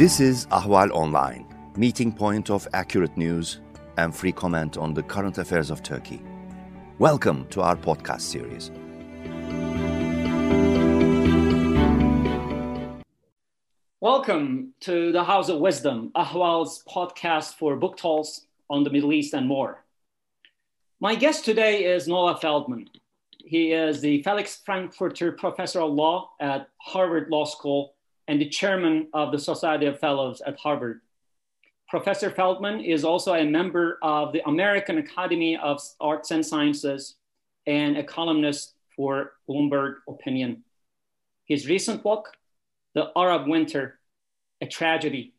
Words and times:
This 0.00 0.18
is 0.18 0.46
Ahval 0.46 0.90
Online, 0.92 1.44
meeting 1.76 2.10
point 2.10 2.48
of 2.48 2.66
accurate 2.72 3.14
news 3.18 3.60
and 3.98 4.16
free 4.16 4.32
comment 4.32 4.78
on 4.78 4.94
the 4.94 5.02
current 5.02 5.36
affairs 5.36 5.68
of 5.68 5.82
Turkey. 5.82 6.22
Welcome 6.98 7.46
to 7.48 7.60
our 7.60 7.76
podcast 7.76 8.22
series. 8.22 8.70
Welcome 14.00 14.72
to 14.80 15.12
the 15.12 15.22
House 15.22 15.50
of 15.50 15.58
Wisdom, 15.58 16.12
Ahval's 16.16 16.82
podcast 16.88 17.56
for 17.56 17.76
book 17.76 17.98
talks 17.98 18.46
on 18.70 18.84
the 18.84 18.90
Middle 18.90 19.12
East 19.12 19.34
and 19.34 19.46
more. 19.46 19.84
My 20.98 21.14
guest 21.14 21.44
today 21.44 21.84
is 21.84 22.08
Noah 22.08 22.38
Feldman. 22.38 22.88
He 23.36 23.72
is 23.72 24.00
the 24.00 24.22
Felix 24.22 24.62
Frankfurter 24.64 25.32
Professor 25.32 25.82
of 25.82 25.92
Law 25.92 26.30
at 26.40 26.70
Harvard 26.78 27.28
Law 27.28 27.44
School 27.44 27.92
and 28.30 28.40
the 28.40 28.48
chairman 28.48 29.08
of 29.12 29.32
the 29.32 29.38
Society 29.40 29.86
of 29.86 29.98
Fellows 29.98 30.40
at 30.46 30.56
Harvard. 30.56 31.00
Professor 31.88 32.30
Feldman 32.30 32.78
is 32.78 33.04
also 33.04 33.34
a 33.34 33.44
member 33.44 33.98
of 34.02 34.32
the 34.32 34.40
American 34.48 34.98
Academy 34.98 35.56
of 35.56 35.82
Arts 36.00 36.30
and 36.30 36.46
Sciences 36.46 37.16
and 37.66 37.96
a 37.96 38.04
columnist 38.04 38.74
for 38.94 39.32
Bloomberg 39.48 39.94
Opinion. 40.08 40.62
His 41.46 41.66
recent 41.66 42.04
book, 42.04 42.28
The 42.94 43.10
Arab 43.16 43.48
Winter, 43.48 43.98
A 44.60 44.66
Tragedy, 44.66 45.34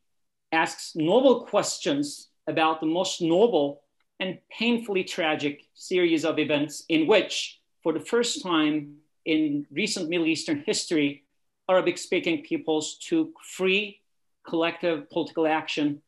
asks 0.52 0.94
noble 0.94 1.46
questions 1.46 2.28
about 2.46 2.82
the 2.82 2.88
most 2.88 3.22
noble 3.22 3.84
and 4.20 4.38
painfully 4.50 5.06
tragic 5.06 5.62
series 5.76 6.26
of 6.26 6.40
events 6.40 6.84
in 6.90 7.08
which, 7.08 7.62
for 7.84 7.94
the 7.94 8.02
first 8.02 8.44
time 8.44 8.98
in 9.24 9.66
recent 9.72 10.10
Middle 10.10 10.28
Eastern 10.28 10.62
history, 10.66 11.24
Arabic 11.70 11.98
speaking 11.98 12.44
peoples 12.44 12.98
took 12.98 13.40
free 13.44 14.02
collective 14.48 15.10
political 15.10 15.48
action 15.48 16.02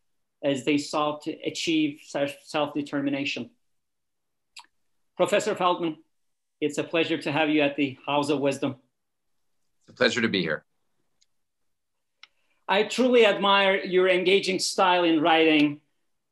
as 0.43 0.65
they 0.65 0.77
sought 0.77 1.21
to 1.21 1.31
achieve 1.45 2.01
self 2.05 2.73
determination. 2.73 3.49
Professor 5.15 5.55
Feldman, 5.55 5.97
it's 6.59 6.77
a 6.77 6.83
pleasure 6.83 7.17
to 7.17 7.31
have 7.31 7.49
you 7.49 7.61
at 7.61 7.75
the 7.75 7.97
House 8.05 8.29
of 8.29 8.39
Wisdom. 8.39 8.75
It's 9.81 9.89
a 9.89 9.93
pleasure 9.93 10.21
to 10.21 10.27
be 10.27 10.41
here. 10.41 10.63
I 12.67 12.83
truly 12.83 13.25
admire 13.25 13.83
your 13.83 14.07
engaging 14.07 14.59
style 14.59 15.03
in 15.03 15.21
writing, 15.21 15.81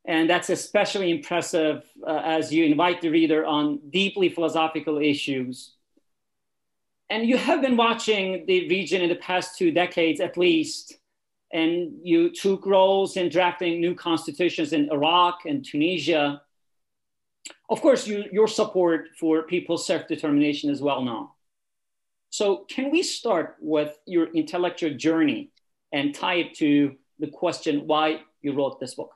and 0.05 0.29
that's 0.29 0.49
especially 0.49 1.11
impressive 1.11 1.83
uh, 2.05 2.21
as 2.23 2.51
you 2.51 2.65
invite 2.65 3.01
the 3.01 3.09
reader 3.09 3.45
on 3.45 3.79
deeply 3.89 4.29
philosophical 4.29 4.97
issues 4.97 5.75
and 7.11 7.27
you 7.27 7.37
have 7.37 7.61
been 7.61 7.75
watching 7.75 8.45
the 8.47 8.69
region 8.69 9.01
in 9.01 9.09
the 9.09 9.15
past 9.15 9.57
two 9.57 9.69
decades 9.69 10.21
at 10.21 10.37
least, 10.37 10.95
and 11.51 11.91
you 12.01 12.31
took 12.31 12.65
roles 12.65 13.17
in 13.17 13.27
drafting 13.27 13.81
new 13.81 13.93
constitutions 13.93 14.71
in 14.71 14.89
Iraq 14.89 15.39
and 15.45 15.63
Tunisia. 15.63 16.41
Of 17.69 17.81
course, 17.81 18.07
you, 18.07 18.23
your 18.31 18.47
support 18.47 19.09
for 19.19 19.43
people's 19.43 19.85
self 19.85 20.07
determination 20.07 20.69
is 20.69 20.81
well 20.81 21.01
known. 21.01 21.27
So, 22.29 22.65
can 22.69 22.91
we 22.91 23.03
start 23.03 23.57
with 23.59 23.97
your 24.05 24.27
intellectual 24.33 24.93
journey 24.93 25.51
and 25.91 26.15
tie 26.15 26.35
it 26.35 26.53
to 26.59 26.95
the 27.19 27.27
question 27.27 27.87
why 27.87 28.21
you 28.41 28.53
wrote 28.53 28.79
this 28.79 28.95
book? 28.95 29.11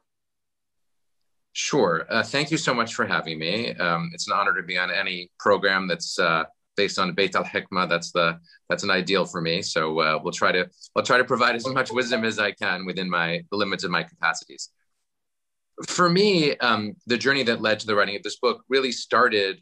Sure. 1.53 2.05
Uh, 2.09 2.23
thank 2.23 2.51
you 2.51 2.57
so 2.57 2.73
much 2.73 2.93
for 2.93 3.05
having 3.05 3.39
me. 3.39 3.73
Um, 3.75 4.11
it's 4.13 4.27
an 4.27 4.33
honor 4.33 4.53
to 4.53 4.63
be 4.63 4.77
on 4.77 4.91
any 4.91 5.31
program 5.39 5.87
that's 5.87 6.19
uh, 6.19 6.43
based 6.75 6.99
on 6.99 7.13
Beit 7.13 7.35
al 7.35 7.43
Hikmah. 7.43 7.89
That's 7.89 8.11
the 8.11 8.39
that's 8.69 8.83
an 8.83 8.91
ideal 8.91 9.25
for 9.25 9.41
me. 9.41 9.61
So 9.61 9.99
uh, 9.99 10.19
we'll 10.21 10.33
try 10.33 10.51
to 10.51 10.69
I'll 10.95 11.03
try 11.03 11.17
to 11.17 11.23
provide 11.23 11.55
as 11.55 11.67
much 11.67 11.91
wisdom 11.91 12.23
as 12.23 12.39
I 12.39 12.51
can 12.51 12.85
within 12.85 13.09
my 13.09 13.41
the 13.51 13.57
limits 13.57 13.83
of 13.83 13.91
my 13.91 14.03
capacities. 14.03 14.69
For 15.87 16.09
me, 16.09 16.57
um, 16.57 16.93
the 17.05 17.17
journey 17.17 17.43
that 17.43 17.61
led 17.61 17.79
to 17.81 17.87
the 17.87 17.95
writing 17.95 18.15
of 18.15 18.23
this 18.23 18.37
book 18.37 18.63
really 18.69 18.91
started 18.91 19.61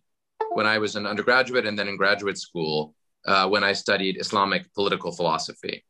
when 0.51 0.67
I 0.67 0.77
was 0.77 0.95
an 0.95 1.07
undergraduate 1.07 1.65
and 1.65 1.77
then 1.77 1.87
in 1.87 1.97
graduate 1.97 2.37
school 2.37 2.93
uh, 3.25 3.49
when 3.49 3.63
I 3.63 3.73
studied 3.73 4.17
Islamic 4.19 4.71
political 4.73 5.11
philosophy, 5.11 5.83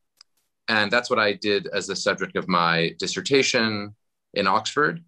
and 0.70 0.90
that's 0.90 1.10
what 1.10 1.20
I 1.20 1.34
did 1.34 1.68
as 1.74 1.88
the 1.88 1.96
subject 1.96 2.36
of 2.38 2.48
my 2.48 2.96
dissertation 3.00 3.96
in 4.34 4.48
Oxford. 4.48 5.04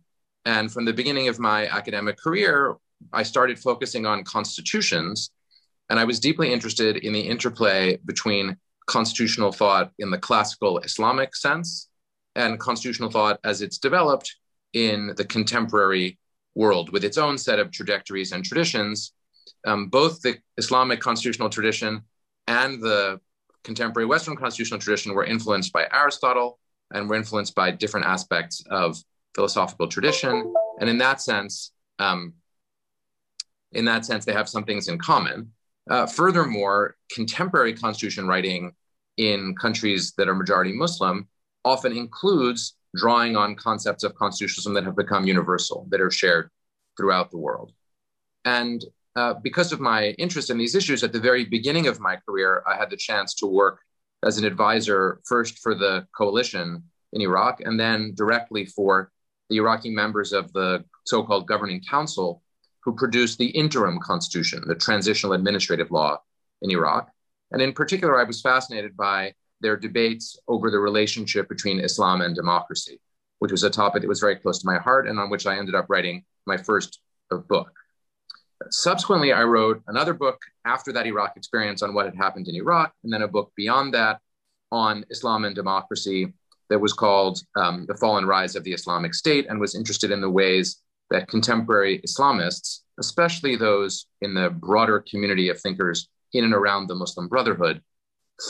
And 0.46 0.72
from 0.72 0.86
the 0.86 0.94
beginning 0.94 1.28
of 1.28 1.40
my 1.40 1.68
academic 1.68 2.18
career, 2.18 2.76
I 3.12 3.24
started 3.24 3.58
focusing 3.60 4.06
on 4.06 4.24
constitutions 4.24 5.32
and 5.90 6.00
I 6.00 6.04
was 6.04 6.20
deeply 6.20 6.52
interested 6.52 6.98
in 6.98 7.14
the 7.14 7.22
interplay 7.22 7.98
between 8.06 8.58
constitutional 8.88 9.52
thought 9.52 9.92
in 10.00 10.12
the 10.12 10.18
classical 10.18 10.80
Islamic 10.80 11.36
sense 11.36 11.90
and 12.36 12.60
constitutional 12.60 13.10
thought 13.10 13.40
as 13.44 13.62
it's 13.62 13.78
developed 13.78 14.36
in 14.74 15.14
the 15.18 15.26
contemporary 15.26 16.20
world 16.54 16.92
with 16.92 17.04
its 17.04 17.18
own 17.18 17.38
set 17.38 17.60
of 17.60 17.72
trajectories 17.72 18.32
and 18.32 18.44
traditions. 18.44 19.14
Um, 19.66 19.88
both 19.88 20.22
the 20.22 20.38
Islamic 20.58 21.00
constitutional 21.00 21.50
tradition 21.50 22.02
and 22.48 22.82
the 22.82 23.20
contemporary 23.64 24.06
Western 24.06 24.36
constitutional 24.36 24.80
tradition 24.80 25.14
were 25.14 25.26
influenced 25.26 25.74
by 25.74 25.88
Aristotle 25.92 26.60
and 26.94 27.10
were 27.10 27.16
influenced 27.16 27.56
by 27.56 27.72
different 27.72 28.06
aspects 28.06 28.64
of 28.70 28.98
philosophical 29.34 29.88
tradition. 29.88 30.54
And 30.80 30.90
in 30.90 30.98
that 31.00 31.22
sense, 31.22 31.72
um, 32.00 32.34
in 33.72 33.86
that 33.86 34.06
sense, 34.06 34.24
they 34.24 34.34
have 34.34 34.48
some 34.48 34.64
things 34.64 34.88
in 34.88 34.98
common. 34.98 35.52
Uh, 35.90 36.06
furthermore, 36.06 36.96
contemporary 37.14 37.74
constitution 37.74 38.28
writing 38.28 38.72
in 39.18 39.56
countries 39.56 40.14
that 40.18 40.28
are 40.28 40.36
majority 40.36 40.74
Muslim 40.74 41.28
often 41.64 41.96
includes 41.96 42.76
drawing 42.96 43.36
on 43.36 43.56
concepts 43.56 44.04
of 44.04 44.16
constitutionalism 44.16 44.74
that 44.74 44.84
have 44.84 44.96
become 44.96 45.26
universal, 45.26 45.86
that 45.90 46.02
are 46.02 46.12
shared 46.12 46.50
throughout 46.98 47.30
the 47.30 47.38
world. 47.38 47.72
And 48.46 48.84
uh, 49.16 49.36
because 49.44 49.72
of 49.72 49.80
my 49.80 50.10
interest 50.18 50.50
in 50.50 50.58
these 50.58 50.76
issues, 50.76 51.04
at 51.04 51.14
the 51.14 51.20
very 51.20 51.46
beginning 51.46 51.88
of 51.88 52.00
my 52.00 52.18
career, 52.28 52.64
I 52.68 52.76
had 52.76 52.90
the 52.90 52.98
chance 52.98 53.34
to 53.36 53.48
work 53.48 53.80
as 54.24 54.38
an 54.38 54.46
advisor 54.46 55.22
first 55.26 55.60
for 55.60 55.76
the 55.76 56.08
coalition 56.18 56.84
in 57.14 57.22
Iraq 57.22 57.62
and 57.62 57.80
then 57.80 58.14
directly 58.16 58.66
for 58.66 59.12
the 59.50 59.58
Iraqi 59.58 59.90
members 59.92 60.34
of 60.34 60.52
the 60.54 60.84
so 61.06 61.24
called 61.24 61.48
governing 61.48 61.82
council 61.90 62.42
who 62.86 62.94
produced 62.94 63.40
the 63.40 63.48
interim 63.48 64.00
constitution, 64.00 64.64
the 64.68 64.76
transitional 64.76 65.34
administrative 65.34 65.90
law 65.90 66.20
in 66.62 66.70
Iraq. 66.70 67.10
And 67.52 67.62
in 67.62 67.74
particular, 67.74 68.20
I 68.20 68.24
was 68.24 68.42
fascinated 68.42 68.96
by 68.96 69.34
their 69.60 69.76
debates 69.76 70.38
over 70.48 70.70
the 70.70 70.78
relationship 70.78 71.50
between 71.50 71.80
Islam 71.80 72.22
and 72.22 72.36
democracy, 72.36 73.02
which 73.40 73.52
was 73.52 73.64
a 73.64 73.70
topic 73.72 74.02
that 74.02 74.08
was 74.08 74.20
very 74.20 74.36
close 74.36 74.60
to 74.60 74.68
my 74.68 74.78
heart 74.78 75.08
and 75.08 75.20
on 75.20 75.32
which 75.32 75.48
I 75.48 75.58
ended 75.58 75.74
up 75.74 75.88
writing 75.90 76.24
my 76.46 76.58
first 76.58 77.00
book. 77.50 77.72
Subsequently, 78.70 79.34
I 79.34 79.44
wrote 79.44 79.82
another 79.88 80.14
book 80.14 80.40
after 80.64 80.92
that 80.94 81.08
Iraq 81.08 81.36
experience 81.36 81.82
on 81.82 81.94
what 81.94 82.06
had 82.06 82.16
happened 82.16 82.48
in 82.48 82.56
Iraq, 82.56 82.94
and 83.04 83.12
then 83.12 83.24
a 83.24 83.28
book 83.28 83.52
beyond 83.58 83.94
that 83.96 84.20
on 84.72 85.06
Islam 85.10 85.44
and 85.46 85.56
democracy 85.56 86.34
that 86.70 86.80
was 86.80 86.94
called 86.94 87.40
um, 87.56 87.86
The 87.88 87.96
Fall 87.96 88.18
and 88.18 88.28
Rise 88.28 88.56
of 88.56 88.64
the 88.64 88.74
Islamic 88.74 89.14
State 89.14 89.48
and 89.50 89.60
was 89.60 89.76
interested 89.76 90.12
in 90.12 90.22
the 90.22 90.30
ways 90.30 90.82
that 91.10 91.28
contemporary 91.28 92.00
Islamists, 92.00 92.80
especially 93.00 93.56
those 93.56 94.08
in 94.22 94.34
the 94.34 94.50
broader 94.50 95.04
community 95.10 95.50
of 95.50 95.60
thinkers 95.60 96.10
in 96.34 96.44
and 96.44 96.54
around 96.54 96.88
the 96.88 96.96
Muslim 96.96 97.28
Brotherhood, 97.28 97.82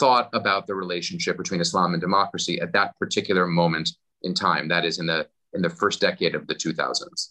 thought 0.00 0.28
about 0.32 0.66
the 0.66 0.74
relationship 0.74 1.36
between 1.36 1.60
Islam 1.60 1.92
and 1.94 2.00
democracy 2.00 2.60
at 2.60 2.72
that 2.72 2.98
particular 2.98 3.46
moment 3.46 3.90
in 4.22 4.34
time, 4.34 4.68
that 4.68 4.84
is, 4.84 4.98
in 4.98 5.06
the, 5.06 5.28
in 5.52 5.62
the 5.62 5.70
first 5.70 6.00
decade 6.00 6.34
of 6.34 6.46
the 6.46 6.54
2000s. 6.54 7.28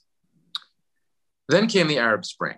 Then 1.49 1.67
came 1.67 1.87
the 1.87 1.97
Arab 1.97 2.25
Spring. 2.25 2.55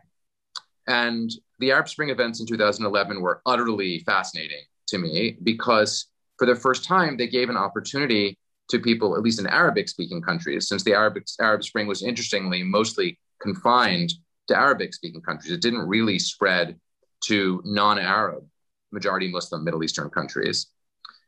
And 0.87 1.31
the 1.59 1.71
Arab 1.71 1.89
Spring 1.89 2.09
events 2.09 2.39
in 2.39 2.45
2011 2.45 3.21
were 3.21 3.41
utterly 3.45 3.99
fascinating 3.99 4.63
to 4.87 4.97
me 4.97 5.37
because 5.43 6.07
for 6.37 6.45
the 6.45 6.55
first 6.55 6.85
time, 6.85 7.17
they 7.17 7.27
gave 7.27 7.49
an 7.49 7.57
opportunity 7.57 8.37
to 8.69 8.79
people, 8.79 9.15
at 9.15 9.21
least 9.21 9.39
in 9.39 9.47
Arabic 9.47 9.87
speaking 9.87 10.21
countries, 10.21 10.67
since 10.67 10.83
the 10.83 10.93
Arab, 10.93 11.17
Arab 11.39 11.63
Spring 11.63 11.87
was 11.87 12.03
interestingly 12.03 12.63
mostly 12.63 13.19
confined 13.41 14.13
to 14.47 14.57
Arabic 14.57 14.93
speaking 14.93 15.21
countries. 15.21 15.51
It 15.51 15.61
didn't 15.61 15.87
really 15.87 16.19
spread 16.19 16.79
to 17.25 17.61
non 17.65 17.99
Arab, 17.99 18.45
majority 18.91 19.29
Muslim 19.29 19.63
Middle 19.63 19.83
Eastern 19.83 20.09
countries. 20.09 20.67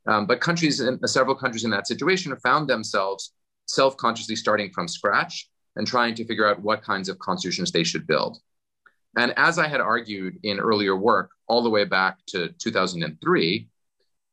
Um, 0.08 0.26
but 0.26 0.42
countries, 0.42 0.80
in, 0.80 1.00
several 1.08 1.36
countries 1.36 1.64
in 1.64 1.72
that 1.72 1.88
situation, 1.88 2.32
have 2.32 2.42
found 2.42 2.70
themselves 2.70 3.34
self 3.66 3.96
consciously 3.98 4.36
starting 4.36 4.72
from 4.72 4.88
scratch 4.88 5.50
and 5.76 5.86
trying 5.86 6.16
to 6.16 6.26
figure 6.26 6.48
out 6.48 6.62
what 6.62 6.82
kinds 6.82 7.10
of 7.10 7.20
constitutions 7.20 7.72
they 7.72 7.84
should 7.84 8.08
build. 8.08 8.38
And 9.18 9.34
as 9.38 9.58
I 9.58 9.68
had 9.68 9.82
argued 9.82 10.38
in 10.44 10.60
earlier 10.60 10.96
work, 10.96 11.32
all 11.48 11.64
the 11.64 11.70
way 11.70 11.84
back 11.84 12.18
to 12.28 12.50
2003, 12.60 13.68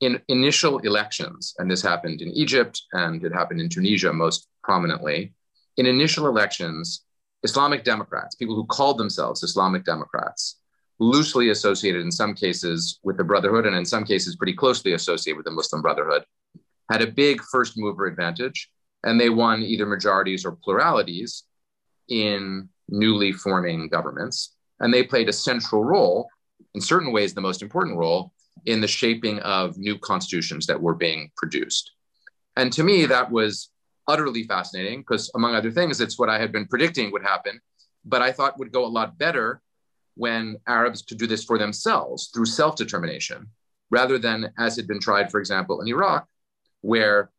in 0.00 0.20
initial 0.28 0.78
elections, 0.80 1.54
and 1.58 1.70
this 1.70 1.82
happened 1.82 2.20
in 2.20 2.28
Egypt 2.32 2.82
and 2.92 3.24
it 3.24 3.32
happened 3.32 3.60
in 3.60 3.68
Tunisia 3.68 4.12
most 4.12 4.48
prominently, 4.62 5.32
in 5.76 5.86
initial 5.86 6.26
elections, 6.26 7.02
Islamic 7.42 7.84
Democrats, 7.84 8.34
people 8.34 8.54
who 8.54 8.66
called 8.66 8.98
themselves 8.98 9.42
Islamic 9.42 9.84
Democrats, 9.84 10.58
loosely 10.98 11.50
associated 11.50 12.02
in 12.02 12.10
some 12.10 12.34
cases 12.34 12.98
with 13.02 13.16
the 13.16 13.24
Brotherhood 13.24 13.66
and 13.66 13.76
in 13.76 13.84
some 13.84 14.04
cases 14.04 14.36
pretty 14.36 14.54
closely 14.54 14.92
associated 14.92 15.36
with 15.36 15.46
the 15.46 15.52
Muslim 15.52 15.82
Brotherhood, 15.82 16.24
had 16.90 17.02
a 17.02 17.06
big 17.06 17.42
first 17.42 17.74
mover 17.76 18.06
advantage, 18.06 18.70
and 19.04 19.20
they 19.20 19.28
won 19.28 19.62
either 19.62 19.86
majorities 19.86 20.44
or 20.44 20.52
pluralities 20.52 21.44
in 22.08 22.68
newly 22.88 23.32
forming 23.32 23.88
governments. 23.88 24.54
And 24.80 24.92
they 24.92 25.02
played 25.02 25.28
a 25.28 25.32
central 25.32 25.84
role, 25.84 26.28
in 26.74 26.80
certain 26.80 27.12
ways, 27.12 27.34
the 27.34 27.40
most 27.40 27.62
important 27.62 27.96
role, 27.96 28.32
in 28.64 28.80
the 28.80 28.88
shaping 28.88 29.38
of 29.40 29.78
new 29.78 29.98
constitutions 29.98 30.66
that 30.66 30.80
were 30.80 30.94
being 30.94 31.30
produced. 31.36 31.92
And 32.56 32.72
to 32.72 32.82
me, 32.82 33.06
that 33.06 33.30
was 33.30 33.70
utterly 34.08 34.44
fascinating 34.44 35.00
because, 35.00 35.30
among 35.34 35.54
other 35.54 35.70
things, 35.70 36.00
it's 36.00 36.18
what 36.18 36.30
I 36.30 36.38
had 36.38 36.52
been 36.52 36.66
predicting 36.66 37.12
would 37.12 37.22
happen, 37.22 37.60
but 38.04 38.22
I 38.22 38.32
thought 38.32 38.58
would 38.58 38.72
go 38.72 38.84
a 38.84 38.88
lot 38.88 39.18
better 39.18 39.60
when 40.14 40.56
Arabs 40.66 41.02
could 41.02 41.18
do 41.18 41.26
this 41.26 41.44
for 41.44 41.58
themselves 41.58 42.30
through 42.32 42.46
self 42.46 42.76
determination, 42.76 43.48
rather 43.90 44.18
than 44.18 44.52
as 44.58 44.76
had 44.76 44.86
been 44.86 45.00
tried, 45.00 45.30
for 45.30 45.38
example, 45.38 45.82
in 45.82 45.88
Iraq, 45.88 46.26
where 46.80 47.30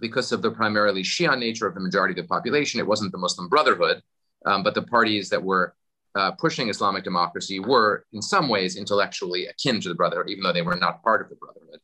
because 0.00 0.32
of 0.32 0.42
the 0.42 0.50
primarily 0.50 1.02
Shia 1.02 1.38
nature 1.38 1.66
of 1.66 1.74
the 1.74 1.80
majority 1.80 2.12
of 2.12 2.24
the 2.24 2.28
population, 2.28 2.80
it 2.80 2.86
wasn't 2.86 3.12
the 3.12 3.18
Muslim 3.18 3.48
Brotherhood, 3.48 4.02
um, 4.46 4.62
but 4.62 4.74
the 4.74 4.82
parties 4.82 5.28
that 5.30 5.42
were 5.42 5.74
uh, 6.14 6.32
pushing 6.32 6.68
Islamic 6.68 7.04
democracy 7.04 7.58
were, 7.58 8.04
in 8.12 8.22
some 8.22 8.48
ways, 8.48 8.76
intellectually 8.76 9.46
akin 9.46 9.80
to 9.80 9.88
the 9.88 9.94
Brotherhood, 9.94 10.30
even 10.30 10.42
though 10.42 10.52
they 10.52 10.62
were 10.62 10.76
not 10.76 11.02
part 11.02 11.20
of 11.20 11.28
the 11.28 11.36
Brotherhood. 11.36 11.80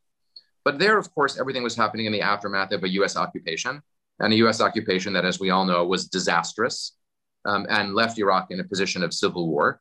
But 0.65 0.79
there, 0.79 0.99
of 0.99 1.13
course, 1.15 1.39
everything 1.39 1.63
was 1.63 1.75
happening 1.75 2.07
in 2.07 2.13
the 2.13 2.21
aftermath 2.21 2.73
of 2.73 2.85
a 2.85 2.89
US 3.01 3.17
occupation, 3.17 3.83
and 4.21 4.33
a 4.33 4.37
US 4.37 4.61
occupation 4.61 5.13
that, 5.15 5.25
as 5.25 5.41
we 5.41 5.51
all 5.51 5.65
know, 5.65 5.85
was 5.85 6.09
disastrous 6.09 6.93
um, 7.45 7.67
and 7.69 7.95
left 7.95 8.19
Iraq 8.19 8.51
in 8.51 8.61
a 8.61 8.65
position 8.65 9.03
of 9.03 9.15
civil 9.15 9.49
war. 9.49 9.81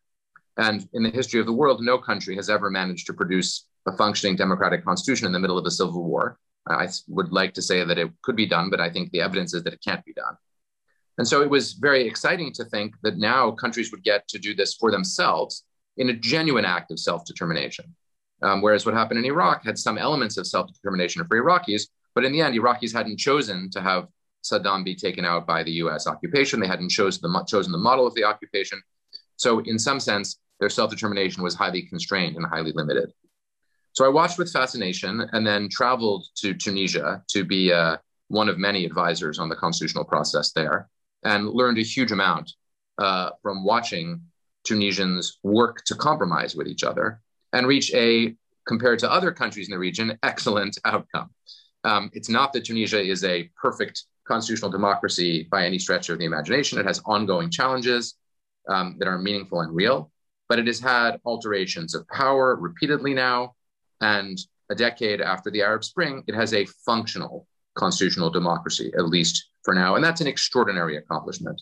And 0.58 0.88
in 0.94 1.04
the 1.04 1.10
history 1.10 1.40
of 1.40 1.46
the 1.46 1.54
world, 1.54 1.82
no 1.82 1.98
country 1.98 2.36
has 2.36 2.50
ever 2.50 2.70
managed 2.70 3.08
to 3.08 3.14
produce 3.14 3.68
a 3.86 3.96
functioning 3.96 4.36
democratic 4.36 4.84
constitution 4.84 5.28
in 5.28 5.32
the 5.32 5.40
middle 5.40 5.58
of 5.58 5.66
a 5.66 5.72
civil 5.72 6.04
war. 6.04 6.38
I 6.68 6.88
would 7.08 7.32
like 7.32 7.54
to 7.54 7.62
say 7.62 7.84
that 7.84 7.98
it 7.98 8.12
could 8.22 8.36
be 8.36 8.46
done, 8.46 8.70
but 8.70 8.80
I 8.80 8.90
think 8.90 9.12
the 9.12 9.22
evidence 9.22 9.54
is 9.54 9.64
that 9.64 9.74
it 9.74 9.84
can't 9.86 10.04
be 10.06 10.14
done. 10.14 10.36
And 11.20 11.28
so 11.28 11.42
it 11.42 11.50
was 11.50 11.74
very 11.74 12.08
exciting 12.08 12.54
to 12.54 12.64
think 12.64 12.96
that 13.04 13.18
now 13.18 13.52
countries 13.52 13.92
would 13.92 14.06
get 14.06 14.26
to 14.30 14.40
do 14.40 14.56
this 14.56 14.76
for 14.76 14.90
themselves 14.90 15.66
in 15.98 16.10
a 16.10 16.14
genuine 16.14 16.64
act 16.64 16.92
of 16.92 17.00
self 17.00 17.26
determination. 17.26 17.94
Um, 18.42 18.62
whereas 18.62 18.86
what 18.86 18.96
happened 18.96 19.20
in 19.20 19.26
Iraq 19.26 19.66
had 19.66 19.78
some 19.78 19.98
elements 19.98 20.38
of 20.38 20.48
self 20.48 20.72
determination 20.72 21.26
for 21.28 21.44
Iraqis, 21.44 21.90
but 22.16 22.24
in 22.24 22.32
the 22.32 22.42
end, 22.42 22.56
Iraqis 22.58 22.94
hadn't 22.94 23.18
chosen 23.18 23.70
to 23.72 23.82
have 23.82 24.08
Saddam 24.46 24.86
be 24.86 24.96
taken 24.96 25.26
out 25.26 25.46
by 25.46 25.62
the 25.62 25.74
US 25.84 26.08
occupation. 26.08 26.62
They 26.62 26.68
hadn't 26.68 26.88
chosen 26.88 27.22
the, 27.22 27.44
chosen 27.46 27.74
the 27.74 27.78
model 27.78 28.08
of 28.08 28.14
the 28.14 28.24
occupation. 28.24 28.82
So, 29.36 29.60
in 29.60 29.78
some 29.78 30.00
sense, 30.00 30.40
their 30.62 30.70
self 30.70 30.90
determination 30.90 31.44
was 31.44 31.54
highly 31.54 31.82
constrained 31.82 32.38
and 32.38 32.46
highly 32.46 32.72
limited. 32.72 33.12
So, 33.92 34.06
I 34.06 34.08
watched 34.08 34.38
with 34.38 34.54
fascination 34.54 35.28
and 35.34 35.46
then 35.46 35.68
traveled 35.68 36.28
to 36.36 36.54
Tunisia 36.54 37.22
to 37.28 37.44
be 37.44 37.74
uh, 37.74 37.98
one 38.30 38.48
of 38.48 38.58
many 38.58 38.86
advisors 38.86 39.38
on 39.38 39.50
the 39.50 39.56
constitutional 39.58 40.06
process 40.06 40.54
there 40.54 40.88
and 41.24 41.50
learned 41.50 41.78
a 41.78 41.84
huge 41.84 42.12
amount 42.12 42.54
uh, 42.98 43.32
from 43.42 43.64
watching 43.64 44.22
Tunisians 44.64 45.40
work 45.44 45.84
to 45.86 45.96
compromise 45.96 46.56
with 46.56 46.68
each 46.68 46.84
other 46.84 47.22
and 47.54 47.68
reach 47.68 47.94
a, 47.94 48.36
compared 48.68 49.00
to 49.00 49.12
other 49.12 49.32
countries 49.32 49.68
in 49.68 49.72
the 49.72 49.80
region, 49.80 50.18
excellent 50.24 50.78
outcome. 50.86 51.30
Um, 51.84 52.10
it's 52.14 52.30
not 52.30 52.54
that 52.54 52.66
Tunisia 52.66 53.02
is 53.02 53.24
a 53.24 53.50
perfect 53.60 54.04
constitutional 54.28 54.70
democracy 54.70 55.48
by 55.50 55.66
any 55.66 55.80
stretch 55.80 56.10
of 56.10 56.20
the 56.20 56.26
imagination. 56.26 56.78
It 56.78 56.86
has 56.86 57.02
ongoing 57.06 57.50
challenges 57.50 58.16
um, 58.68 58.96
that 59.00 59.08
are 59.08 59.18
meaningful 59.18 59.62
and 59.62 59.74
real, 59.74 60.12
but 60.48 60.60
it 60.60 60.68
has 60.68 60.80
had 60.80 61.20
alterations 61.26 61.96
of 61.96 62.08
power 62.10 62.56
repeatedly 62.56 63.14
now. 63.14 63.56
And 64.02 64.38
a 64.70 64.76
decade 64.76 65.20
after 65.20 65.50
the 65.50 65.64
Arab 65.64 65.84
Spring, 65.84 66.24
it 66.28 66.36
has 66.36 66.54
a 66.54 66.66
functional 66.86 67.48
constitutional 67.76 68.30
democracy, 68.30 68.92
at 68.98 69.06
least 69.06 69.49
for 69.64 69.74
now. 69.74 69.96
And 69.96 70.04
that's 70.04 70.22
an 70.22 70.28
extraordinary 70.28 70.98
accomplishment. 70.98 71.62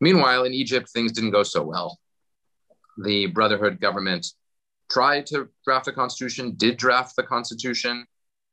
Meanwhile, 0.00 0.44
in 0.44 0.52
Egypt, 0.52 0.90
things 0.90 1.12
didn't 1.12 1.30
go 1.30 1.42
so 1.42 1.62
well. 1.62 1.98
The 3.02 3.26
Brotherhood 3.26 3.80
government 3.80 4.26
tried 4.90 5.26
to 5.26 5.48
draft 5.64 5.88
a 5.88 5.92
constitution, 5.92 6.54
did 6.56 6.76
draft 6.76 7.16
the 7.16 7.22
constitution, 7.22 8.06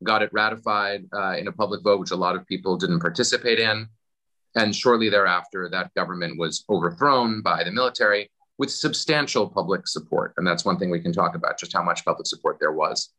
got 0.04 0.22
it 0.22 0.30
ratified 0.34 1.06
uh, 1.14 1.36
in 1.38 1.48
a 1.48 1.52
public 1.52 1.84
vote, 1.84 2.00
which 2.00 2.12
a 2.12 2.16
lot 2.16 2.36
of 2.36 2.46
people 2.46 2.78
didn't 2.78 3.00
participate 3.00 3.60
in. 3.60 3.88
And 4.56 4.76
shortly 4.76 5.10
thereafter, 5.10 5.70
that 5.70 5.94
government 5.96 6.40
was 6.40 6.64
overthrown 6.70 7.42
by 7.42 7.64
the 7.64 7.72
military 7.72 8.32
with 8.58 8.72
substantial 8.72 9.50
public 9.50 9.88
support. 9.88 10.34
And 10.38 10.48
that's 10.48 10.64
one 10.64 10.78
thing 10.78 10.90
we 10.90 11.02
can 11.02 11.12
talk 11.12 11.36
about, 11.36 11.60
just 11.60 11.74
how 11.74 11.84
much 11.84 12.06
public 12.06 12.26
support 12.26 12.58
there 12.60 12.72
was. 12.72 13.10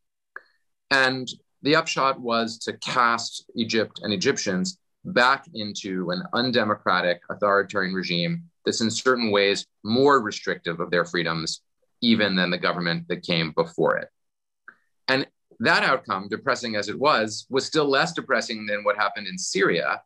And 0.90 1.28
the 1.62 1.76
upshot 1.76 2.20
was 2.20 2.58
to 2.60 2.76
cast 2.78 3.44
Egypt 3.54 4.00
and 4.02 4.12
Egyptians 4.12 4.78
back 5.06 5.46
into 5.54 6.10
an 6.10 6.22
undemocratic 6.32 7.22
authoritarian 7.30 7.94
regime 7.94 8.42
that's 8.64 8.80
in 8.80 8.90
certain 8.90 9.30
ways 9.30 9.66
more 9.84 10.20
restrictive 10.20 10.80
of 10.80 10.90
their 10.90 11.04
freedoms 11.04 11.62
even 12.02 12.34
than 12.34 12.50
the 12.50 12.58
government 12.58 13.06
that 13.08 13.22
came 13.22 13.52
before 13.52 13.96
it. 13.96 14.08
And 15.08 15.26
that 15.60 15.84
outcome, 15.84 16.28
depressing 16.28 16.76
as 16.76 16.88
it 16.88 16.98
was, 16.98 17.46
was 17.48 17.64
still 17.64 17.88
less 17.88 18.12
depressing 18.12 18.66
than 18.66 18.84
what 18.84 18.96
happened 18.96 19.26
in 19.28 19.38
Syria, 19.38 20.02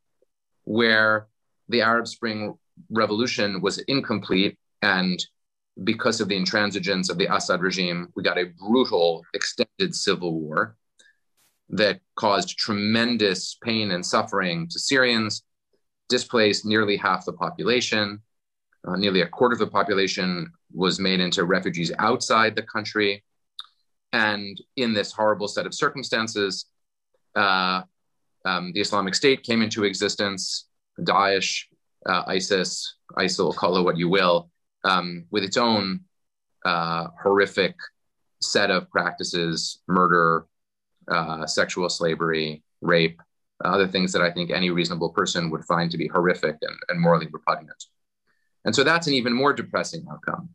where 0.64 1.26
the 1.68 1.80
Arab 1.80 2.06
Spring 2.06 2.56
revolution 2.90 3.60
was 3.60 3.78
incomplete. 3.78 4.58
And 4.82 5.24
because 5.82 6.20
of 6.20 6.28
the 6.28 6.38
intransigence 6.38 7.10
of 7.10 7.18
the 7.18 7.34
Assad 7.34 7.62
regime, 7.62 8.12
we 8.14 8.22
got 8.22 8.38
a 8.38 8.52
brutal, 8.58 9.24
extended 9.34 9.94
civil 9.94 10.38
war 10.38 10.76
that 11.70 12.00
caused 12.16 12.58
tremendous 12.58 13.56
pain 13.62 13.92
and 13.92 14.04
suffering 14.04 14.68
to 14.68 14.78
Syrians, 14.78 15.42
displaced 16.08 16.66
nearly 16.66 16.96
half 16.96 17.24
the 17.24 17.32
population. 17.32 18.20
Uh, 18.86 18.96
nearly 18.96 19.20
a 19.20 19.28
quarter 19.28 19.52
of 19.52 19.58
the 19.58 19.66
population 19.66 20.50
was 20.72 20.98
made 20.98 21.20
into 21.20 21.44
refugees 21.44 21.92
outside 21.98 22.56
the 22.56 22.62
country. 22.62 23.22
And 24.12 24.60
in 24.76 24.92
this 24.92 25.12
horrible 25.12 25.48
set 25.48 25.66
of 25.66 25.74
circumstances, 25.74 26.66
uh, 27.36 27.82
um, 28.44 28.72
the 28.72 28.80
Islamic 28.80 29.14
State 29.14 29.42
came 29.42 29.62
into 29.62 29.84
existence, 29.84 30.66
Daesh, 31.00 31.64
uh, 32.06 32.24
ISIS, 32.26 32.96
ISIL, 33.16 33.54
call 33.54 33.76
it 33.76 33.82
what 33.82 33.98
you 33.98 34.08
will, 34.08 34.50
um, 34.84 35.26
with 35.30 35.44
its 35.44 35.56
own 35.56 36.00
uh, 36.64 37.08
horrific 37.22 37.76
set 38.40 38.70
of 38.70 38.90
practices 38.90 39.80
murder, 39.86 40.46
uh, 41.08 41.46
sexual 41.46 41.88
slavery, 41.88 42.62
rape, 42.80 43.20
other 43.64 43.86
things 43.86 44.12
that 44.12 44.22
I 44.22 44.30
think 44.30 44.50
any 44.50 44.70
reasonable 44.70 45.10
person 45.10 45.50
would 45.50 45.64
find 45.64 45.90
to 45.90 45.98
be 45.98 46.08
horrific 46.08 46.56
and, 46.62 46.76
and 46.88 47.00
morally 47.00 47.28
repugnant. 47.30 47.84
And 48.64 48.74
so 48.74 48.84
that's 48.84 49.06
an 49.06 49.14
even 49.14 49.32
more 49.32 49.52
depressing 49.52 50.06
outcome. 50.10 50.50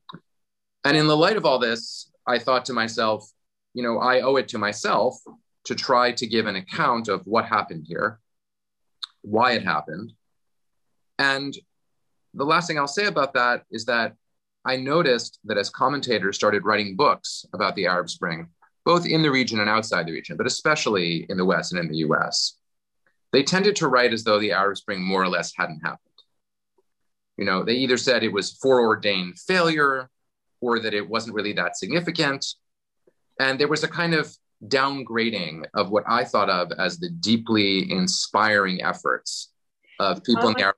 And 0.84 0.96
in 0.96 1.08
the 1.08 1.18
light 1.18 1.38
of 1.38 1.46
all 1.46 1.60
this, 1.60 2.12
I 2.28 2.40
thought 2.40 2.66
to 2.66 2.74
myself, 2.74 3.30
you 3.74 3.84
know, 3.84 4.00
I 4.00 4.22
owe 4.22 4.36
it 4.38 4.48
to 4.50 4.58
myself 4.58 5.18
to 5.66 5.76
try 5.76 6.12
to 6.14 6.28
give 6.28 6.46
an 6.46 6.56
account 6.56 7.08
of 7.08 7.26
what 7.26 7.46
happened 7.46 7.86
here, 7.88 8.20
why 9.22 9.54
it 9.54 9.64
happened. 9.64 10.14
And 11.18 11.56
the 12.34 12.46
last 12.46 12.68
thing 12.68 12.78
I'll 12.78 12.88
say 12.88 13.06
about 13.06 13.34
that 13.34 13.64
is 13.72 13.86
that 13.86 14.14
I 14.64 14.78
noticed 14.78 15.40
that 15.46 15.58
as 15.58 15.70
commentators 15.70 16.36
started 16.36 16.66
writing 16.66 16.96
books 16.96 17.46
about 17.54 17.76
the 17.76 17.88
Arab 17.88 18.10
Spring, 18.10 18.50
both 18.86 19.06
in 19.06 19.22
the 19.22 19.32
region 19.32 19.60
and 19.60 19.70
outside 19.70 20.06
the 20.06 20.14
region, 20.14 20.38
but 20.38 20.48
especially 20.48 21.26
in 21.30 21.38
the 21.38 21.46
West 21.46 21.74
and 21.74 21.82
in 21.82 21.90
the 21.90 21.98
US, 21.98 22.58
they 23.34 23.44
tended 23.44 23.76
to 23.78 23.88
write 23.88 24.14
as 24.14 24.24
though 24.24 24.40
the 24.40 24.52
Arab 24.52 24.78
Spring 24.78 25.02
more 25.02 25.24
or 25.24 25.28
less 25.30 25.54
hadn't 25.56 25.82
happened. 25.82 26.00
You 27.38 27.46
know, 27.46 27.64
they 27.64 27.74
either 27.74 27.98
said 27.98 28.24
it 28.24 28.32
was 28.32 28.54
foreordained 28.54 29.40
failure 29.40 30.10
or 30.62 30.80
that 30.80 30.94
it 30.94 31.10
wasn't 31.10 31.36
really 31.36 31.54
that 31.54 31.78
significant 31.78 32.46
and 33.40 33.60
there 33.60 33.68
was 33.68 33.84
a 33.84 33.88
kind 33.88 34.14
of 34.14 34.36
downgrading 34.68 35.66
of 35.74 35.90
what 35.90 36.04
I 36.08 36.24
thought 36.24 36.50
of 36.50 36.72
as 36.80 36.98
the 36.98 37.10
deeply 37.10 37.92
inspiring 37.92 38.82
efforts 38.84 39.52
of 40.00 40.24
people 40.24 40.48
in 40.50 40.54
the 40.56 40.64
Arab 40.64 40.76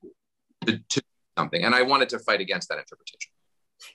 to, 0.65 0.79
to 0.89 1.01
something. 1.37 1.63
And 1.63 1.75
I 1.75 1.83
wanted 1.83 2.09
to 2.09 2.19
fight 2.19 2.41
against 2.41 2.69
that 2.69 2.79
interpretation. 2.79 3.31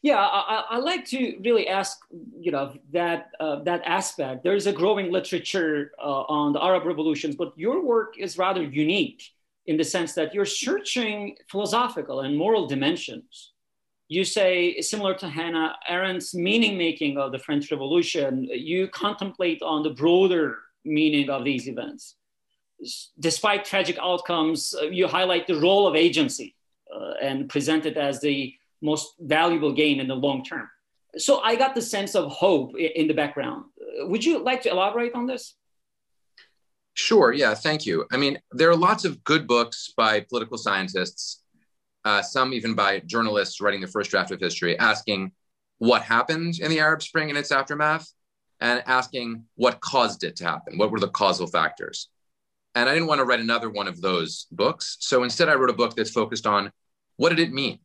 Yeah, 0.00 0.18
I, 0.18 0.64
I 0.70 0.78
like 0.78 1.04
to 1.06 1.38
really 1.44 1.66
ask, 1.68 1.98
you 2.38 2.52
know, 2.52 2.74
that 2.92 3.30
uh, 3.40 3.62
that 3.64 3.82
aspect. 3.84 4.44
There 4.44 4.54
is 4.54 4.66
a 4.66 4.72
growing 4.72 5.10
literature 5.10 5.92
uh, 5.98 6.22
on 6.38 6.52
the 6.52 6.62
Arab 6.62 6.84
revolutions, 6.84 7.34
but 7.34 7.52
your 7.56 7.84
work 7.84 8.14
is 8.18 8.38
rather 8.38 8.62
unique 8.62 9.22
in 9.66 9.76
the 9.76 9.84
sense 9.84 10.12
that 10.14 10.34
you're 10.34 10.44
searching 10.44 11.36
philosophical 11.48 12.20
and 12.20 12.36
moral 12.36 12.66
dimensions 12.66 13.52
you 14.12 14.24
say, 14.24 14.78
similar 14.82 15.14
to 15.14 15.26
Hannah 15.26 15.74
Arendt's 15.88 16.34
meaning 16.34 16.76
making 16.76 17.16
of 17.16 17.32
the 17.32 17.38
French 17.38 17.70
Revolution, 17.70 18.44
you 18.44 18.86
contemplate 18.88 19.62
on 19.62 19.82
the 19.82 19.88
broader 19.88 20.58
meaning 20.84 21.30
of 21.30 21.44
these 21.44 21.66
events. 21.66 22.16
Despite 23.18 23.64
tragic 23.64 23.96
outcomes, 23.98 24.74
uh, 24.74 24.84
you 24.84 25.08
highlight 25.08 25.46
the 25.46 25.58
role 25.58 25.86
of 25.86 25.96
agency 25.96 26.54
uh, 26.94 27.14
and 27.22 27.48
present 27.48 27.86
it 27.86 27.96
as 27.96 28.20
the 28.20 28.54
most 28.82 29.14
valuable 29.20 29.72
gain 29.72 30.00
in 30.00 30.08
the 30.08 30.14
long 30.14 30.44
term. 30.44 30.68
So 31.16 31.40
I 31.40 31.56
got 31.56 31.74
the 31.74 31.82
sense 31.82 32.14
of 32.14 32.30
hope 32.32 32.76
in 32.76 33.06
the 33.06 33.14
background. 33.14 33.64
Would 34.00 34.24
you 34.24 34.42
like 34.42 34.62
to 34.62 34.70
elaborate 34.70 35.14
on 35.14 35.26
this? 35.26 35.54
Sure. 36.94 37.32
Yeah. 37.32 37.54
Thank 37.54 37.86
you. 37.86 38.06
I 38.12 38.16
mean, 38.16 38.38
there 38.50 38.70
are 38.70 38.76
lots 38.76 39.04
of 39.04 39.22
good 39.24 39.46
books 39.46 39.92
by 39.96 40.20
political 40.20 40.58
scientists, 40.58 41.42
uh, 42.04 42.22
some 42.22 42.52
even 42.52 42.74
by 42.74 43.00
journalists 43.00 43.60
writing 43.60 43.80
the 43.80 43.86
first 43.86 44.10
draft 44.10 44.30
of 44.30 44.40
history, 44.40 44.78
asking 44.78 45.32
what 45.78 46.02
happened 46.02 46.58
in 46.60 46.70
the 46.70 46.80
Arab 46.80 47.02
Spring 47.02 47.28
and 47.28 47.38
its 47.38 47.50
aftermath, 47.50 48.08
and 48.60 48.82
asking 48.86 49.44
what 49.56 49.80
caused 49.80 50.22
it 50.22 50.36
to 50.36 50.44
happen. 50.44 50.78
What 50.78 50.90
were 50.90 51.00
the 51.00 51.08
causal 51.08 51.46
factors? 51.46 52.08
And 52.74 52.88
I 52.88 52.94
didn't 52.94 53.08
want 53.08 53.18
to 53.18 53.24
write 53.24 53.40
another 53.40 53.68
one 53.68 53.88
of 53.88 54.00
those 54.00 54.46
books. 54.50 54.96
So 55.00 55.24
instead, 55.24 55.48
I 55.48 55.54
wrote 55.54 55.70
a 55.70 55.74
book 55.74 55.96
that's 55.96 56.10
focused 56.10 56.46
on 56.46 56.72
what 57.16 57.30
did 57.30 57.40
it 57.40 57.52
mean? 57.52 57.80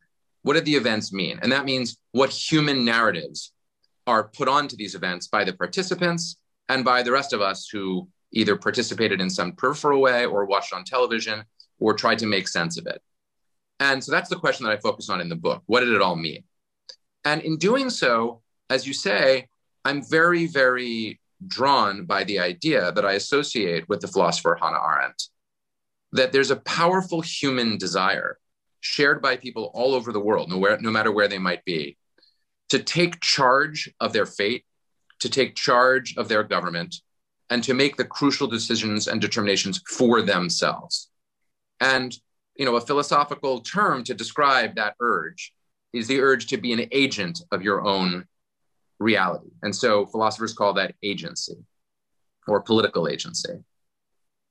What 0.47 0.53
did 0.53 0.63
the 0.63 0.77
events 0.77 1.11
mean? 1.11 1.39
And 1.41 1.51
that 1.51 1.65
means 1.65 1.97
what 2.13 2.29
human 2.29 2.85
narratives 2.85 3.51
are 4.07 4.29
put 4.29 4.47
onto 4.47 4.77
these 4.77 4.95
events 4.95 5.27
by 5.27 5.43
the 5.43 5.51
participants 5.51 6.37
and 6.69 6.85
by 6.85 7.03
the 7.03 7.11
rest 7.11 7.33
of 7.33 7.41
us 7.41 7.67
who 7.67 8.07
either 8.31 8.55
participated 8.55 9.19
in 9.19 9.29
some 9.29 9.51
peripheral 9.51 9.99
way 9.99 10.25
or 10.25 10.45
watched 10.45 10.71
on 10.71 10.85
television 10.85 11.43
or 11.79 11.93
tried 11.93 12.19
to 12.19 12.25
make 12.27 12.47
sense 12.47 12.77
of 12.77 12.87
it. 12.87 13.01
And 13.81 14.01
so 14.01 14.13
that's 14.13 14.29
the 14.29 14.39
question 14.39 14.65
that 14.65 14.71
I 14.71 14.77
focus 14.77 15.09
on 15.09 15.19
in 15.19 15.27
the 15.27 15.35
book. 15.35 15.63
What 15.65 15.81
did 15.81 15.89
it 15.89 16.01
all 16.01 16.15
mean? 16.15 16.45
And 17.25 17.41
in 17.41 17.57
doing 17.57 17.89
so, 17.89 18.41
as 18.69 18.87
you 18.87 18.93
say, 18.93 19.49
I'm 19.83 20.01
very, 20.01 20.47
very 20.47 21.19
drawn 21.45 22.05
by 22.05 22.23
the 22.23 22.39
idea 22.39 22.93
that 22.93 23.05
I 23.05 23.15
associate 23.15 23.89
with 23.89 23.99
the 23.99 24.07
philosopher 24.07 24.57
Hannah 24.57 24.79
Arendt 24.81 25.23
that 26.13 26.31
there's 26.31 26.51
a 26.51 26.55
powerful 26.55 27.19
human 27.19 27.77
desire 27.77 28.39
shared 28.79 29.21
by 29.21 29.37
people 29.37 29.71
all 29.73 29.93
over 29.93 30.11
the 30.11 30.19
world, 30.19 30.49
no, 30.49 30.57
where, 30.57 30.77
no 30.79 30.91
matter 30.91 31.11
where 31.11 31.27
they 31.27 31.37
might 31.37 31.63
be, 31.65 31.97
to 32.69 32.79
take 32.79 33.21
charge 33.21 33.89
of 33.99 34.13
their 34.13 34.25
fate, 34.25 34.65
to 35.19 35.29
take 35.29 35.55
charge 35.55 36.15
of 36.17 36.27
their 36.27 36.43
government, 36.43 36.95
and 37.49 37.63
to 37.63 37.73
make 37.73 37.95
the 37.95 38.05
crucial 38.05 38.47
decisions 38.47 39.07
and 39.07 39.21
determinations 39.21 39.81
for 39.87 40.21
themselves. 40.21 41.09
And 41.79 42.15
you 42.57 42.65
know, 42.65 42.75
a 42.75 42.81
philosophical 42.81 43.61
term 43.61 44.03
to 44.03 44.13
describe 44.13 44.75
that 44.75 44.95
urge 44.99 45.53
is 45.93 46.07
the 46.07 46.19
urge 46.19 46.47
to 46.47 46.57
be 46.57 46.73
an 46.73 46.87
agent 46.91 47.41
of 47.51 47.61
your 47.61 47.85
own 47.85 48.25
reality. 48.99 49.49
And 49.61 49.75
so 49.75 50.07
philosophers 50.07 50.53
call 50.53 50.73
that 50.73 50.95
agency 51.03 51.55
or 52.47 52.61
political 52.61 53.07
agency. 53.07 53.63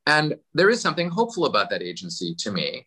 And 0.06 0.36
there 0.54 0.70
is 0.70 0.80
something 0.80 1.08
hopeful 1.08 1.46
about 1.46 1.70
that 1.70 1.82
agency 1.82 2.34
to 2.38 2.52
me, 2.52 2.86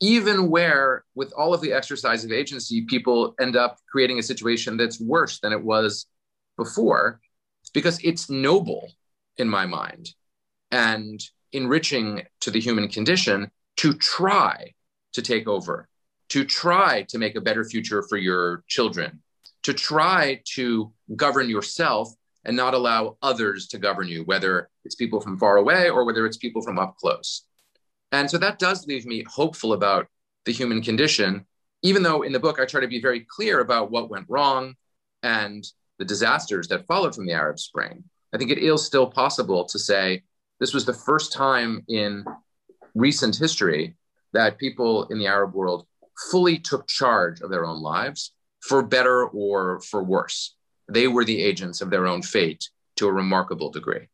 even 0.00 0.48
where, 0.48 1.04
with 1.14 1.32
all 1.34 1.52
of 1.52 1.60
the 1.60 1.72
exercise 1.72 2.24
of 2.24 2.32
agency, 2.32 2.82
people 2.82 3.34
end 3.40 3.54
up 3.54 3.78
creating 3.90 4.18
a 4.18 4.22
situation 4.22 4.76
that's 4.76 5.00
worse 5.00 5.40
than 5.40 5.52
it 5.52 5.62
was 5.62 6.06
before, 6.56 7.20
because 7.74 8.00
it's 8.02 8.30
noble 8.30 8.90
in 9.36 9.48
my 9.48 9.66
mind 9.66 10.10
and 10.70 11.22
enriching 11.52 12.22
to 12.40 12.50
the 12.50 12.60
human 12.60 12.88
condition 12.88 13.50
to 13.76 13.92
try 13.94 14.72
to 15.12 15.22
take 15.22 15.46
over, 15.46 15.88
to 16.28 16.44
try 16.44 17.02
to 17.08 17.18
make 17.18 17.36
a 17.36 17.40
better 17.40 17.64
future 17.64 18.02
for 18.02 18.16
your 18.16 18.64
children, 18.68 19.22
to 19.62 19.74
try 19.74 20.40
to 20.44 20.92
govern 21.16 21.48
yourself 21.50 22.08
and 22.44 22.56
not 22.56 22.72
allow 22.72 23.16
others 23.20 23.68
to 23.68 23.78
govern 23.78 24.08
you, 24.08 24.22
whether 24.24 24.70
it's 24.84 24.94
people 24.94 25.20
from 25.20 25.38
far 25.38 25.56
away 25.56 25.90
or 25.90 26.04
whether 26.04 26.24
it's 26.24 26.38
people 26.38 26.62
from 26.62 26.78
up 26.78 26.96
close. 26.96 27.44
And 28.12 28.30
so 28.30 28.38
that 28.38 28.58
does 28.58 28.86
leave 28.86 29.06
me 29.06 29.24
hopeful 29.24 29.72
about 29.72 30.08
the 30.44 30.52
human 30.52 30.82
condition, 30.82 31.46
even 31.82 32.02
though 32.02 32.22
in 32.22 32.32
the 32.32 32.40
book 32.40 32.58
I 32.58 32.66
try 32.66 32.80
to 32.80 32.88
be 32.88 33.00
very 33.00 33.20
clear 33.20 33.60
about 33.60 33.90
what 33.90 34.10
went 34.10 34.26
wrong 34.28 34.74
and 35.22 35.64
the 35.98 36.04
disasters 36.04 36.68
that 36.68 36.86
followed 36.86 37.14
from 37.14 37.26
the 37.26 37.32
Arab 37.32 37.58
Spring. 37.58 38.02
I 38.32 38.38
think 38.38 38.50
it 38.50 38.58
is 38.58 38.84
still 38.84 39.06
possible 39.06 39.64
to 39.66 39.78
say 39.78 40.22
this 40.58 40.74
was 40.74 40.84
the 40.84 40.94
first 40.94 41.32
time 41.32 41.84
in 41.88 42.24
recent 42.94 43.36
history 43.36 43.96
that 44.32 44.58
people 44.58 45.04
in 45.04 45.18
the 45.18 45.26
Arab 45.26 45.54
world 45.54 45.86
fully 46.30 46.58
took 46.58 46.86
charge 46.86 47.40
of 47.40 47.50
their 47.50 47.64
own 47.64 47.80
lives, 47.80 48.32
for 48.60 48.82
better 48.82 49.26
or 49.26 49.80
for 49.80 50.02
worse. 50.02 50.54
They 50.88 51.08
were 51.08 51.24
the 51.24 51.42
agents 51.42 51.80
of 51.80 51.90
their 51.90 52.06
own 52.06 52.22
fate 52.22 52.68
to 52.96 53.06
a 53.06 53.12
remarkable 53.12 53.70
degree. 53.70 54.08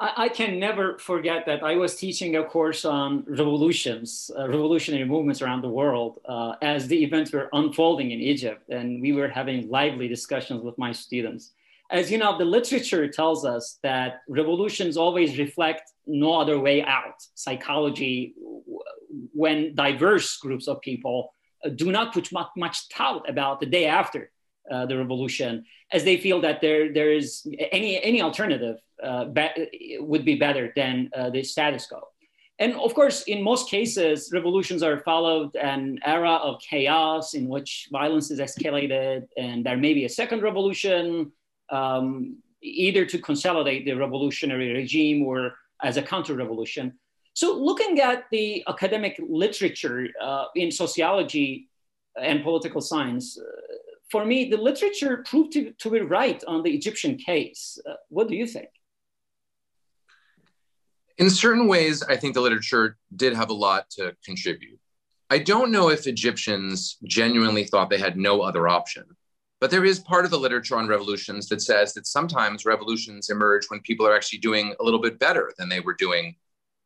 I, 0.00 0.28
can 0.28 0.60
never 0.60 0.96
forget 0.98 1.44
that 1.46 1.64
I 1.64 1.74
was 1.74 1.96
teaching 1.96 2.36
a 2.36 2.44
course 2.44 2.84
on 2.84 3.24
revolutions, 3.26 4.30
uh, 4.38 4.46
revolutionary 4.46 5.04
movements 5.04 5.42
around 5.42 5.62
the 5.62 5.68
world 5.68 6.20
uh, 6.28 6.54
as 6.62 6.86
the 6.86 7.02
events 7.02 7.32
were 7.32 7.48
unfolding 7.52 8.12
in 8.12 8.20
Egypt. 8.20 8.68
And 8.68 9.02
we 9.02 9.12
were 9.12 9.28
having 9.28 9.68
lively 9.68 10.06
discussions 10.06 10.62
with 10.62 10.78
my 10.78 10.92
students 10.92 11.52
as 11.90 12.10
you 12.10 12.18
know, 12.18 12.36
the 12.36 12.44
literature 12.44 13.08
tells 13.08 13.44
us 13.44 13.78
that 13.82 14.20
revolutions 14.28 14.96
always 14.96 15.38
reflect 15.38 15.92
no 16.06 16.38
other 16.38 16.58
way 16.58 16.82
out. 16.82 17.14
Psychology, 17.34 18.34
when 19.32 19.74
diverse 19.74 20.36
groups 20.36 20.68
of 20.68 20.80
people 20.82 21.32
uh, 21.64 21.70
do 21.70 21.90
not 21.90 22.12
put 22.12 22.30
much, 22.56 22.88
thought 22.92 23.28
about 23.28 23.60
the 23.60 23.66
day 23.66 23.86
after 23.86 24.30
uh, 24.70 24.84
the 24.84 24.98
revolution, 24.98 25.64
as 25.90 26.04
they 26.04 26.18
feel 26.18 26.42
that 26.42 26.60
there, 26.60 26.92
there 26.92 27.10
is 27.10 27.46
any, 27.72 28.02
any 28.02 28.20
alternative 28.20 28.76
be- 29.32 29.98
would 30.00 30.24
be 30.24 30.34
better 30.34 30.72
than 30.76 31.10
uh, 31.16 31.30
the 31.30 31.42
status 31.42 31.86
quo. 31.86 32.02
And 32.60 32.74
of 32.74 32.92
course, 32.92 33.22
in 33.22 33.42
most 33.42 33.70
cases, 33.70 34.30
revolutions 34.32 34.82
are 34.82 34.98
followed 35.00 35.54
an 35.54 36.00
era 36.04 36.34
of 36.34 36.60
chaos 36.60 37.34
in 37.34 37.48
which 37.48 37.88
violence 37.92 38.32
is 38.32 38.40
escalated, 38.40 39.28
and 39.36 39.64
there 39.64 39.76
may 39.76 39.94
be 39.94 40.04
a 40.06 40.08
second 40.08 40.42
revolution 40.42 41.30
um, 41.70 42.36
either 42.60 43.04
to 43.06 43.18
consolidate 43.18 43.84
the 43.84 43.92
revolutionary 43.92 44.72
regime 44.72 45.22
or 45.24 45.54
as 45.82 45.96
a 45.96 46.02
counter-revolution. 46.02 46.94
So 47.34 47.56
looking 47.56 48.00
at 48.00 48.24
the 48.32 48.64
academic 48.66 49.20
literature 49.28 50.08
uh, 50.20 50.46
in 50.56 50.72
sociology 50.72 51.68
and 52.20 52.42
political 52.42 52.80
science, 52.80 53.38
uh, 53.38 53.44
for 54.10 54.24
me, 54.24 54.50
the 54.50 54.56
literature 54.56 55.22
proved 55.24 55.52
to, 55.52 55.70
to, 55.72 55.90
be 55.90 56.00
right 56.00 56.42
on 56.48 56.64
the 56.64 56.70
Egyptian 56.70 57.16
case. 57.16 57.78
Uh, 57.88 57.94
what 58.08 58.26
do 58.26 58.34
you 58.34 58.46
think? 58.46 58.70
In 61.18 61.30
certain 61.30 61.66
ways, 61.66 62.02
I 62.04 62.16
think 62.16 62.34
the 62.34 62.40
literature 62.40 62.96
did 63.16 63.34
have 63.34 63.50
a 63.50 63.54
lot 63.54 63.90
to 63.90 64.14
contribute. 64.24 64.78
I 65.30 65.38
don't 65.38 65.72
know 65.72 65.90
if 65.90 66.06
Egyptians 66.06 66.96
genuinely 67.04 67.64
thought 67.64 67.90
they 67.90 67.98
had 67.98 68.16
no 68.16 68.40
other 68.40 68.68
option. 68.68 69.04
But 69.60 69.72
there 69.72 69.84
is 69.84 69.98
part 69.98 70.24
of 70.24 70.30
the 70.30 70.38
literature 70.38 70.76
on 70.76 70.86
revolutions 70.86 71.48
that 71.48 71.60
says 71.60 71.92
that 71.94 72.06
sometimes 72.06 72.64
revolutions 72.64 73.28
emerge 73.30 73.66
when 73.68 73.80
people 73.80 74.06
are 74.06 74.14
actually 74.14 74.38
doing 74.38 74.74
a 74.78 74.84
little 74.84 75.00
bit 75.00 75.18
better 75.18 75.52
than 75.58 75.68
they 75.68 75.80
were 75.80 75.94
doing 75.94 76.36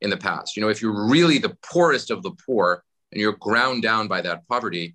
in 0.00 0.08
the 0.08 0.16
past. 0.16 0.56
You 0.56 0.62
know, 0.62 0.70
if 0.70 0.80
you're 0.80 1.08
really 1.08 1.36
the 1.36 1.56
poorest 1.62 2.10
of 2.10 2.22
the 2.22 2.32
poor 2.46 2.82
and 3.12 3.20
you're 3.20 3.36
ground 3.36 3.82
down 3.82 4.08
by 4.08 4.22
that 4.22 4.48
poverty, 4.48 4.94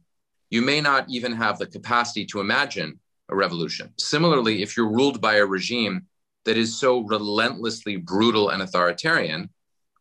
you 0.50 0.64
may 0.64 0.82
not 0.82 1.08
even 1.10 1.32
have 1.34 1.60
the 1.60 1.68
capacity 1.68 2.26
to 2.26 2.40
imagine 2.40 3.00
a 3.30 3.36
revolution. 3.36 3.94
Similarly, 3.98 4.64
if 4.64 4.76
you're 4.76 4.92
ruled 4.92 5.22
by 5.22 5.36
a 5.36 5.46
regime 5.46 6.08
that 6.48 6.58
is 6.58 6.80
so 6.80 7.02
relentlessly 7.02 7.98
brutal 7.98 8.50
and 8.50 8.62
authoritarian 8.62 9.50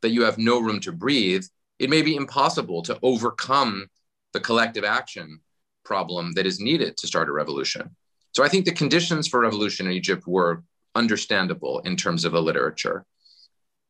that 0.00 0.10
you 0.10 0.22
have 0.22 0.38
no 0.38 0.60
room 0.60 0.78
to 0.78 0.92
breathe, 0.92 1.44
it 1.80 1.90
may 1.90 2.02
be 2.02 2.14
impossible 2.14 2.82
to 2.82 2.96
overcome 3.02 3.88
the 4.32 4.38
collective 4.38 4.84
action 4.84 5.40
problem 5.84 6.32
that 6.34 6.46
is 6.46 6.60
needed 6.60 6.96
to 6.96 7.08
start 7.08 7.28
a 7.28 7.32
revolution. 7.32 7.96
So 8.32 8.44
I 8.44 8.48
think 8.48 8.64
the 8.64 8.70
conditions 8.70 9.26
for 9.26 9.40
revolution 9.40 9.86
in 9.86 9.92
Egypt 9.92 10.22
were 10.24 10.62
understandable 10.94 11.80
in 11.80 11.96
terms 11.96 12.24
of 12.24 12.30
the 12.30 12.40
literature. 12.40 13.04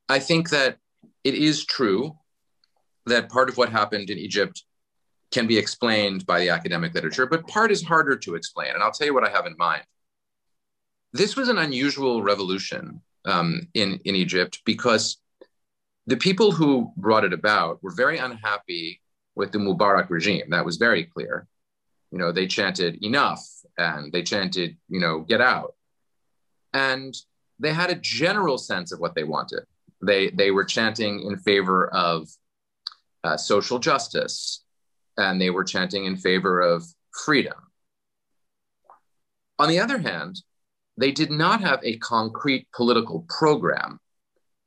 I 0.09 0.19
think 0.19 0.49
that 0.49 0.79
it 1.25 1.35
is 1.35 1.67
true 1.67 2.17
that 3.05 3.29
part 3.29 3.51
of 3.51 3.59
what 3.59 3.69
happened 3.69 4.09
in 4.09 4.17
Egypt 4.17 4.65
can 5.31 5.47
be 5.47 5.59
explained 5.59 6.25
by 6.25 6.41
the 6.41 6.49
academic 6.49 6.95
literature, 6.95 7.27
but 7.27 7.47
part 7.49 7.71
is 7.71 7.83
harder 7.83 8.17
to 8.17 8.35
explain. 8.35 8.71
And 8.73 8.83
I'll 8.83 8.93
tell 8.93 9.07
you 9.07 9.13
what 9.13 9.29
I 9.29 9.31
have 9.31 9.45
in 9.45 9.57
mind. 9.59 9.83
This 11.17 11.37
was 11.37 11.49
an 11.49 11.59
unusual 11.59 12.23
revolution 12.23 13.01
um, 13.25 13.69
in, 13.75 14.01
in 14.05 14.15
Egypt 14.15 14.61
because 14.65 15.19
the 16.07 16.17
people 16.17 16.53
who 16.53 16.93
brought 16.97 17.25
it 17.25 17.33
about 17.33 17.83
were 17.83 17.91
very 17.91 18.19
unhappy 18.19 19.01
with 19.35 19.53
the 19.53 19.59
Mubarak 19.59 20.09
regime. 20.11 20.51
That 20.51 20.65
was 20.65 20.77
very 20.77 21.05
clear 21.05 21.49
you 22.11 22.19
know, 22.19 22.33
they 22.33 22.47
chanted 22.47 23.05
enough 23.05 23.47
and 23.77 24.13
they 24.13 24.23
chanted, 24.23 24.77
you 24.89 25.01
know, 25.01 25.21
get 25.21 25.41
out. 25.41 25.75
And 26.73 27.15
they 27.59 27.73
had 27.73 27.91
a 27.91 27.95
general 27.95 28.59
sense 28.59 28.93
of 28.93 29.01
what 29.01 29.15
they 29.15 29.25
wanted. 29.25 29.65
They, 30.03 30.31
they 30.31 30.51
were 30.51 30.65
chanting 30.65 31.23
in 31.23 31.39
favor 31.39 31.89
of 31.89 32.29
uh, 33.25 33.37
social 33.37 33.79
justice 33.79 34.65
and 35.17 35.41
they 35.41 35.51
were 35.51 35.65
chanting 35.65 36.05
in 36.05 36.17
favor 36.17 36.61
of 36.61 36.85
freedom. 37.25 37.55
On 39.59 39.69
the 39.69 39.81
other 39.81 39.99
hand, 39.99 40.41
they 40.97 41.13
did 41.13 41.31
not 41.31 41.61
have 41.61 41.81
a 41.83 41.99
concrete 41.99 42.69
political 42.75 43.25
program 43.29 44.01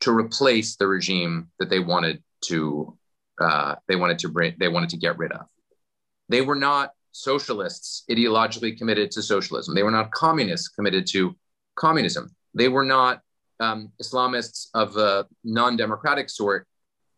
to 0.02 0.12
replace 0.12 0.76
the 0.76 0.88
regime 0.88 1.50
that 1.60 1.70
they 1.70 1.80
wanted 1.80 2.24
to 2.42 2.98
uh, 3.42 3.76
they 3.88 3.96
wanted 3.96 4.20
to 4.20 4.30
bring 4.30 4.54
they 4.60 4.68
wanted 4.68 4.90
to 4.90 4.98
get 4.98 5.18
rid 5.18 5.32
of. 5.32 5.46
They 6.28 6.42
were 6.42 6.56
not 6.56 6.92
socialists 7.12 8.04
ideologically 8.10 8.78
committed 8.78 9.12
to 9.12 9.22
socialism. 9.22 9.76
They 9.76 9.84
were 9.84 9.92
not 9.92 10.12
communists 10.12 10.68
committed 10.70 11.08
to 11.08 11.36
communism. 11.76 12.36
They 12.54 12.68
were 12.68 12.86
not 12.86 13.22
um, 13.60 13.92
Islamists 14.02 14.68
of 14.74 14.96
a 14.98 15.28
non 15.44 15.76
democratic 15.78 16.30
sort, 16.30 16.68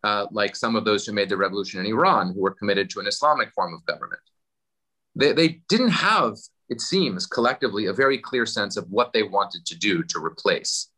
uh, 0.02 0.26
like 0.30 0.56
some 0.56 0.76
of 0.76 0.84
those 0.84 1.06
who 1.06 1.12
made 1.12 1.28
the 1.28 1.36
revolution 1.36 1.80
in 1.80 1.86
Iran, 1.86 2.32
who 2.34 2.40
were 2.40 2.54
committed 2.54 2.90
to 2.90 3.00
an 3.00 3.06
Islamic 3.06 3.52
form 3.52 3.74
of 3.74 3.84
government. 3.86 4.20
They, 5.14 5.32
they 5.32 5.60
didn't 5.68 5.90
have, 5.90 6.36
it 6.72 6.80
seems, 6.80 7.26
collectively, 7.26 7.86
a 7.86 7.92
very 7.92 8.16
clear 8.16 8.46
sense 8.46 8.78
of 8.78 8.90
what 8.90 9.12
they 9.12 9.22
wanted 9.22 9.66
to 9.66 9.78
do 9.78 10.02
to 10.04 10.18
replace. 10.18 10.88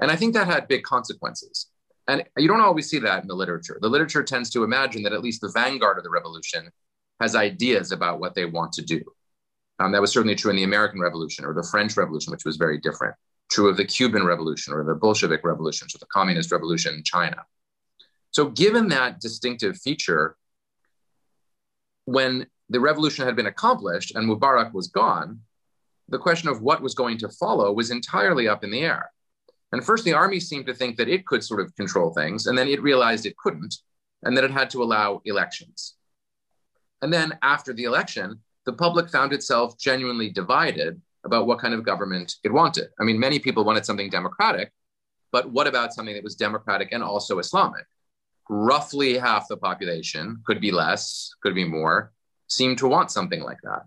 And 0.00 0.10
I 0.10 0.16
think 0.16 0.34
that 0.34 0.48
had 0.48 0.66
big 0.66 0.82
consequences. 0.82 1.68
And 2.08 2.24
you 2.36 2.48
don't 2.48 2.60
always 2.60 2.90
see 2.90 2.98
that 2.98 3.22
in 3.22 3.28
the 3.28 3.36
literature. 3.36 3.78
The 3.80 3.88
literature 3.88 4.24
tends 4.24 4.50
to 4.50 4.64
imagine 4.64 5.04
that 5.04 5.12
at 5.12 5.22
least 5.22 5.40
the 5.40 5.52
vanguard 5.54 5.96
of 5.96 6.02
the 6.02 6.10
revolution 6.10 6.70
has 7.20 7.36
ideas 7.36 7.92
about 7.92 8.18
what 8.18 8.34
they 8.34 8.44
want 8.44 8.72
to 8.72 8.82
do. 8.82 9.00
Um, 9.78 9.92
that 9.92 10.00
was 10.00 10.12
certainly 10.12 10.34
true 10.34 10.50
in 10.50 10.56
the 10.56 10.64
American 10.64 11.00
Revolution 11.00 11.44
or 11.44 11.54
the 11.54 11.62
French 11.70 11.96
Revolution, 11.96 12.32
which 12.32 12.44
was 12.44 12.56
very 12.56 12.78
different. 12.78 13.14
True 13.48 13.68
of 13.68 13.76
the 13.76 13.84
Cuban 13.84 14.24
Revolution 14.24 14.72
or 14.72 14.82
the 14.82 14.94
Bolshevik 14.94 15.44
Revolution, 15.44 15.86
or 15.94 15.98
the 15.98 16.06
Communist 16.06 16.50
Revolution 16.50 16.94
in 16.94 17.04
China. 17.04 17.36
So, 18.32 18.48
given 18.48 18.88
that 18.88 19.20
distinctive 19.20 19.76
feature, 19.78 20.36
when 22.06 22.46
the 22.72 22.80
revolution 22.80 23.24
had 23.24 23.36
been 23.36 23.46
accomplished 23.46 24.14
and 24.14 24.28
Mubarak 24.28 24.72
was 24.72 24.88
gone, 24.88 25.40
the 26.08 26.18
question 26.18 26.48
of 26.48 26.62
what 26.62 26.82
was 26.82 26.94
going 26.94 27.18
to 27.18 27.28
follow 27.28 27.72
was 27.72 27.90
entirely 27.90 28.48
up 28.48 28.64
in 28.64 28.70
the 28.70 28.80
air. 28.80 29.10
And 29.72 29.84
first, 29.84 30.04
the 30.04 30.12
army 30.12 30.40
seemed 30.40 30.66
to 30.66 30.74
think 30.74 30.96
that 30.96 31.08
it 31.08 31.26
could 31.26 31.42
sort 31.42 31.60
of 31.60 31.74
control 31.76 32.12
things, 32.12 32.46
and 32.46 32.56
then 32.56 32.68
it 32.68 32.82
realized 32.82 33.24
it 33.24 33.38
couldn't, 33.38 33.76
and 34.22 34.36
that 34.36 34.44
it 34.44 34.50
had 34.50 34.68
to 34.70 34.82
allow 34.82 35.22
elections. 35.24 35.94
And 37.00 37.12
then 37.12 37.38
after 37.42 37.72
the 37.72 37.84
election, 37.84 38.40
the 38.66 38.74
public 38.74 39.08
found 39.08 39.32
itself 39.32 39.78
genuinely 39.78 40.28
divided 40.28 41.00
about 41.24 41.46
what 41.46 41.58
kind 41.58 41.72
of 41.72 41.84
government 41.84 42.34
it 42.44 42.52
wanted. 42.52 42.88
I 43.00 43.04
mean, 43.04 43.18
many 43.18 43.38
people 43.38 43.64
wanted 43.64 43.86
something 43.86 44.10
democratic, 44.10 44.72
but 45.30 45.50
what 45.50 45.66
about 45.66 45.94
something 45.94 46.14
that 46.14 46.24
was 46.24 46.36
democratic 46.36 46.90
and 46.92 47.02
also 47.02 47.38
Islamic? 47.38 47.86
Roughly 48.50 49.16
half 49.16 49.48
the 49.48 49.56
population, 49.56 50.42
could 50.44 50.60
be 50.60 50.70
less, 50.70 51.30
could 51.42 51.54
be 51.54 51.64
more, 51.64 52.12
seemed 52.52 52.78
to 52.78 52.88
want 52.88 53.10
something 53.10 53.42
like 53.42 53.60
that. 53.62 53.82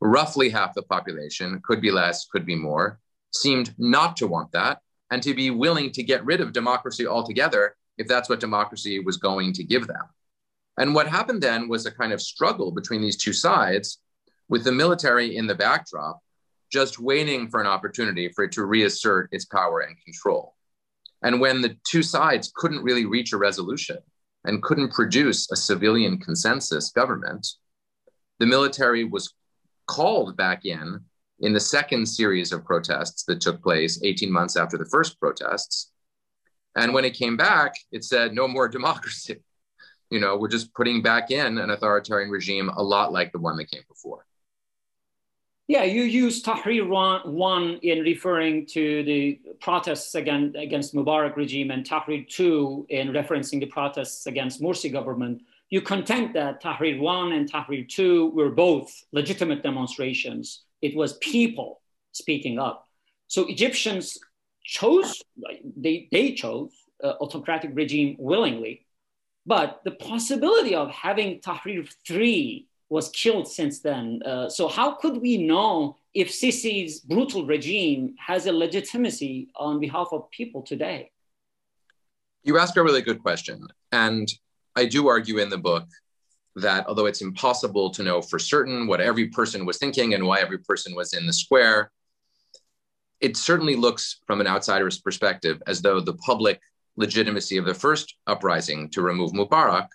Roughly 0.00 0.48
half 0.48 0.74
the 0.74 0.82
population, 0.82 1.60
could 1.64 1.80
be 1.80 1.90
less, 1.90 2.26
could 2.26 2.44
be 2.44 2.56
more, 2.56 2.98
seemed 3.32 3.74
not 3.78 4.16
to 4.16 4.26
want 4.26 4.52
that 4.52 4.80
and 5.10 5.22
to 5.22 5.34
be 5.34 5.50
willing 5.50 5.92
to 5.92 6.02
get 6.02 6.24
rid 6.24 6.40
of 6.40 6.52
democracy 6.52 7.06
altogether 7.06 7.76
if 7.98 8.08
that's 8.08 8.28
what 8.28 8.40
democracy 8.40 8.98
was 8.98 9.16
going 9.18 9.52
to 9.52 9.64
give 9.64 9.86
them. 9.86 10.02
And 10.78 10.94
what 10.94 11.06
happened 11.06 11.42
then 11.42 11.68
was 11.68 11.86
a 11.86 11.92
kind 11.92 12.12
of 12.12 12.20
struggle 12.20 12.72
between 12.72 13.02
these 13.02 13.18
two 13.18 13.32
sides 13.32 13.98
with 14.48 14.64
the 14.64 14.72
military 14.72 15.36
in 15.36 15.46
the 15.46 15.54
backdrop, 15.54 16.20
just 16.72 16.98
waiting 16.98 17.48
for 17.48 17.60
an 17.60 17.66
opportunity 17.66 18.28
for 18.30 18.44
it 18.44 18.52
to 18.52 18.64
reassert 18.64 19.28
its 19.30 19.44
power 19.44 19.80
and 19.80 19.96
control. 20.02 20.54
And 21.22 21.40
when 21.40 21.60
the 21.60 21.76
two 21.84 22.02
sides 22.02 22.50
couldn't 22.56 22.82
really 22.82 23.04
reach 23.04 23.32
a 23.32 23.36
resolution 23.36 23.98
and 24.44 24.62
couldn't 24.62 24.92
produce 24.92 25.50
a 25.52 25.56
civilian 25.56 26.18
consensus 26.18 26.90
government, 26.90 27.46
the 28.42 28.46
military 28.46 29.04
was 29.04 29.34
called 29.86 30.36
back 30.36 30.64
in 30.64 30.98
in 31.38 31.52
the 31.52 31.60
second 31.60 32.04
series 32.06 32.50
of 32.50 32.64
protests 32.64 33.22
that 33.26 33.40
took 33.40 33.62
place 33.62 34.00
18 34.02 34.32
months 34.32 34.56
after 34.56 34.76
the 34.76 34.84
first 34.86 35.20
protests. 35.20 35.92
And 36.74 36.92
when 36.92 37.04
it 37.04 37.14
came 37.14 37.36
back, 37.36 37.74
it 37.92 38.02
said, 38.02 38.34
no 38.34 38.48
more 38.48 38.66
democracy. 38.78 39.36
You 40.10 40.18
know, 40.18 40.36
we're 40.36 40.48
just 40.48 40.74
putting 40.74 41.02
back 41.02 41.30
in 41.30 41.56
an 41.56 41.70
authoritarian 41.70 42.30
regime 42.30 42.68
a 42.68 42.82
lot 42.82 43.12
like 43.12 43.30
the 43.30 43.38
one 43.38 43.56
that 43.58 43.70
came 43.70 43.84
before. 43.88 44.26
Yeah, 45.68 45.84
you 45.84 46.02
use 46.02 46.42
Tahrir 46.42 46.88
1 47.24 47.78
in 47.82 48.00
referring 48.00 48.66
to 48.66 49.04
the 49.04 49.40
protests 49.60 50.16
against, 50.16 50.56
against 50.56 50.94
Mubarak 50.96 51.36
regime 51.36 51.70
and 51.70 51.86
Tahrir 51.86 52.28
2 52.28 52.86
in 52.88 53.12
referencing 53.12 53.60
the 53.60 53.66
protests 53.66 54.26
against 54.26 54.60
Morsi 54.60 54.90
government. 54.90 55.42
You 55.72 55.80
contend 55.80 56.34
that 56.34 56.62
Tahrir 56.62 57.00
1 57.00 57.32
and 57.32 57.50
Tahrir 57.50 57.88
2 57.88 58.32
were 58.32 58.50
both 58.50 58.92
legitimate 59.10 59.62
demonstrations 59.62 60.64
it 60.82 60.94
was 60.94 61.14
people 61.18 61.80
speaking 62.10 62.58
up. 62.58 62.88
So 63.28 63.46
Egyptians 63.46 64.18
chose, 64.62 65.22
they, 65.76 66.08
they 66.12 66.34
chose 66.34 66.72
uh, 67.02 67.14
autocratic 67.22 67.70
regime 67.72 68.16
willingly, 68.18 68.84
but 69.46 69.80
the 69.84 69.92
possibility 69.92 70.74
of 70.74 70.90
having 70.90 71.40
Tahrir 71.40 71.90
3 72.06 72.66
was 72.90 73.08
killed 73.08 73.48
since 73.48 73.80
then. 73.80 74.20
Uh, 74.26 74.50
so 74.50 74.68
how 74.68 74.92
could 74.96 75.22
we 75.22 75.38
know 75.38 75.96
if 76.12 76.28
Sisi's 76.28 77.00
brutal 77.00 77.46
regime 77.46 78.14
has 78.18 78.44
a 78.44 78.52
legitimacy 78.52 79.48
on 79.56 79.80
behalf 79.80 80.08
of 80.12 80.30
people 80.30 80.60
today? 80.60 81.10
You 82.42 82.58
ask 82.58 82.76
a 82.76 82.82
really 82.82 83.00
good 83.00 83.22
question. 83.22 83.68
And 83.92 84.28
I 84.74 84.86
do 84.86 85.08
argue 85.08 85.38
in 85.38 85.48
the 85.48 85.58
book 85.58 85.86
that 86.56 86.86
although 86.86 87.06
it's 87.06 87.22
impossible 87.22 87.90
to 87.90 88.02
know 88.02 88.20
for 88.20 88.38
certain 88.38 88.86
what 88.86 89.00
every 89.00 89.28
person 89.28 89.64
was 89.64 89.78
thinking 89.78 90.14
and 90.14 90.26
why 90.26 90.40
every 90.40 90.58
person 90.58 90.94
was 90.94 91.14
in 91.14 91.26
the 91.26 91.32
square, 91.32 91.90
it 93.20 93.36
certainly 93.36 93.76
looks 93.76 94.20
from 94.26 94.40
an 94.40 94.46
outsider's 94.46 95.00
perspective 95.00 95.62
as 95.66 95.80
though 95.80 96.00
the 96.00 96.14
public 96.14 96.60
legitimacy 96.96 97.56
of 97.56 97.64
the 97.64 97.74
first 97.74 98.16
uprising 98.26 98.90
to 98.90 99.00
remove 99.00 99.32
Mubarak 99.32 99.88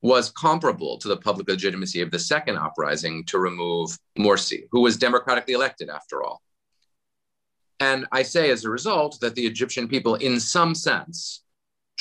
was 0.00 0.30
comparable 0.30 0.98
to 0.98 1.08
the 1.08 1.16
public 1.16 1.48
legitimacy 1.48 2.00
of 2.00 2.10
the 2.10 2.18
second 2.18 2.56
uprising 2.58 3.24
to 3.26 3.38
remove 3.38 3.96
Morsi, 4.18 4.66
who 4.72 4.80
was 4.80 4.96
democratically 4.96 5.54
elected 5.54 5.88
after 5.88 6.24
all. 6.24 6.42
And 7.78 8.06
I 8.10 8.22
say 8.22 8.50
as 8.50 8.64
a 8.64 8.70
result 8.70 9.18
that 9.20 9.36
the 9.36 9.46
Egyptian 9.46 9.86
people, 9.86 10.16
in 10.16 10.40
some 10.40 10.74
sense, 10.74 11.41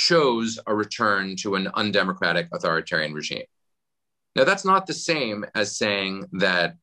chose 0.07 0.59
a 0.65 0.73
return 0.73 1.35
to 1.35 1.53
an 1.53 1.67
undemocratic 1.75 2.47
authoritarian 2.51 3.13
regime. 3.13 3.43
Now, 4.35 4.45
that's 4.45 4.65
not 4.65 4.87
the 4.87 4.93
same 4.93 5.45
as 5.53 5.77
saying 5.77 6.25
that 6.33 6.75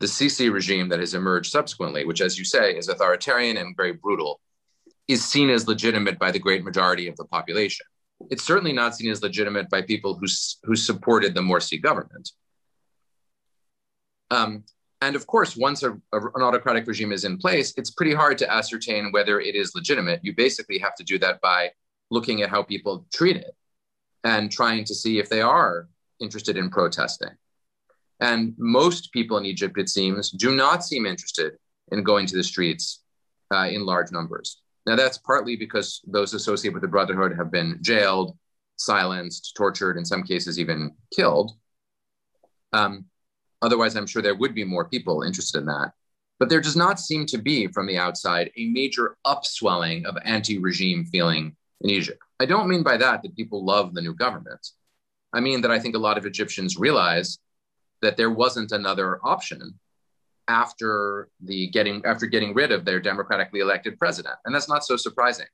the 0.00 0.06
Sisi 0.06 0.50
regime 0.50 0.88
that 0.88 1.00
has 1.00 1.12
emerged 1.12 1.50
subsequently, 1.50 2.06
which, 2.06 2.22
as 2.22 2.38
you 2.38 2.44
say, 2.44 2.76
is 2.76 2.88
authoritarian 2.88 3.58
and 3.58 3.76
very 3.76 3.92
brutal, 3.92 4.40
is 5.06 5.22
seen 5.22 5.50
as 5.50 5.68
legitimate 5.68 6.18
by 6.18 6.30
the 6.30 6.38
great 6.38 6.64
majority 6.64 7.08
of 7.08 7.16
the 7.16 7.26
population. 7.26 7.84
It's 8.30 8.44
certainly 8.44 8.72
not 8.72 8.96
seen 8.96 9.10
as 9.10 9.22
legitimate 9.22 9.68
by 9.68 9.82
people 9.82 10.14
who, 10.14 10.26
who 10.64 10.76
supported 10.76 11.34
the 11.34 11.42
Morsi 11.42 11.82
government. 11.82 12.30
Um, 14.30 14.64
and 15.02 15.14
of 15.14 15.26
course, 15.26 15.56
once 15.56 15.82
a, 15.82 15.90
a, 16.12 16.18
an 16.36 16.42
autocratic 16.48 16.86
regime 16.86 17.12
is 17.12 17.24
in 17.24 17.36
place, 17.36 17.74
it's 17.76 17.90
pretty 17.90 18.14
hard 18.14 18.38
to 18.38 18.50
ascertain 18.50 19.12
whether 19.12 19.40
it 19.40 19.54
is 19.56 19.74
legitimate. 19.74 20.20
You 20.22 20.34
basically 20.34 20.78
have 20.78 20.94
to 20.94 21.04
do 21.04 21.18
that 21.18 21.40
by 21.42 21.72
looking 22.12 22.42
at 22.42 22.50
how 22.50 22.62
people 22.62 23.06
treat 23.12 23.36
it 23.36 23.56
and 24.22 24.52
trying 24.52 24.84
to 24.84 24.94
see 24.94 25.18
if 25.18 25.30
they 25.30 25.40
are 25.40 25.88
interested 26.20 26.56
in 26.58 26.68
protesting. 26.68 27.30
And 28.20 28.54
most 28.58 29.12
people 29.12 29.38
in 29.38 29.46
Egypt, 29.46 29.78
it 29.78 29.88
seems, 29.88 30.30
do 30.30 30.54
not 30.54 30.84
seem 30.84 31.06
interested 31.06 31.54
in 31.90 32.04
going 32.04 32.26
to 32.26 32.36
the 32.36 32.44
streets 32.44 33.02
uh, 33.52 33.68
in 33.68 33.86
large 33.86 34.12
numbers. 34.12 34.60
Now, 34.86 34.94
that's 34.94 35.18
partly 35.18 35.56
because 35.56 36.00
those 36.06 36.34
associated 36.34 36.74
with 36.74 36.82
the 36.82 36.88
Brotherhood 36.88 37.34
have 37.36 37.50
been 37.50 37.78
jailed, 37.80 38.36
silenced, 38.76 39.54
tortured, 39.56 39.96
in 39.96 40.04
some 40.04 40.22
cases, 40.22 40.58
even 40.58 40.94
killed. 41.16 41.52
Um, 42.72 43.06
otherwise, 43.62 43.96
I'm 43.96 44.06
sure 44.06 44.22
there 44.22 44.34
would 44.34 44.54
be 44.54 44.64
more 44.64 44.88
people 44.88 45.22
interested 45.22 45.58
in 45.58 45.66
that. 45.66 45.92
But 46.38 46.48
there 46.48 46.60
does 46.60 46.76
not 46.76 47.00
seem 47.00 47.24
to 47.26 47.38
be, 47.38 47.68
from 47.68 47.86
the 47.86 47.98
outside, 47.98 48.50
a 48.56 48.68
major 48.68 49.16
upswelling 49.24 50.04
of 50.06 50.18
anti 50.24 50.58
regime 50.58 51.04
feeling 51.06 51.56
in 51.82 51.90
Egypt. 51.90 52.22
I 52.40 52.46
don't 52.46 52.68
mean 52.68 52.82
by 52.82 52.96
that 52.96 53.22
that 53.22 53.36
people 53.36 53.64
love 53.64 53.94
the 53.94 54.02
new 54.02 54.14
government. 54.14 54.66
I 55.32 55.40
mean 55.40 55.60
that 55.62 55.70
I 55.70 55.78
think 55.78 55.94
a 55.94 55.98
lot 55.98 56.18
of 56.18 56.26
Egyptians 56.26 56.76
realize 56.76 57.38
that 58.00 58.16
there 58.16 58.30
wasn't 58.30 58.72
another 58.72 59.20
option 59.22 59.78
after 60.48 61.28
the 61.40 61.68
getting 61.68 62.02
after 62.04 62.26
getting 62.26 62.52
rid 62.52 62.72
of 62.72 62.84
their 62.84 63.00
democratically 63.00 63.60
elected 63.60 63.98
president, 63.98 64.34
and 64.44 64.54
that's 64.54 64.68
not 64.68 64.84
so 64.84 64.96
surprising. 64.96 65.46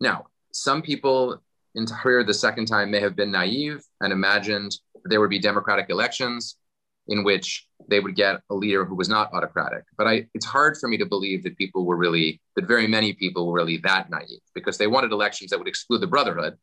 Now, 0.00 0.26
some 0.52 0.82
people 0.82 1.42
in 1.74 1.86
Tahrir 1.86 2.26
the 2.26 2.34
second 2.34 2.66
time 2.66 2.90
may 2.90 3.00
have 3.00 3.16
been 3.16 3.30
naive 3.30 3.84
and 4.00 4.12
imagined 4.12 4.76
there 5.04 5.20
would 5.20 5.30
be 5.30 5.38
democratic 5.38 5.90
elections 5.90 6.56
in 7.08 7.24
which 7.24 7.66
they 7.88 8.00
would 8.00 8.16
get 8.16 8.40
a 8.50 8.54
leader 8.54 8.84
who 8.84 8.94
was 8.94 9.08
not 9.08 9.32
autocratic. 9.32 9.84
But 9.98 10.06
I, 10.06 10.26
it's 10.34 10.46
hard 10.46 10.76
for 10.78 10.88
me 10.88 10.96
to 10.98 11.06
believe 11.06 11.42
that 11.42 11.58
people 11.58 11.84
were 11.84 11.96
really, 11.96 12.40
that 12.56 12.66
very 12.66 12.86
many 12.86 13.12
people 13.12 13.46
were 13.46 13.54
really 13.54 13.78
that 13.78 14.10
naive 14.10 14.40
because 14.54 14.78
they 14.78 14.86
wanted 14.86 15.12
elections 15.12 15.50
that 15.50 15.58
would 15.58 15.68
exclude 15.68 16.00
the 16.00 16.06
Brotherhood, 16.06 16.56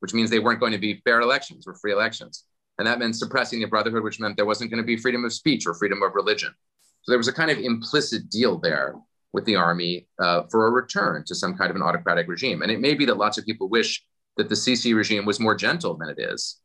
which 0.00 0.14
means 0.14 0.30
they 0.30 0.38
weren't 0.38 0.60
going 0.60 0.72
to 0.72 0.78
be 0.78 1.00
fair 1.04 1.20
elections 1.20 1.66
or 1.66 1.74
free 1.74 1.92
elections. 1.92 2.44
And 2.78 2.86
that 2.86 2.98
meant 2.98 3.16
suppressing 3.16 3.60
the 3.60 3.66
Brotherhood, 3.66 4.04
which 4.04 4.20
meant 4.20 4.36
there 4.36 4.46
wasn't 4.46 4.70
going 4.70 4.82
to 4.82 4.86
be 4.86 4.96
freedom 4.96 5.24
of 5.24 5.32
speech 5.32 5.66
or 5.66 5.74
freedom 5.74 6.02
of 6.02 6.14
religion. 6.14 6.54
So 7.02 7.12
there 7.12 7.18
was 7.18 7.28
a 7.28 7.32
kind 7.32 7.50
of 7.50 7.58
implicit 7.58 8.30
deal 8.30 8.58
there 8.58 8.94
with 9.32 9.44
the 9.44 9.56
army 9.56 10.06
uh, 10.18 10.42
for 10.50 10.66
a 10.66 10.70
return 10.70 11.24
to 11.26 11.34
some 11.34 11.56
kind 11.56 11.70
of 11.70 11.76
an 11.76 11.82
autocratic 11.82 12.28
regime. 12.28 12.62
And 12.62 12.70
it 12.70 12.80
may 12.80 12.94
be 12.94 13.04
that 13.06 13.16
lots 13.16 13.38
of 13.38 13.44
people 13.44 13.68
wish 13.68 14.04
that 14.36 14.48
the 14.48 14.54
Sisi 14.54 14.94
regime 14.94 15.24
was 15.24 15.40
more 15.40 15.54
gentle 15.54 15.96
than 15.96 16.08
it 16.08 16.18
is. 16.18 16.59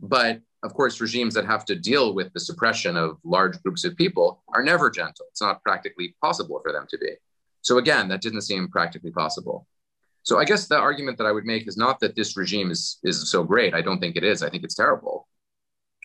But 0.00 0.40
of 0.62 0.74
course, 0.74 1.00
regimes 1.00 1.34
that 1.34 1.46
have 1.46 1.64
to 1.66 1.76
deal 1.76 2.14
with 2.14 2.32
the 2.32 2.40
suppression 2.40 2.96
of 2.96 3.18
large 3.24 3.62
groups 3.62 3.84
of 3.84 3.96
people 3.96 4.42
are 4.54 4.62
never 4.62 4.90
gentle. 4.90 5.26
It's 5.30 5.40
not 5.40 5.62
practically 5.62 6.16
possible 6.20 6.60
for 6.62 6.72
them 6.72 6.86
to 6.90 6.98
be. 6.98 7.10
So 7.62 7.78
again, 7.78 8.08
that 8.08 8.22
didn't 8.22 8.42
seem 8.42 8.68
practically 8.68 9.10
possible. 9.10 9.66
So 10.22 10.38
I 10.38 10.44
guess 10.44 10.66
the 10.66 10.76
argument 10.76 11.16
that 11.18 11.26
I 11.26 11.32
would 11.32 11.44
make 11.44 11.68
is 11.68 11.76
not 11.76 12.00
that 12.00 12.16
this 12.16 12.36
regime 12.36 12.70
is, 12.70 12.98
is 13.04 13.30
so 13.30 13.44
great. 13.44 13.72
I 13.72 13.82
don't 13.82 14.00
think 14.00 14.16
it 14.16 14.24
is. 14.24 14.42
I 14.42 14.50
think 14.50 14.64
it's 14.64 14.74
terrible. 14.74 15.28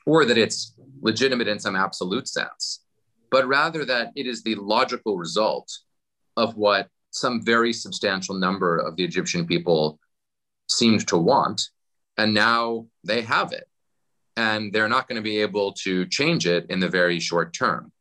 Or 0.05 0.23
that 0.25 0.37
it's 0.37 0.75
legitimate 1.01 1.47
in 1.47 1.59
some 1.59 1.75
absolute 1.75 2.27
sense, 2.27 2.83
but 3.31 3.47
rather 3.47 3.85
that 3.85 4.11
it 4.15 4.27
is 4.27 4.43
the 4.43 4.55
logical 4.55 5.17
result 5.17 5.71
of 6.37 6.55
what 6.55 6.89
some 7.11 7.43
very 7.43 7.73
substantial 7.73 8.35
number 8.35 8.77
of 8.77 8.95
the 8.95 9.03
Egyptian 9.03 9.45
people 9.45 9.99
seemed 10.67 11.07
to 11.07 11.17
want. 11.17 11.61
And 12.17 12.33
now 12.33 12.87
they 13.03 13.21
have 13.21 13.51
it. 13.51 13.67
And 14.35 14.73
they're 14.73 14.89
not 14.89 15.07
going 15.07 15.17
to 15.17 15.21
be 15.21 15.41
able 15.41 15.73
to 15.83 16.05
change 16.07 16.47
it 16.47 16.65
in 16.69 16.79
the 16.79 16.89
very 16.89 17.19
short 17.19 17.53
term. 17.53 17.91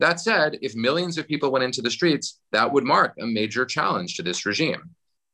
That 0.00 0.20
said, 0.20 0.58
if 0.62 0.74
millions 0.74 1.18
of 1.18 1.26
people 1.26 1.50
went 1.50 1.64
into 1.64 1.82
the 1.82 1.90
streets, 1.90 2.40
that 2.52 2.72
would 2.72 2.84
mark 2.84 3.14
a 3.20 3.26
major 3.26 3.64
challenge 3.64 4.16
to 4.16 4.22
this 4.22 4.46
regime. 4.46 4.90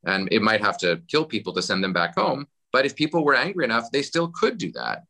And 0.07 0.29
it 0.33 0.43
might 0.43 0.63
have 0.63 0.79
to 0.79 1.01
kill 1.09 1.25
people 1.25 1.53
to 1.55 1.63
send 1.63 1.83
them 1.83 1.93
back 1.93 2.15
home. 2.15 2.47
But 2.73 2.87
if 2.87 2.97
people 2.97 3.25
were 3.25 3.35
angry 3.35 3.65
enough, 3.65 3.91
they 3.91 4.03
still 4.03 4.29
could 4.29 4.59
do 4.59 4.73
that. 4.73 5.05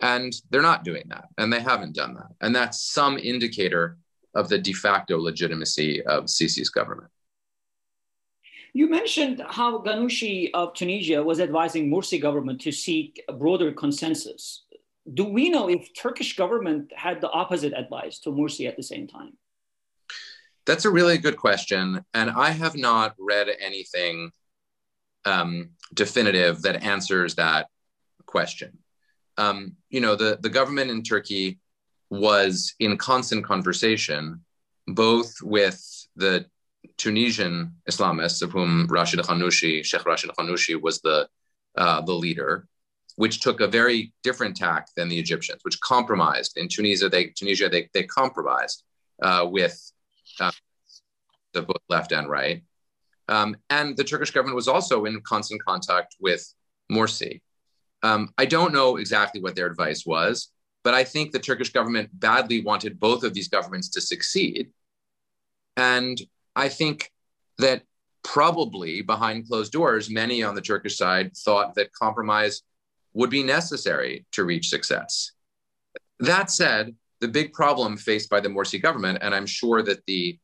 And 0.00 0.34
they're 0.50 0.62
not 0.62 0.84
doing 0.84 1.04
that. 1.08 1.26
And 1.38 1.52
they 1.52 1.60
haven't 1.60 1.94
done 1.94 2.14
that. 2.14 2.28
And 2.40 2.54
that's 2.54 2.82
some 2.82 3.18
indicator 3.18 3.98
of 4.34 4.48
the 4.48 4.58
de 4.58 4.72
facto 4.72 5.18
legitimacy 5.18 6.02
of 6.02 6.24
Sisi's 6.24 6.70
government. 6.70 7.10
You 8.72 8.90
mentioned 8.90 9.40
how 9.48 9.78
Ghannouchi 9.78 10.50
of 10.52 10.74
Tunisia 10.74 11.22
was 11.22 11.38
advising 11.38 11.88
Morsi 11.88 12.20
government 12.20 12.60
to 12.62 12.72
seek 12.72 13.22
a 13.28 13.32
broader 13.32 13.70
consensus 13.70 14.63
do 15.12 15.24
we 15.24 15.50
know 15.50 15.68
if 15.68 15.90
Turkish 15.94 16.36
government 16.36 16.92
had 16.94 17.20
the 17.20 17.30
opposite 17.30 17.74
advice 17.74 18.18
to 18.20 18.30
Morsi 18.30 18.66
at 18.66 18.76
the 18.76 18.82
same 18.82 19.06
time? 19.06 19.36
That's 20.66 20.86
a 20.86 20.90
really 20.90 21.18
good 21.18 21.36
question, 21.36 22.04
and 22.14 22.30
I 22.30 22.50
have 22.50 22.74
not 22.74 23.14
read 23.18 23.48
anything 23.60 24.30
um, 25.26 25.70
definitive 25.92 26.62
that 26.62 26.82
answers 26.82 27.34
that 27.34 27.68
question. 28.24 28.78
Um, 29.36 29.76
you 29.90 30.00
know, 30.00 30.16
the, 30.16 30.38
the 30.40 30.48
government 30.48 30.90
in 30.90 31.02
Turkey 31.02 31.58
was 32.08 32.74
in 32.80 32.96
constant 32.96 33.44
conversation, 33.44 34.42
both 34.86 35.34
with 35.42 35.82
the 36.16 36.46
Tunisian 36.96 37.74
Islamists, 37.90 38.40
of 38.42 38.52
whom 38.52 38.86
Rashid 38.86 39.20
Ghannouchi, 39.20 39.84
Sheikh 39.84 40.06
Rashid 40.06 40.30
Ghannouchi 40.30 40.80
was 40.80 41.00
the, 41.00 41.28
uh, 41.76 42.00
the 42.02 42.12
leader, 42.12 42.66
which 43.16 43.40
took 43.40 43.60
a 43.60 43.68
very 43.68 44.12
different 44.22 44.56
tack 44.56 44.88
than 44.96 45.08
the 45.08 45.18
Egyptians, 45.18 45.60
which 45.62 45.80
compromised. 45.80 46.56
In 46.56 46.68
Tunisia, 46.68 47.08
they 47.08 47.26
Tunisia 47.26 47.68
they 47.68 47.88
they 47.94 48.04
compromised 48.04 48.82
uh, 49.22 49.46
with 49.48 49.80
uh, 50.40 50.50
the 51.52 51.62
both 51.62 51.82
left 51.88 52.12
and 52.12 52.28
right, 52.28 52.62
um, 53.28 53.56
and 53.70 53.96
the 53.96 54.04
Turkish 54.04 54.30
government 54.30 54.56
was 54.56 54.68
also 54.68 55.04
in 55.04 55.20
constant 55.20 55.62
contact 55.64 56.16
with 56.20 56.52
Morsi. 56.90 57.40
Um, 58.02 58.30
I 58.36 58.44
don't 58.44 58.72
know 58.72 58.96
exactly 58.96 59.40
what 59.40 59.54
their 59.56 59.66
advice 59.66 60.04
was, 60.04 60.50
but 60.82 60.92
I 60.92 61.04
think 61.04 61.32
the 61.32 61.38
Turkish 61.38 61.72
government 61.72 62.10
badly 62.12 62.62
wanted 62.62 63.00
both 63.00 63.24
of 63.24 63.32
these 63.32 63.48
governments 63.48 63.88
to 63.90 64.00
succeed, 64.00 64.70
and 65.76 66.20
I 66.56 66.68
think 66.68 67.10
that 67.58 67.82
probably 68.24 69.02
behind 69.02 69.46
closed 69.46 69.70
doors, 69.70 70.10
many 70.10 70.42
on 70.42 70.54
the 70.54 70.60
Turkish 70.60 70.96
side 70.96 71.36
thought 71.36 71.74
that 71.74 71.92
compromise 71.92 72.62
would 73.14 73.30
be 73.30 73.42
necessary 73.42 74.26
to 74.32 74.44
reach 74.44 74.68
success. 74.68 75.32
That 76.20 76.50
said, 76.50 76.94
the 77.20 77.28
big 77.28 77.52
problem 77.52 77.96
faced 77.96 78.28
by 78.28 78.40
the 78.40 78.48
Morsi 78.48 78.80
government, 78.82 79.18
and 79.22 79.34
I'm 79.34 79.46
sure 79.46 79.82
that 79.82 80.04
the 80.06 80.38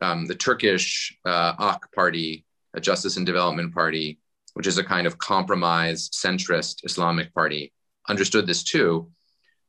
um, 0.00 0.26
the 0.26 0.34
Turkish 0.34 1.16
uh, 1.24 1.54
AK 1.58 1.92
Party, 1.94 2.44
a 2.74 2.80
Justice 2.80 3.16
and 3.16 3.24
Development 3.24 3.74
Party, 3.74 4.18
which 4.54 4.66
is 4.66 4.78
a 4.78 4.84
kind 4.84 5.06
of 5.06 5.18
compromise 5.18 6.08
centrist 6.10 6.84
Islamic 6.84 7.32
party, 7.34 7.72
understood 8.08 8.46
this 8.46 8.62
too, 8.62 9.10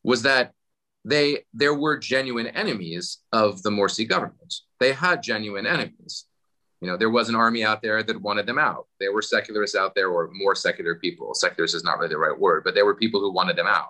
was 0.03 0.21
that 0.23 0.53
they 1.03 1.39
there 1.53 1.73
were 1.73 1.97
genuine 1.97 2.47
enemies 2.47 3.19
of 3.31 3.61
the 3.63 3.69
Morsi 3.69 4.07
government. 4.07 4.53
They 4.79 4.93
had 4.93 5.23
genuine 5.23 5.65
enemies. 5.65 6.26
You 6.81 6.87
know, 6.87 6.97
there 6.97 7.09
was 7.09 7.27
an 7.27 7.35
army 7.35 7.63
out 7.63 7.81
there 7.81 8.03
that 8.03 8.21
wanted 8.21 8.45
them 8.45 8.59
out. 8.59 8.87
There 8.99 9.11
were 9.11 9.21
secularists 9.21 9.75
out 9.75 9.95
there, 9.95 10.09
or 10.09 10.29
more 10.31 10.55
secular 10.55 10.95
people. 10.95 11.33
Secularists 11.33 11.75
is 11.75 11.83
not 11.83 11.97
really 11.97 12.09
the 12.09 12.17
right 12.17 12.37
word, 12.37 12.63
but 12.63 12.75
there 12.75 12.85
were 12.85 12.95
people 12.95 13.19
who 13.19 13.31
wanted 13.31 13.55
them 13.55 13.67
out. 13.67 13.89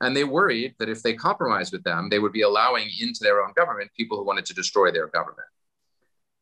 And 0.00 0.16
they 0.16 0.24
worried 0.24 0.74
that 0.80 0.88
if 0.88 1.02
they 1.02 1.14
compromised 1.14 1.72
with 1.72 1.84
them, 1.84 2.08
they 2.08 2.18
would 2.18 2.32
be 2.32 2.42
allowing 2.42 2.88
into 3.00 3.20
their 3.22 3.40
own 3.40 3.52
government 3.54 3.92
people 3.96 4.18
who 4.18 4.24
wanted 4.24 4.44
to 4.46 4.54
destroy 4.54 4.90
their 4.90 5.06
government. 5.06 5.46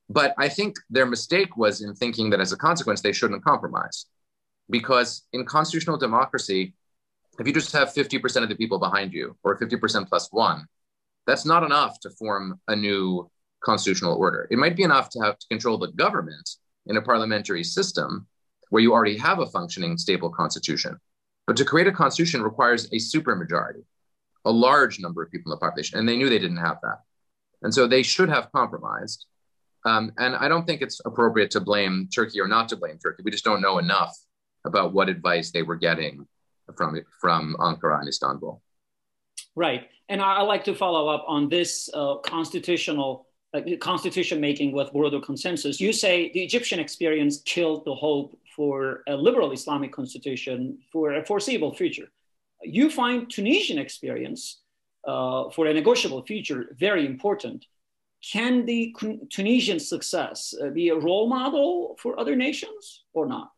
But 0.08 0.34
I 0.38 0.48
think 0.48 0.76
their 0.88 1.06
mistake 1.06 1.56
was 1.58 1.82
in 1.82 1.94
thinking 1.94 2.30
that 2.30 2.40
as 2.40 2.52
a 2.52 2.56
consequence, 2.56 3.02
they 3.02 3.12
shouldn't 3.12 3.44
compromise. 3.44 4.06
Because 4.70 5.26
in 5.32 5.44
constitutional 5.44 5.98
democracy, 5.98 6.74
if 7.38 7.46
you 7.46 7.52
just 7.52 7.72
have 7.72 7.92
50% 7.92 8.42
of 8.42 8.48
the 8.48 8.54
people 8.56 8.78
behind 8.78 9.12
you, 9.12 9.36
or 9.42 9.58
50% 9.58 10.08
plus 10.08 10.28
one, 10.32 10.66
that's 11.26 11.44
not 11.44 11.62
enough 11.62 12.00
to 12.00 12.10
form 12.10 12.60
a 12.66 12.74
new 12.74 13.30
constitutional 13.64 14.14
order. 14.14 14.48
It 14.50 14.58
might 14.58 14.76
be 14.76 14.82
enough 14.82 15.10
to 15.10 15.20
have 15.20 15.38
to 15.38 15.46
control 15.48 15.78
the 15.78 15.92
government 15.92 16.48
in 16.86 16.96
a 16.96 17.02
parliamentary 17.02 17.64
system 17.64 18.26
where 18.70 18.82
you 18.82 18.92
already 18.92 19.16
have 19.18 19.40
a 19.40 19.46
functioning, 19.46 19.98
stable 19.98 20.30
constitution. 20.30 20.98
But 21.46 21.56
to 21.56 21.64
create 21.64 21.88
a 21.88 21.92
constitution 21.92 22.42
requires 22.42 22.86
a 22.86 22.96
supermajority, 22.96 23.82
a 24.44 24.50
large 24.50 25.00
number 25.00 25.22
of 25.22 25.30
people 25.30 25.52
in 25.52 25.56
the 25.56 25.60
population, 25.60 25.98
and 25.98 26.08
they 26.08 26.16
knew 26.16 26.28
they 26.28 26.38
didn't 26.38 26.58
have 26.58 26.78
that. 26.82 26.98
And 27.62 27.74
so 27.74 27.86
they 27.86 28.02
should 28.02 28.28
have 28.28 28.50
compromised. 28.52 29.26
Um, 29.84 30.12
and 30.18 30.36
I 30.36 30.48
don't 30.48 30.66
think 30.66 30.82
it's 30.82 31.00
appropriate 31.04 31.50
to 31.52 31.60
blame 31.60 32.08
Turkey 32.14 32.40
or 32.40 32.48
not 32.48 32.68
to 32.68 32.76
blame 32.76 32.98
Turkey. 32.98 33.22
We 33.24 33.30
just 33.30 33.44
don't 33.44 33.60
know 33.60 33.78
enough 33.78 34.16
about 34.64 34.92
what 34.92 35.08
advice 35.08 35.50
they 35.50 35.62
were 35.62 35.76
getting 35.76 36.26
from, 36.76 37.00
from 37.20 37.56
Ankara 37.58 37.98
and 37.98 38.08
Istanbul. 38.08 38.62
Right. 39.56 39.88
And 40.08 40.20
I, 40.20 40.40
would 40.40 40.48
like 40.48 40.64
to 40.64 40.74
follow 40.74 41.08
up 41.08 41.24
on 41.26 41.48
this 41.48 41.88
uh, 41.92 42.16
constitutional 42.16 43.26
constitution 43.80 44.40
making 44.40 44.72
with 44.72 44.92
broader 44.92 45.20
consensus. 45.20 45.80
You 45.80 45.92
say 45.92 46.30
the 46.32 46.42
Egyptian 46.42 46.78
experience 46.78 47.42
killed 47.44 47.84
the 47.84 47.94
hope 47.94 48.38
for 48.54 49.02
a 49.08 49.16
liberal 49.16 49.52
Islamic 49.52 49.92
constitution 49.92 50.78
for 50.92 51.14
a 51.14 51.24
foreseeable 51.24 51.74
future. 51.74 52.08
You 52.62 52.90
find 52.90 53.30
Tunisian 53.30 53.78
experience 53.78 54.60
uh, 55.06 55.50
for 55.50 55.66
a 55.66 55.74
negotiable 55.74 56.22
future 56.22 56.76
very 56.78 57.06
important. 57.06 57.66
Can 58.32 58.66
the 58.66 58.94
Tunisian 59.30 59.80
success 59.80 60.54
uh, 60.62 60.68
be 60.68 60.90
a 60.90 60.96
role 60.96 61.26
model 61.26 61.96
for 61.98 62.20
other 62.20 62.36
nations 62.36 63.04
or 63.14 63.26
not? 63.26 63.50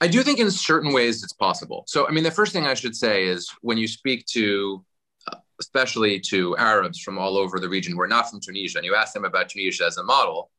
I 0.00 0.06
do 0.06 0.22
think 0.22 0.38
in 0.38 0.50
certain 0.50 0.92
ways 0.92 1.22
it's 1.24 1.32
possible. 1.32 1.84
So, 1.86 2.06
I 2.06 2.10
mean, 2.10 2.24
the 2.24 2.30
first 2.30 2.52
thing 2.52 2.66
I 2.66 2.74
should 2.74 2.94
say 2.94 3.24
is 3.24 3.50
when 3.62 3.78
you 3.78 3.88
speak 3.88 4.26
to 4.26 4.84
especially 5.60 6.20
to 6.20 6.56
Arabs 6.56 7.00
from 7.00 7.18
all 7.18 7.36
over 7.36 7.60
the 7.60 7.68
region 7.68 7.92
who 7.92 8.00
are 8.00 8.08
not 8.08 8.30
from 8.30 8.40
Tunisia, 8.40 8.78
and 8.78 8.84
you 8.84 8.94
ask 8.94 9.12
them 9.12 9.24
about 9.24 9.48
Tunisia 9.48 9.86
as 9.86 9.96
a 9.96 10.04
model, 10.04 10.50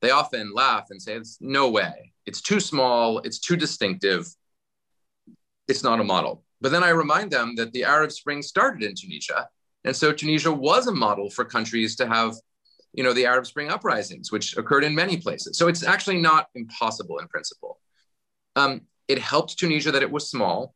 they 0.00 0.10
often 0.10 0.52
laugh 0.54 0.86
and 0.90 1.00
say, 1.02 1.14
"It's 1.14 1.38
no 1.40 1.68
way. 1.70 2.12
It's 2.26 2.40
too 2.40 2.60
small. 2.60 3.18
It's 3.18 3.38
too 3.38 3.56
distinctive. 3.56 4.28
It's 5.66 5.82
not 5.82 6.00
a 6.00 6.04
model." 6.04 6.44
But 6.60 6.72
then 6.72 6.84
I 6.84 6.90
remind 6.90 7.30
them 7.30 7.54
that 7.56 7.72
the 7.72 7.84
Arab 7.84 8.12
Spring 8.12 8.42
started 8.42 8.82
in 8.82 8.94
Tunisia, 8.94 9.48
and 9.84 9.94
so 9.94 10.12
Tunisia 10.12 10.52
was 10.52 10.86
a 10.86 10.92
model 10.92 11.30
for 11.30 11.44
countries 11.44 11.96
to 11.96 12.06
have, 12.06 12.34
you 12.92 13.02
know, 13.04 13.12
the 13.12 13.26
Arab 13.26 13.46
Spring 13.46 13.70
uprisings, 13.70 14.30
which 14.30 14.56
occurred 14.56 14.84
in 14.84 14.94
many 14.94 15.16
places. 15.16 15.58
So 15.58 15.68
it's 15.68 15.82
actually 15.82 16.20
not 16.20 16.48
impossible 16.54 17.18
in 17.18 17.28
principle. 17.28 17.80
Um, 18.56 18.82
it 19.08 19.18
helped 19.18 19.58
Tunisia 19.58 19.92
that 19.92 20.02
it 20.02 20.10
was 20.10 20.30
small 20.30 20.74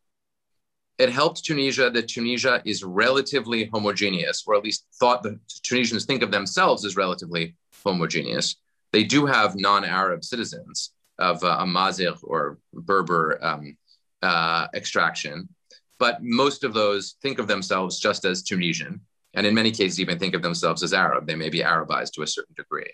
it 1.03 1.11
helped 1.11 1.45
Tunisia 1.45 1.91
that 1.91 2.07
Tunisia 2.07 2.63
is 2.65 2.85
relatively 2.85 3.65
homogeneous, 3.65 4.45
or 4.47 4.55
at 4.55 4.63
least 4.63 4.87
thought 5.01 5.25
the 5.25 5.37
Tunisians 5.65 6.05
think 6.05 6.23
of 6.23 6.31
themselves 6.31 6.85
as 6.85 6.97
relatively 6.97 7.57
homogeneous. 7.83 8.55
They 8.93 9.03
do 9.03 9.27
have 9.27 9.57
non-Arab 9.57 10.23
citizens 10.23 10.93
of 11.19 11.43
uh, 11.43 11.57
Amazigh 11.59 12.15
or 12.23 12.59
Berber 12.73 13.37
um, 13.43 13.77
uh, 14.23 14.69
extraction, 14.75 15.49
but 15.99 16.23
most 16.23 16.63
of 16.63 16.73
those 16.73 17.17
think 17.21 17.41
of 17.41 17.49
themselves 17.49 17.99
just 17.99 18.25
as 18.25 18.45
Tunisian, 18.45 19.01
and 19.35 19.45
in 19.45 19.55
many 19.55 19.73
cases 19.73 19.99
even 19.99 20.21
think 20.21 20.35
of 20.37 20.43
themselves 20.43 20.85
as 20.85 20.95
Arab. 20.95 21.27
They 21.27 21.35
may 21.35 21.51
be 21.51 21.63
Arabized 21.63 22.13
to 22.13 22.23
a 22.23 22.29
certain 22.29 22.55
degree. 22.57 22.93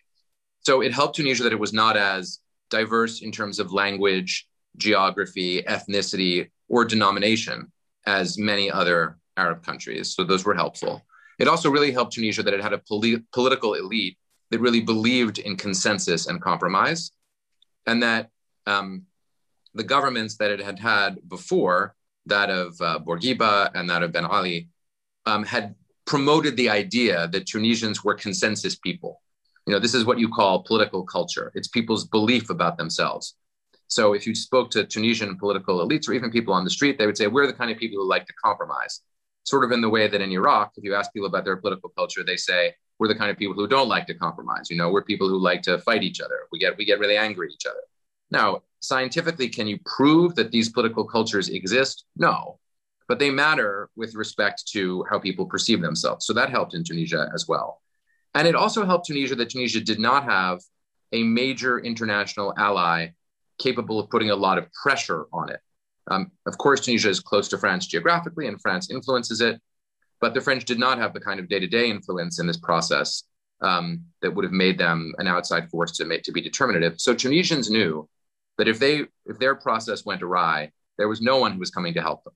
So 0.60 0.80
it 0.80 0.94
helped 0.94 1.16
Tunisia 1.16 1.42
that 1.42 1.52
it 1.52 1.60
was 1.60 1.74
not 1.74 1.98
as 1.98 2.38
diverse 2.70 3.20
in 3.20 3.32
terms 3.32 3.58
of 3.58 3.70
language, 3.70 4.48
geography, 4.78 5.62
ethnicity, 5.62 6.48
or 6.70 6.86
denomination 6.86 7.70
as 8.08 8.38
many 8.38 8.66
other 8.80 9.18
Arab 9.36 9.58
countries. 9.68 10.14
So 10.14 10.24
those 10.24 10.44
were 10.46 10.54
helpful. 10.64 10.94
It 11.38 11.46
also 11.46 11.68
really 11.70 11.92
helped 11.92 12.14
Tunisia 12.14 12.42
that 12.42 12.54
it 12.54 12.62
had 12.66 12.72
a 12.72 12.82
poli- 12.88 13.22
political 13.32 13.74
elite 13.74 14.16
that 14.50 14.60
really 14.60 14.80
believed 14.80 15.38
in 15.38 15.56
consensus 15.56 16.26
and 16.28 16.40
compromise, 16.50 17.12
and 17.86 18.02
that 18.02 18.30
um, 18.66 18.88
the 19.74 19.84
governments 19.94 20.36
that 20.38 20.50
it 20.50 20.60
had 20.68 20.78
had 20.78 21.10
before, 21.28 21.94
that 22.26 22.48
of 22.50 22.68
uh, 22.80 22.98
Bourguiba 23.06 23.70
and 23.74 23.88
that 23.90 24.02
of 24.02 24.10
Ben 24.12 24.24
Ali, 24.24 24.68
um, 25.26 25.44
had 25.44 25.74
promoted 26.06 26.56
the 26.56 26.70
idea 26.70 27.28
that 27.28 27.46
Tunisians 27.46 28.02
were 28.02 28.14
consensus 28.14 28.74
people. 28.88 29.20
You 29.66 29.72
know, 29.74 29.80
this 29.84 29.94
is 29.94 30.04
what 30.06 30.18
you 30.18 30.28
call 30.38 30.62
political 30.62 31.02
culture. 31.04 31.52
It's 31.54 31.68
people's 31.68 32.04
belief 32.16 32.48
about 32.48 32.78
themselves. 32.78 33.36
So 33.88 34.12
if 34.12 34.26
you 34.26 34.34
spoke 34.34 34.70
to 34.72 34.84
Tunisian 34.84 35.36
political 35.38 35.86
elites 35.86 36.08
or 36.08 36.12
even 36.12 36.30
people 36.30 36.54
on 36.54 36.64
the 36.64 36.70
street, 36.70 36.98
they 36.98 37.06
would 37.06 37.16
say, 37.16 37.26
we're 37.26 37.46
the 37.46 37.52
kind 37.52 37.70
of 37.70 37.78
people 37.78 37.98
who 37.98 38.08
like 38.08 38.26
to 38.26 38.32
compromise. 38.34 39.00
Sort 39.44 39.64
of 39.64 39.72
in 39.72 39.80
the 39.80 39.88
way 39.88 40.06
that 40.08 40.20
in 40.20 40.30
Iraq, 40.30 40.72
if 40.76 40.84
you 40.84 40.94
ask 40.94 41.12
people 41.12 41.26
about 41.26 41.44
their 41.44 41.56
political 41.56 41.88
culture, 41.90 42.22
they 42.22 42.36
say, 42.36 42.74
we're 42.98 43.08
the 43.08 43.14
kind 43.14 43.30
of 43.30 43.38
people 43.38 43.54
who 43.54 43.66
don't 43.66 43.88
like 43.88 44.06
to 44.08 44.14
compromise. 44.14 44.70
You 44.70 44.76
know, 44.76 44.90
we're 44.90 45.04
people 45.04 45.28
who 45.28 45.38
like 45.38 45.62
to 45.62 45.78
fight 45.78 46.02
each 46.02 46.20
other. 46.20 46.40
We 46.52 46.58
get, 46.58 46.76
we 46.76 46.84
get 46.84 46.98
really 46.98 47.16
angry 47.16 47.48
at 47.48 47.54
each 47.54 47.66
other. 47.66 47.80
Now, 48.30 48.62
scientifically, 48.80 49.48
can 49.48 49.66
you 49.66 49.78
prove 49.86 50.34
that 50.34 50.50
these 50.50 50.68
political 50.68 51.04
cultures 51.04 51.48
exist? 51.48 52.04
No, 52.16 52.58
but 53.08 53.18
they 53.18 53.30
matter 53.30 53.88
with 53.96 54.14
respect 54.14 54.68
to 54.72 55.04
how 55.08 55.18
people 55.18 55.46
perceive 55.46 55.80
themselves. 55.80 56.26
So 56.26 56.34
that 56.34 56.50
helped 56.50 56.74
in 56.74 56.84
Tunisia 56.84 57.30
as 57.34 57.48
well. 57.48 57.80
And 58.34 58.46
it 58.46 58.54
also 58.54 58.84
helped 58.84 59.06
Tunisia 59.06 59.34
that 59.36 59.48
Tunisia 59.48 59.80
did 59.80 59.98
not 59.98 60.24
have 60.24 60.60
a 61.12 61.22
major 61.22 61.78
international 61.78 62.52
ally 62.58 63.12
capable 63.58 63.98
of 63.98 64.10
putting 64.10 64.30
a 64.30 64.36
lot 64.36 64.58
of 64.58 64.72
pressure 64.72 65.26
on 65.32 65.50
it. 65.50 65.60
Um, 66.10 66.32
of 66.46 66.56
course, 66.58 66.80
Tunisia 66.80 67.10
is 67.10 67.20
close 67.20 67.48
to 67.48 67.58
France 67.58 67.86
geographically, 67.86 68.46
and 68.46 68.60
France 68.60 68.90
influences 68.90 69.40
it, 69.40 69.60
but 70.20 70.32
the 70.34 70.40
French 70.40 70.64
did 70.64 70.78
not 70.78 70.98
have 70.98 71.12
the 71.12 71.20
kind 71.20 71.38
of 71.38 71.48
day-to-day 71.48 71.90
influence 71.90 72.40
in 72.40 72.46
this 72.46 72.56
process 72.56 73.24
um, 73.60 74.04
that 74.22 74.34
would 74.34 74.44
have 74.44 74.52
made 74.52 74.78
them 74.78 75.14
an 75.18 75.26
outside 75.26 75.68
force 75.70 75.92
to 75.92 76.04
make 76.04 76.22
to 76.22 76.32
be 76.32 76.40
determinative. 76.40 77.00
So 77.00 77.14
Tunisians 77.14 77.70
knew 77.70 78.08
that 78.56 78.68
if 78.68 78.78
they 78.78 79.06
if 79.26 79.38
their 79.38 79.54
process 79.54 80.04
went 80.04 80.22
awry, 80.22 80.72
there 80.96 81.08
was 81.08 81.20
no 81.20 81.38
one 81.38 81.52
who 81.52 81.58
was 81.58 81.70
coming 81.70 81.94
to 81.94 82.02
help 82.02 82.24
them. 82.24 82.34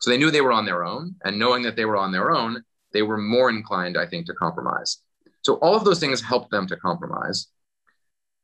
So 0.00 0.10
they 0.10 0.18
knew 0.18 0.30
they 0.30 0.40
were 0.40 0.52
on 0.52 0.66
their 0.66 0.84
own, 0.84 1.14
and 1.24 1.38
knowing 1.38 1.62
that 1.62 1.76
they 1.76 1.84
were 1.84 1.96
on 1.96 2.12
their 2.12 2.30
own, 2.32 2.62
they 2.92 3.02
were 3.02 3.16
more 3.16 3.48
inclined, 3.48 3.96
I 3.96 4.06
think, 4.06 4.26
to 4.26 4.34
compromise. 4.34 4.98
So 5.42 5.54
all 5.56 5.76
of 5.76 5.84
those 5.84 6.00
things 6.00 6.20
helped 6.20 6.50
them 6.50 6.66
to 6.66 6.76
compromise. 6.76 7.48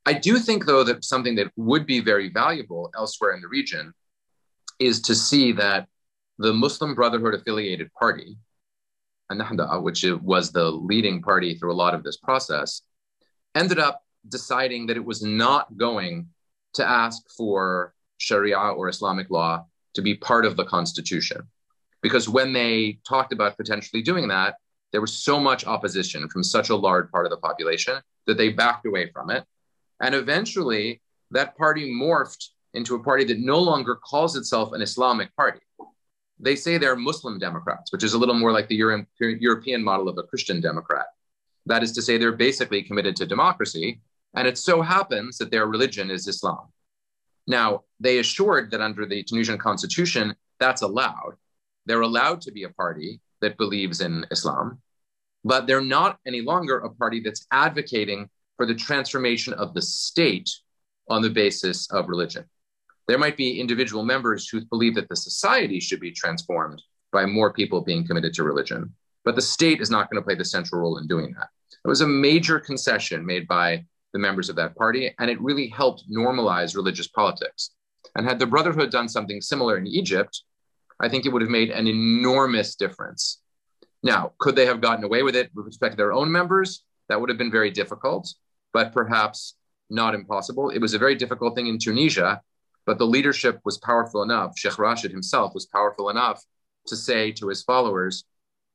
I 0.06 0.14
do 0.14 0.38
think, 0.38 0.66
though, 0.66 0.84
that 0.84 1.04
something 1.04 1.34
that 1.36 1.52
would 1.56 1.86
be 1.86 2.00
very 2.00 2.30
valuable 2.30 2.90
elsewhere 2.96 3.34
in 3.34 3.40
the 3.40 3.48
region 3.48 3.92
is 4.78 5.00
to 5.02 5.14
see 5.14 5.52
that 5.52 5.88
the 6.38 6.52
Muslim 6.52 6.94
Brotherhood 6.94 7.34
affiliated 7.34 7.92
party, 7.92 8.38
Ennahda, 9.30 9.82
which 9.82 10.04
was 10.22 10.52
the 10.52 10.70
leading 10.70 11.20
party 11.20 11.54
through 11.54 11.72
a 11.72 11.74
lot 11.74 11.94
of 11.94 12.02
this 12.02 12.16
process, 12.16 12.82
ended 13.54 13.78
up 13.78 14.02
deciding 14.28 14.86
that 14.86 14.96
it 14.96 15.04
was 15.04 15.22
not 15.22 15.76
going 15.76 16.28
to 16.74 16.86
ask 16.86 17.22
for 17.36 17.94
Sharia 18.18 18.58
or 18.58 18.88
Islamic 18.88 19.30
law 19.30 19.66
to 19.94 20.02
be 20.02 20.14
part 20.14 20.46
of 20.46 20.56
the 20.56 20.64
Constitution. 20.64 21.42
Because 22.02 22.28
when 22.28 22.52
they 22.52 22.98
talked 23.06 23.32
about 23.32 23.56
potentially 23.56 24.02
doing 24.02 24.28
that, 24.28 24.56
there 24.92 25.00
was 25.00 25.12
so 25.12 25.38
much 25.38 25.66
opposition 25.66 26.28
from 26.28 26.42
such 26.42 26.70
a 26.70 26.76
large 26.76 27.10
part 27.10 27.26
of 27.26 27.30
the 27.30 27.36
population 27.36 28.00
that 28.26 28.38
they 28.38 28.48
backed 28.48 28.86
away 28.86 29.10
from 29.12 29.30
it. 29.30 29.44
And 30.00 30.14
eventually, 30.14 31.00
that 31.30 31.56
party 31.56 31.92
morphed 31.92 32.48
into 32.74 32.94
a 32.94 33.02
party 33.02 33.24
that 33.24 33.38
no 33.40 33.58
longer 33.58 33.96
calls 33.96 34.36
itself 34.36 34.72
an 34.72 34.82
Islamic 34.82 35.34
party. 35.36 35.60
They 36.38 36.56
say 36.56 36.78
they're 36.78 36.96
Muslim 36.96 37.38
Democrats, 37.38 37.92
which 37.92 38.04
is 38.04 38.14
a 38.14 38.18
little 38.18 38.34
more 38.34 38.52
like 38.52 38.68
the 38.68 38.76
Euro- 38.76 39.04
European 39.18 39.84
model 39.84 40.08
of 40.08 40.16
a 40.16 40.22
Christian 40.22 40.60
Democrat. 40.60 41.06
That 41.66 41.82
is 41.82 41.92
to 41.92 42.02
say, 42.02 42.16
they're 42.16 42.32
basically 42.32 42.82
committed 42.82 43.16
to 43.16 43.26
democracy. 43.26 44.00
And 44.34 44.48
it 44.48 44.56
so 44.56 44.80
happens 44.80 45.36
that 45.38 45.50
their 45.50 45.66
religion 45.66 46.10
is 46.10 46.26
Islam. 46.26 46.68
Now, 47.46 47.82
they 47.98 48.18
assured 48.18 48.70
that 48.70 48.80
under 48.80 49.04
the 49.04 49.22
Tunisian 49.24 49.58
constitution, 49.58 50.34
that's 50.58 50.82
allowed. 50.82 51.34
They're 51.86 52.00
allowed 52.00 52.40
to 52.42 52.52
be 52.52 52.62
a 52.62 52.70
party 52.70 53.20
that 53.40 53.58
believes 53.58 54.00
in 54.00 54.24
Islam, 54.30 54.80
but 55.44 55.66
they're 55.66 55.80
not 55.80 56.18
any 56.26 56.42
longer 56.42 56.78
a 56.78 56.90
party 56.90 57.20
that's 57.20 57.46
advocating 57.50 58.28
for 58.60 58.66
the 58.66 58.74
transformation 58.74 59.54
of 59.54 59.72
the 59.72 59.80
state 59.80 60.50
on 61.08 61.22
the 61.22 61.30
basis 61.30 61.90
of 61.92 62.10
religion. 62.10 62.44
There 63.08 63.16
might 63.16 63.38
be 63.38 63.58
individual 63.58 64.04
members 64.04 64.50
who 64.50 64.60
believe 64.66 64.94
that 64.96 65.08
the 65.08 65.16
society 65.16 65.80
should 65.80 65.98
be 65.98 66.12
transformed 66.12 66.82
by 67.10 67.24
more 67.24 67.54
people 67.54 67.80
being 67.80 68.06
committed 68.06 68.34
to 68.34 68.44
religion, 68.44 68.94
but 69.24 69.34
the 69.34 69.40
state 69.40 69.80
is 69.80 69.88
not 69.90 70.10
going 70.10 70.20
to 70.20 70.26
play 70.26 70.34
the 70.34 70.44
central 70.44 70.82
role 70.82 70.98
in 70.98 71.06
doing 71.06 71.32
that. 71.38 71.48
It 71.82 71.88
was 71.88 72.02
a 72.02 72.06
major 72.06 72.60
concession 72.60 73.24
made 73.24 73.48
by 73.48 73.82
the 74.12 74.18
members 74.18 74.50
of 74.50 74.56
that 74.56 74.76
party, 74.76 75.14
and 75.18 75.30
it 75.30 75.40
really 75.40 75.68
helped 75.68 76.04
normalize 76.12 76.76
religious 76.76 77.08
politics. 77.08 77.70
And 78.14 78.28
had 78.28 78.38
the 78.38 78.44
Brotherhood 78.44 78.90
done 78.90 79.08
something 79.08 79.40
similar 79.40 79.78
in 79.78 79.86
Egypt, 79.86 80.42
I 81.00 81.08
think 81.08 81.24
it 81.24 81.30
would 81.30 81.40
have 81.40 81.50
made 81.50 81.70
an 81.70 81.86
enormous 81.86 82.74
difference. 82.76 83.40
Now, 84.02 84.32
could 84.38 84.54
they 84.54 84.66
have 84.66 84.82
gotten 84.82 85.04
away 85.04 85.22
with 85.22 85.34
it 85.34 85.48
with 85.54 85.64
respect 85.64 85.94
to 85.94 85.96
their 85.96 86.12
own 86.12 86.30
members? 86.30 86.84
That 87.08 87.18
would 87.22 87.30
have 87.30 87.38
been 87.38 87.50
very 87.50 87.70
difficult, 87.70 88.30
but 88.72 88.92
perhaps 88.92 89.54
not 89.88 90.14
impossible. 90.14 90.70
It 90.70 90.80
was 90.80 90.94
a 90.94 90.98
very 90.98 91.14
difficult 91.14 91.54
thing 91.54 91.66
in 91.66 91.78
Tunisia, 91.78 92.40
but 92.86 92.98
the 92.98 93.06
leadership 93.06 93.60
was 93.64 93.78
powerful 93.78 94.22
enough. 94.22 94.58
Sheikh 94.58 94.78
Rashid 94.78 95.10
himself 95.10 95.54
was 95.54 95.66
powerful 95.66 96.10
enough 96.10 96.42
to 96.86 96.96
say 96.96 97.32
to 97.32 97.48
his 97.48 97.62
followers, 97.62 98.24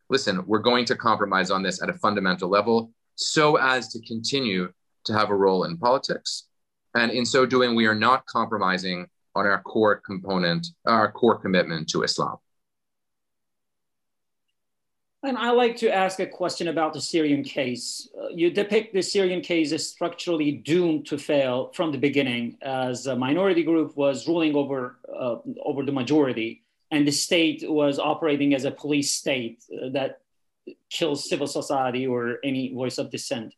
listen, 0.09 0.43
we're 0.45 0.59
going 0.59 0.85
to 0.85 0.95
compromise 0.95 1.51
on 1.51 1.63
this 1.63 1.81
at 1.81 1.89
a 1.89 1.93
fundamental 1.93 2.49
level 2.49 2.91
so 3.15 3.55
as 3.55 3.87
to 3.89 3.99
continue 4.05 4.71
to 5.05 5.13
have 5.13 5.29
a 5.29 5.35
role 5.35 5.63
in 5.63 5.77
politics. 5.77 6.47
And 6.95 7.11
in 7.11 7.25
so 7.25 7.45
doing, 7.45 7.75
we 7.75 7.87
are 7.87 7.95
not 7.95 8.25
compromising 8.25 9.07
on 9.35 9.45
our 9.45 9.61
core 9.61 9.97
component, 10.05 10.67
our 10.85 11.11
core 11.11 11.37
commitment 11.37 11.89
to 11.89 12.03
Islam. 12.03 12.37
And 15.25 15.39
I 15.39 15.49
like 15.49 15.75
to 15.77 15.91
ask 15.91 16.19
a 16.19 16.27
question 16.27 16.67
about 16.67 16.93
the 16.93 17.01
Syrian 17.01 17.43
case. 17.43 18.07
Uh, 18.15 18.27
you 18.29 18.51
depict 18.51 18.93
the 18.93 19.01
Syrian 19.01 19.41
case 19.41 19.71
as 19.71 19.89
structurally 19.89 20.51
doomed 20.51 21.07
to 21.07 21.17
fail 21.17 21.71
from 21.73 21.91
the 21.91 21.97
beginning, 21.97 22.57
as 22.61 23.07
a 23.07 23.15
minority 23.15 23.63
group 23.63 23.97
was 23.97 24.27
ruling 24.27 24.55
over 24.55 24.99
uh, 25.11 25.37
over 25.63 25.83
the 25.83 25.91
majority, 25.91 26.61
and 26.91 27.07
the 27.07 27.11
state 27.11 27.63
was 27.67 27.97
operating 27.97 28.53
as 28.53 28.65
a 28.65 28.71
police 28.71 29.11
state 29.15 29.63
uh, 29.73 29.89
that 29.93 30.21
kills 30.91 31.27
civil 31.27 31.47
society 31.47 32.05
or 32.05 32.37
any 32.43 32.71
voice 32.71 32.99
of 32.99 33.09
dissent. 33.09 33.55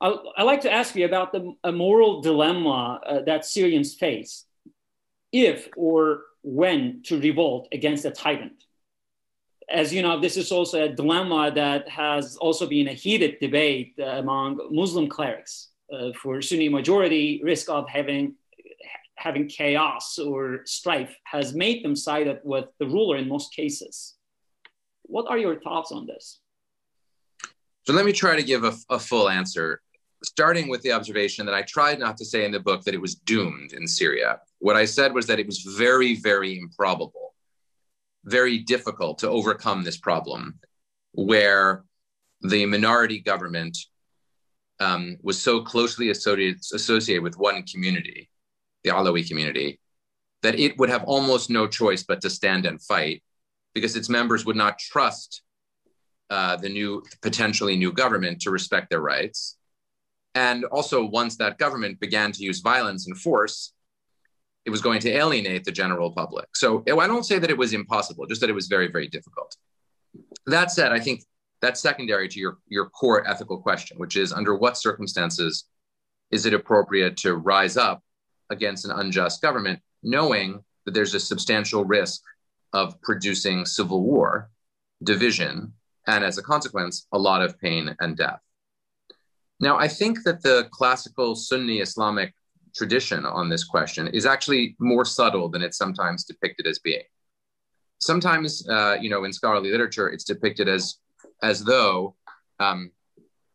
I, 0.00 0.14
I 0.36 0.42
like 0.44 0.60
to 0.60 0.72
ask 0.72 0.94
you 0.94 1.04
about 1.04 1.32
the 1.32 1.72
moral 1.72 2.20
dilemma 2.20 3.00
uh, 3.04 3.20
that 3.22 3.44
Syrians 3.44 3.94
face 3.94 4.44
if 5.32 5.68
or 5.76 6.22
when 6.42 7.02
to 7.06 7.18
revolt 7.18 7.66
against 7.72 8.04
a 8.04 8.10
tyrant. 8.12 8.64
As 9.72 9.92
you 9.92 10.02
know, 10.02 10.20
this 10.20 10.36
is 10.36 10.52
also 10.52 10.84
a 10.84 10.88
dilemma 10.88 11.50
that 11.54 11.88
has 11.88 12.36
also 12.36 12.66
been 12.66 12.88
a 12.88 12.92
heated 12.92 13.38
debate 13.40 13.94
uh, 13.98 14.20
among 14.22 14.60
Muslim 14.70 15.08
clerics. 15.08 15.68
Uh, 15.92 16.12
for 16.22 16.40
Sunni 16.40 16.68
majority, 16.68 17.40
risk 17.42 17.68
of 17.68 17.88
having 17.88 18.34
having 19.16 19.46
chaos 19.46 20.18
or 20.18 20.62
strife 20.64 21.14
has 21.24 21.54
made 21.54 21.84
them 21.84 21.94
sided 21.94 22.40
with 22.44 22.66
the 22.80 22.86
ruler 22.86 23.16
in 23.16 23.28
most 23.28 23.54
cases. 23.54 24.16
What 25.02 25.26
are 25.28 25.38
your 25.38 25.60
thoughts 25.60 25.92
on 25.92 26.06
this? 26.06 26.40
So 27.84 27.92
let 27.92 28.04
me 28.04 28.12
try 28.12 28.34
to 28.36 28.42
give 28.42 28.64
a, 28.64 28.74
a 28.90 28.98
full 28.98 29.28
answer 29.28 29.80
starting 30.24 30.68
with 30.68 30.82
the 30.82 30.92
observation 30.92 31.46
that 31.46 31.54
I 31.54 31.62
tried 31.62 31.98
not 31.98 32.16
to 32.18 32.24
say 32.24 32.44
in 32.44 32.52
the 32.52 32.60
book 32.60 32.82
that 32.84 32.94
it 32.94 33.00
was 33.00 33.14
doomed 33.14 33.72
in 33.72 33.86
Syria. 33.86 34.40
What 34.58 34.76
I 34.76 34.84
said 34.84 35.12
was 35.12 35.26
that 35.26 35.38
it 35.38 35.46
was 35.46 35.60
very, 35.76 36.16
very 36.16 36.58
improbable, 36.58 37.31
very 38.24 38.58
difficult 38.58 39.18
to 39.18 39.28
overcome 39.28 39.82
this 39.82 39.96
problem 39.96 40.58
where 41.12 41.84
the 42.40 42.66
minority 42.66 43.20
government 43.20 43.76
um, 44.80 45.16
was 45.22 45.40
so 45.40 45.62
closely 45.62 46.10
associated, 46.10 47.22
with 47.22 47.38
one 47.38 47.62
community, 47.64 48.28
the 48.82 48.90
Alawi 48.90 49.26
community, 49.26 49.78
that 50.42 50.58
it 50.58 50.76
would 50.78 50.88
have 50.88 51.04
almost 51.04 51.50
no 51.50 51.66
choice 51.68 52.02
but 52.02 52.20
to 52.22 52.30
stand 52.30 52.66
and 52.66 52.82
fight 52.82 53.22
because 53.74 53.94
its 53.96 54.08
members 54.08 54.44
would 54.44 54.56
not 54.56 54.78
trust 54.78 55.42
uh, 56.30 56.56
the 56.56 56.68
new, 56.68 57.02
potentially 57.20 57.76
new 57.76 57.92
government 57.92 58.40
to 58.40 58.50
respect 58.50 58.90
their 58.90 59.00
rights. 59.00 59.56
And 60.34 60.64
also, 60.64 61.04
once 61.04 61.36
that 61.36 61.58
government 61.58 62.00
began 62.00 62.32
to 62.32 62.42
use 62.42 62.60
violence 62.60 63.06
and 63.06 63.16
force, 63.16 63.72
it 64.64 64.70
was 64.70 64.80
going 64.80 65.00
to 65.00 65.10
alienate 65.10 65.64
the 65.64 65.72
general 65.72 66.12
public. 66.12 66.48
So 66.54 66.84
oh, 66.88 67.00
I 67.00 67.06
don't 67.06 67.24
say 67.24 67.38
that 67.38 67.50
it 67.50 67.58
was 67.58 67.72
impossible, 67.72 68.26
just 68.26 68.40
that 68.40 68.50
it 68.50 68.54
was 68.54 68.68
very, 68.68 68.88
very 68.88 69.08
difficult. 69.08 69.56
That 70.46 70.70
said, 70.70 70.92
I 70.92 71.00
think 71.00 71.24
that's 71.60 71.80
secondary 71.80 72.28
to 72.28 72.38
your, 72.38 72.58
your 72.68 72.88
core 72.90 73.26
ethical 73.28 73.58
question, 73.58 73.98
which 73.98 74.16
is 74.16 74.32
under 74.32 74.54
what 74.54 74.76
circumstances 74.76 75.64
is 76.30 76.46
it 76.46 76.54
appropriate 76.54 77.16
to 77.18 77.34
rise 77.34 77.76
up 77.76 78.02
against 78.50 78.84
an 78.84 78.92
unjust 78.92 79.42
government, 79.42 79.80
knowing 80.02 80.62
that 80.84 80.92
there's 80.92 81.14
a 81.14 81.20
substantial 81.20 81.84
risk 81.84 82.22
of 82.72 83.00
producing 83.02 83.64
civil 83.64 84.02
war, 84.02 84.50
division, 85.02 85.72
and 86.06 86.24
as 86.24 86.38
a 86.38 86.42
consequence, 86.42 87.06
a 87.12 87.18
lot 87.18 87.42
of 87.42 87.58
pain 87.60 87.94
and 88.00 88.16
death. 88.16 88.40
Now, 89.60 89.78
I 89.78 89.86
think 89.86 90.24
that 90.24 90.42
the 90.42 90.68
classical 90.72 91.36
Sunni 91.36 91.78
Islamic 91.78 92.34
tradition 92.74 93.24
on 93.24 93.48
this 93.48 93.64
question 93.64 94.08
is 94.08 94.26
actually 94.26 94.76
more 94.78 95.04
subtle 95.04 95.48
than 95.48 95.62
it's 95.62 95.76
sometimes 95.76 96.24
depicted 96.24 96.66
as 96.66 96.78
being. 96.78 97.02
Sometimes, 98.00 98.66
uh, 98.68 98.96
you 99.00 99.10
know, 99.10 99.24
in 99.24 99.32
scholarly 99.32 99.70
literature, 99.70 100.08
it's 100.08 100.24
depicted 100.24 100.68
as 100.68 100.96
as 101.42 101.64
though 101.64 102.14
um, 102.60 102.90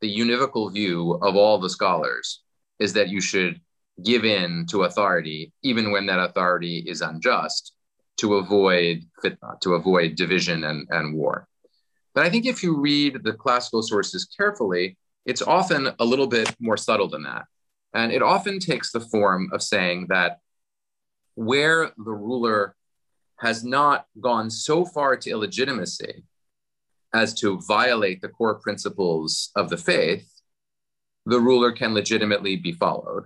the 0.01 0.19
univocal 0.19 0.71
view 0.71 1.13
of 1.21 1.35
all 1.35 1.57
the 1.57 1.69
scholars 1.69 2.41
is 2.79 2.93
that 2.93 3.09
you 3.09 3.21
should 3.21 3.59
give 4.03 4.25
in 4.25 4.65
to 4.67 4.83
authority, 4.83 5.51
even 5.63 5.91
when 5.91 6.05
that 6.05 6.19
authority 6.19 6.83
is 6.87 7.01
unjust, 7.01 7.73
to 8.17 8.35
avoid 8.35 9.03
fitna, 9.23 9.59
to 9.61 9.73
avoid 9.73 10.15
division 10.15 10.63
and, 10.65 10.87
and 10.91 11.15
war. 11.15 11.47
But 12.13 12.25
I 12.25 12.29
think 12.29 12.45
if 12.45 12.63
you 12.63 12.79
read 12.79 13.23
the 13.23 13.33
classical 13.33 13.81
sources 13.81 14.25
carefully, 14.25 14.97
it's 15.25 15.41
often 15.41 15.89
a 15.99 16.05
little 16.05 16.27
bit 16.27 16.53
more 16.59 16.77
subtle 16.77 17.07
than 17.07 17.23
that. 17.23 17.45
And 17.93 18.11
it 18.11 18.21
often 18.21 18.59
takes 18.59 18.91
the 18.91 18.99
form 18.99 19.49
of 19.53 19.63
saying 19.63 20.07
that 20.09 20.39
where 21.35 21.91
the 21.97 22.11
ruler 22.11 22.75
has 23.37 23.63
not 23.63 24.05
gone 24.19 24.49
so 24.49 24.85
far 24.85 25.15
to 25.15 25.29
illegitimacy 25.29 26.23
as 27.13 27.33
to 27.35 27.61
violate 27.61 28.21
the 28.21 28.29
core 28.29 28.55
principles 28.55 29.51
of 29.55 29.69
the 29.69 29.77
faith, 29.77 30.29
the 31.25 31.39
ruler 31.39 31.71
can 31.71 31.93
legitimately 31.93 32.55
be 32.55 32.71
followed. 32.71 33.25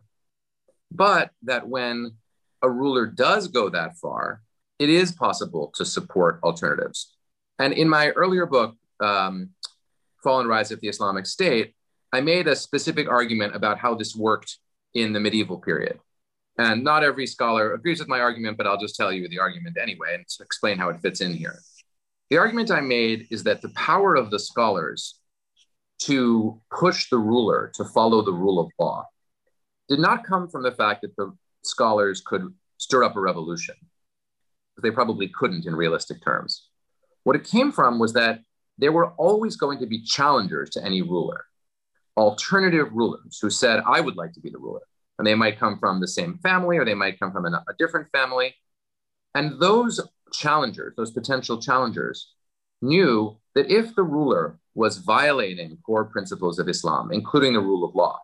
But 0.91 1.32
that 1.43 1.67
when 1.67 2.15
a 2.62 2.69
ruler 2.69 3.06
does 3.08 3.47
go 3.47 3.69
that 3.69 3.97
far, 3.97 4.41
it 4.80 4.89
is 4.89 5.12
possible 5.12 5.71
to 5.76 5.86
support 5.86 6.39
alternatives. 6.43 7.15
And 7.60 7.74
in 7.74 7.88
my 7.88 8.10
earlier 8.10 8.45
book, 8.45 8.76
um, 9.00 9.52
Fall 10.24 10.41
and 10.41 10.50
Rise 10.50 10.71
of 10.71 10.82
the 10.82 10.88
Islamic 10.88 11.26
State, 11.26 11.76
I 12.13 12.21
made 12.21 12.47
a 12.47 12.56
specific 12.56 13.08
argument 13.10 13.56
about 13.56 13.78
how 13.78 13.95
this 13.95 14.15
worked 14.15 14.58
in 14.93 15.13
the 15.13 15.19
medieval 15.19 15.58
period. 15.58 16.00
And 16.58 16.84
not 16.84 17.04
every 17.04 17.26
scholar 17.26 17.74
agrees 17.74 18.00
with 18.00 18.10
my 18.10 18.19
argument, 18.19 18.58
but 18.58 18.67
I'll 18.67 18.78
just 18.78 18.95
tell 18.95 19.12
you 19.12 19.28
the 19.30 19.39
argument 19.39 19.78
anyway 19.82 20.15
and 20.15 20.26
explain 20.41 20.78
how 20.78 20.89
it 20.89 21.00
fits 21.02 21.21
in 21.21 21.34
here. 21.34 21.60
The 22.30 22.38
argument 22.38 22.71
I 22.71 22.82
made 22.82 23.28
is 23.32 23.43
that 23.43 23.62
the 23.62 23.69
power 23.69 24.15
of 24.15 24.30
the 24.30 24.39
scholars 24.39 25.19
to 26.04 26.62
push 26.71 27.10
the 27.10 27.17
ruler 27.17 27.71
to 27.76 27.86
follow 27.86 28.21
the 28.21 28.34
rule 28.34 28.60
of 28.60 28.71
law 28.80 29.06
did 29.88 30.00
not 30.00 30.24
come 30.24 30.47
from 30.47 30.63
the 30.63 30.71
fact 30.71 31.02
that 31.02 31.15
the 31.15 31.34
scholars 31.63 32.21
could 32.26 32.54
stir 32.78 33.04
up 33.04 33.15
a 33.15 33.21
revolution. 33.21 33.76
They 34.82 34.91
probably 34.91 35.28
couldn't 35.28 35.65
in 35.65 35.76
realistic 35.76 36.24
terms. 36.24 36.69
What 37.24 37.36
it 37.36 37.43
came 37.43 37.71
from 37.71 38.00
was 38.00 38.13
that 38.13 38.39
there 38.78 38.91
were 38.91 39.12
always 39.12 39.56
going 39.58 39.80
to 39.80 39.86
be 39.86 40.02
challengers 40.02 40.71
to 40.71 40.84
any 40.84 41.02
ruler, 41.02 41.45
alternative 42.17 42.88
rulers 42.91 43.39
who 43.41 43.50
said, 43.50 43.84
I 43.86 44.02
would 44.02 44.15
like 44.15 44.34
to 44.34 44.39
be 44.39 44.50
the 44.50 44.58
ruler. 44.58 44.82
And 45.17 45.28
they 45.28 45.36
might 45.36 45.60
come 45.60 45.78
from 45.80 46.00
the 46.00 46.08
same 46.08 46.39
family 46.41 46.78
or 46.78 46.86
they 46.86 46.93
might 46.93 47.19
come 47.19 47.32
from 47.32 47.45
a, 47.45 47.50
a 47.50 47.74
different 47.78 48.08
family. 48.12 48.56
And 49.36 49.60
those 49.62 50.00
challengers, 50.34 50.93
those 50.97 51.12
potential 51.12 51.62
challengers, 51.62 52.34
knew 52.82 53.38
that 53.56 53.69
if 53.69 53.95
the 53.95 54.04
ruler 54.04 54.60
was 54.74 54.97
violating 54.97 55.78
core 55.86 56.06
principles 56.06 56.58
of 56.60 56.67
Islam, 56.67 57.12
including 57.12 57.54
the 57.54 57.60
rule 57.60 57.84
of 57.84 57.95
law, 57.95 58.19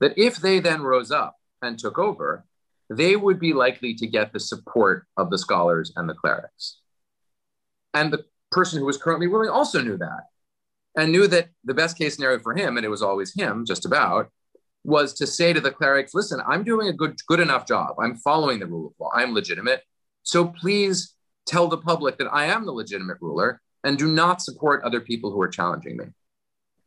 that 0.00 0.16
if 0.16 0.36
they 0.36 0.58
then 0.58 0.82
rose 0.82 1.10
up 1.10 1.36
and 1.62 1.78
took 1.78 1.98
over, 1.98 2.44
they 2.90 3.16
would 3.16 3.38
be 3.38 3.52
likely 3.52 3.94
to 3.94 4.06
get 4.06 4.32
the 4.32 4.40
support 4.40 5.06
of 5.16 5.30
the 5.30 5.38
scholars 5.38 5.92
and 5.96 6.08
the 6.08 6.14
clerics. 6.14 6.80
And 7.94 8.12
the 8.12 8.24
person 8.50 8.78
who 8.78 8.86
was 8.86 8.96
currently 8.96 9.26
ruling 9.26 9.50
also 9.50 9.82
knew 9.82 9.98
that 9.98 10.24
and 10.96 11.12
knew 11.12 11.26
that 11.28 11.48
the 11.64 11.74
best 11.74 11.96
case 11.98 12.16
scenario 12.16 12.38
for 12.40 12.54
him, 12.54 12.76
and 12.76 12.84
it 12.84 12.90
was 12.90 13.02
always 13.02 13.34
him 13.34 13.64
just 13.66 13.84
about, 13.84 14.30
was 14.84 15.12
to 15.14 15.26
say 15.26 15.52
to 15.52 15.60
the 15.60 15.70
clerics, 15.70 16.14
listen, 16.14 16.40
I'm 16.46 16.64
doing 16.64 16.88
a 16.88 16.92
good, 16.92 17.16
good 17.26 17.40
enough 17.40 17.66
job. 17.66 17.96
I'm 18.00 18.16
following 18.16 18.58
the 18.58 18.66
rule 18.66 18.86
of 18.88 18.92
law. 18.98 19.10
I'm 19.14 19.34
legitimate. 19.34 19.82
So 20.22 20.46
please 20.46 21.14
tell 21.46 21.68
the 21.68 21.78
public 21.78 22.18
that 22.18 22.32
I 22.32 22.46
am 22.46 22.64
the 22.64 22.72
legitimate 22.72 23.18
ruler 23.20 23.60
and 23.84 23.98
do 23.98 24.08
not 24.08 24.42
support 24.42 24.82
other 24.82 25.00
people 25.00 25.30
who 25.30 25.40
are 25.40 25.48
challenging 25.48 25.96
me. 25.96 26.06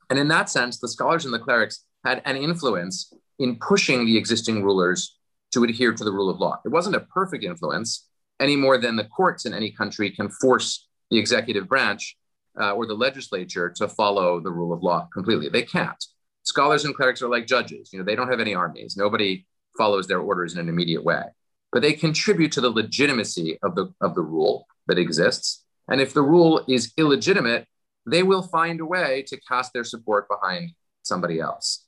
And 0.09 0.19
in 0.19 0.27
that 0.29 0.49
sense, 0.49 0.79
the 0.79 0.87
scholars 0.87 1.25
and 1.25 1.33
the 1.33 1.39
clerics 1.39 1.85
had 2.05 2.21
an 2.25 2.37
influence 2.37 3.13
in 3.39 3.57
pushing 3.57 4.05
the 4.05 4.17
existing 4.17 4.63
rulers 4.63 5.17
to 5.51 5.63
adhere 5.63 5.93
to 5.93 6.03
the 6.03 6.11
rule 6.11 6.29
of 6.29 6.39
law. 6.39 6.59
It 6.65 6.69
wasn't 6.69 6.95
a 6.95 7.01
perfect 7.01 7.43
influence 7.43 8.07
any 8.39 8.55
more 8.55 8.77
than 8.77 8.95
the 8.95 9.05
courts 9.05 9.45
in 9.45 9.53
any 9.53 9.71
country 9.71 10.11
can 10.11 10.29
force 10.29 10.87
the 11.11 11.17
executive 11.17 11.67
branch 11.67 12.17
uh, 12.59 12.73
or 12.73 12.85
the 12.85 12.93
legislature 12.93 13.69
to 13.77 13.87
follow 13.87 14.39
the 14.39 14.51
rule 14.51 14.73
of 14.73 14.83
law 14.83 15.07
completely. 15.13 15.49
They 15.49 15.63
can't. 15.63 16.03
Scholars 16.43 16.85
and 16.85 16.95
clerics 16.95 17.21
are 17.21 17.29
like 17.29 17.45
judges. 17.45 17.91
You 17.93 17.99
know, 17.99 18.05
they 18.05 18.15
don't 18.15 18.29
have 18.29 18.39
any 18.39 18.55
armies. 18.55 18.97
Nobody 18.97 19.45
follows 19.77 20.07
their 20.07 20.19
orders 20.19 20.53
in 20.53 20.59
an 20.59 20.69
immediate 20.69 21.03
way, 21.03 21.23
but 21.71 21.81
they 21.81 21.93
contribute 21.93 22.51
to 22.53 22.61
the 22.61 22.69
legitimacy 22.69 23.57
of 23.63 23.75
the 23.75 23.93
of 24.01 24.15
the 24.15 24.21
rule 24.21 24.67
that 24.87 24.97
exists. 24.97 25.63
And 25.87 26.01
if 26.01 26.13
the 26.13 26.21
rule 26.21 26.63
is 26.67 26.91
illegitimate, 26.97 27.67
they 28.05 28.23
will 28.23 28.41
find 28.41 28.79
a 28.79 28.85
way 28.85 29.23
to 29.27 29.39
cast 29.41 29.73
their 29.73 29.83
support 29.83 30.27
behind 30.27 30.71
somebody 31.03 31.39
else. 31.39 31.85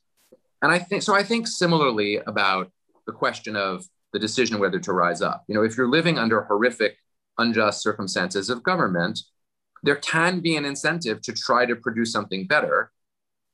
And 0.62 0.72
I 0.72 0.78
think 0.78 1.02
so. 1.02 1.14
I 1.14 1.22
think 1.22 1.46
similarly 1.46 2.20
about 2.26 2.70
the 3.06 3.12
question 3.12 3.56
of 3.56 3.84
the 4.12 4.18
decision 4.18 4.58
whether 4.58 4.78
to 4.80 4.92
rise 4.92 5.20
up. 5.20 5.44
You 5.48 5.54
know, 5.54 5.62
if 5.62 5.76
you're 5.76 5.88
living 5.88 6.18
under 6.18 6.42
horrific, 6.44 6.96
unjust 7.38 7.82
circumstances 7.82 8.48
of 8.48 8.62
government, 8.62 9.20
there 9.84 9.96
can 9.96 10.40
be 10.40 10.56
an 10.56 10.64
incentive 10.64 11.20
to 11.22 11.32
try 11.32 11.66
to 11.66 11.76
produce 11.76 12.12
something 12.12 12.46
better 12.46 12.90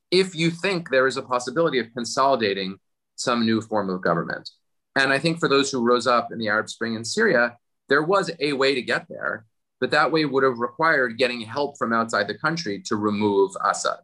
if 0.09 0.35
you 0.35 0.49
think 0.49 0.89
there 0.89 1.07
is 1.07 1.17
a 1.17 1.21
possibility 1.21 1.79
of 1.79 1.93
consolidating 1.93 2.77
some 3.15 3.45
new 3.45 3.61
form 3.61 3.89
of 3.89 4.01
government. 4.01 4.49
And 4.95 5.11
I 5.13 5.19
think 5.19 5.39
for 5.39 5.47
those 5.47 5.71
who 5.71 5.85
rose 5.85 6.07
up 6.07 6.29
in 6.31 6.37
the 6.37 6.47
Arab 6.47 6.69
Spring 6.69 6.95
in 6.95 7.05
Syria, 7.05 7.57
there 7.87 8.03
was 8.03 8.31
a 8.39 8.53
way 8.53 8.75
to 8.75 8.81
get 8.81 9.07
there, 9.09 9.45
but 9.79 9.91
that 9.91 10.11
way 10.11 10.25
would 10.25 10.43
have 10.43 10.59
required 10.59 11.17
getting 11.17 11.41
help 11.41 11.77
from 11.77 11.93
outside 11.93 12.27
the 12.27 12.37
country 12.37 12.81
to 12.85 12.95
remove 12.95 13.51
Assad. 13.63 13.99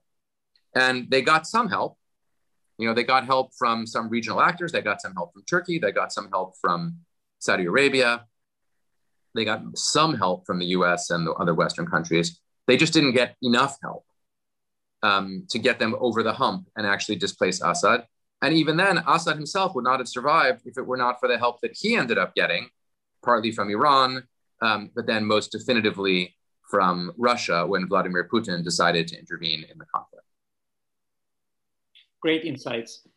And 0.75 1.09
they 1.09 1.21
got 1.21 1.47
some 1.47 1.69
help, 1.69 1.97
you 2.77 2.87
know, 2.87 2.93
they 2.93 3.03
got 3.03 3.25
help 3.25 3.51
from 3.57 3.87
some 3.87 4.09
regional 4.09 4.41
actors. 4.41 4.71
They 4.71 4.81
got 4.81 5.01
some 5.01 5.13
help 5.13 5.33
from 5.33 5.43
Turkey. 5.49 5.79
They 5.79 5.91
got 5.91 6.13
some 6.13 6.29
help 6.29 6.55
from 6.61 6.97
Saudi 7.39 7.65
Arabia. 7.65 8.25
They 9.37 9.45
got 9.45 9.61
some 9.77 10.15
help 10.15 10.45
from 10.45 10.59
the 10.59 10.65
US 10.77 11.09
and 11.09 11.25
the 11.25 11.31
other 11.33 11.53
Western 11.53 11.87
countries. 11.87 12.39
They 12.67 12.75
just 12.75 12.91
didn't 12.91 13.13
get 13.13 13.35
enough 13.41 13.77
help 13.81 14.03
um, 15.03 15.45
to 15.49 15.59
get 15.59 15.79
them 15.79 15.95
over 15.99 16.23
the 16.23 16.33
hump 16.33 16.67
and 16.75 16.85
actually 16.85 17.15
displace 17.15 17.61
Assad. 17.61 18.05
And 18.41 18.53
even 18.53 18.75
then, 18.75 19.01
Assad 19.07 19.37
himself 19.37 19.73
would 19.75 19.85
not 19.85 19.99
have 19.99 20.09
survived 20.09 20.63
if 20.65 20.77
it 20.77 20.85
were 20.85 20.97
not 20.97 21.19
for 21.19 21.29
the 21.29 21.37
help 21.37 21.61
that 21.61 21.77
he 21.79 21.95
ended 21.95 22.17
up 22.17 22.35
getting, 22.35 22.67
partly 23.23 23.51
from 23.51 23.69
Iran, 23.69 24.23
um, 24.61 24.91
but 24.95 25.07
then 25.07 25.23
most 25.25 25.51
definitively 25.51 26.35
from 26.69 27.13
Russia 27.17 27.65
when 27.65 27.87
Vladimir 27.87 28.27
Putin 28.31 28.63
decided 28.63 29.07
to 29.07 29.17
intervene 29.17 29.63
in 29.71 29.77
the 29.77 29.85
conflict 29.85 30.17
great 32.27 32.43
insights. 32.43 33.07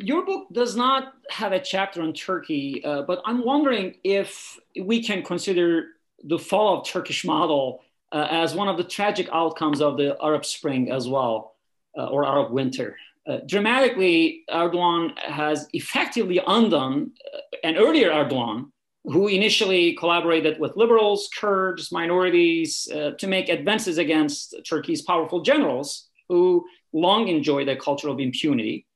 Your 0.00 0.24
book 0.24 0.46
does 0.52 0.76
not 0.76 1.14
have 1.28 1.50
a 1.50 1.58
chapter 1.58 2.02
on 2.02 2.12
Turkey, 2.12 2.84
uh, 2.84 3.02
but 3.02 3.20
I'm 3.24 3.44
wondering 3.44 3.96
if 4.04 4.56
we 4.80 5.02
can 5.02 5.24
consider 5.24 5.88
the 6.22 6.38
fall 6.38 6.78
of 6.78 6.86
Turkish 6.86 7.24
model 7.24 7.82
uh, 8.12 8.28
as 8.30 8.54
one 8.54 8.68
of 8.68 8.76
the 8.76 8.84
tragic 8.84 9.28
outcomes 9.32 9.80
of 9.80 9.96
the 9.96 10.16
Arab 10.22 10.44
Spring 10.44 10.92
as 10.92 11.08
well, 11.08 11.56
uh, 11.98 12.06
or 12.06 12.24
Arab 12.24 12.52
Winter. 12.52 12.96
Uh, 13.26 13.38
dramatically, 13.46 14.44
Erdogan 14.50 15.18
has 15.18 15.68
effectively 15.72 16.40
undone 16.46 17.10
uh, 17.34 17.38
an 17.64 17.76
earlier 17.76 18.10
Erdogan 18.10 18.70
who 19.02 19.26
initially 19.26 19.94
collaborated 19.94 20.60
with 20.60 20.76
liberals, 20.76 21.28
Kurds, 21.36 21.90
minorities 21.90 22.88
uh, 22.94 23.12
to 23.18 23.26
make 23.26 23.48
advances 23.48 23.98
against 23.98 24.54
Turkey's 24.64 25.02
powerful 25.02 25.42
generals 25.42 26.08
who 26.28 26.64
long 26.92 27.26
enjoyed 27.26 27.68
a 27.68 27.76
culture 27.76 28.08
of 28.08 28.20
impunity. 28.20 28.86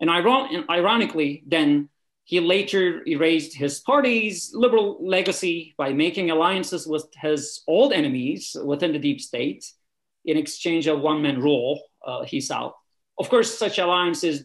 And, 0.00 0.10
iron- 0.10 0.64
ironically, 0.68 1.42
then 1.46 1.88
he 2.24 2.40
later 2.40 3.02
erased 3.06 3.54
his 3.54 3.80
party's 3.80 4.50
liberal 4.52 4.98
legacy 5.00 5.74
by 5.78 5.92
making 5.92 6.30
alliances 6.30 6.86
with 6.86 7.06
his 7.20 7.62
old 7.68 7.92
enemies 7.92 8.56
within 8.64 8.92
the 8.92 8.98
deep 8.98 9.20
state 9.20 9.64
in 10.24 10.36
exchange 10.36 10.88
of 10.88 11.00
one 11.00 11.22
man 11.22 11.40
rule, 11.40 11.80
uh, 12.04 12.24
he 12.24 12.40
saw. 12.40 12.72
Of 13.18 13.30
course, 13.30 13.56
such 13.56 13.78
alliances 13.78 14.44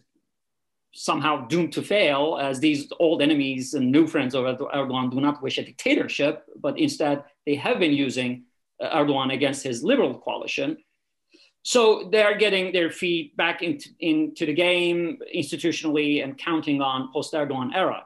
somehow 0.94 1.46
doomed 1.48 1.72
to 1.72 1.82
fail, 1.82 2.38
as 2.40 2.60
these 2.60 2.90
old 3.00 3.20
enemies 3.22 3.74
and 3.74 3.90
new 3.90 4.06
friends 4.06 4.34
of 4.34 4.44
Erdogan 4.44 5.10
do 5.10 5.20
not 5.20 5.42
wish 5.42 5.58
a 5.58 5.64
dictatorship, 5.64 6.44
but 6.60 6.78
instead 6.78 7.24
they 7.46 7.54
have 7.56 7.78
been 7.78 7.92
using 7.92 8.44
uh, 8.80 8.96
Erdogan 8.96 9.32
against 9.32 9.62
his 9.62 9.82
liberal 9.82 10.18
coalition. 10.18 10.76
So 11.62 12.08
they 12.10 12.22
are 12.22 12.36
getting 12.36 12.72
their 12.72 12.90
feet 12.90 13.36
back 13.36 13.62
into, 13.62 13.88
into 14.00 14.46
the 14.46 14.52
game 14.52 15.18
institutionally 15.34 16.22
and 16.22 16.36
counting 16.36 16.82
on 16.82 17.10
post 17.12 17.32
Erdogan 17.32 17.70
era. 17.74 18.04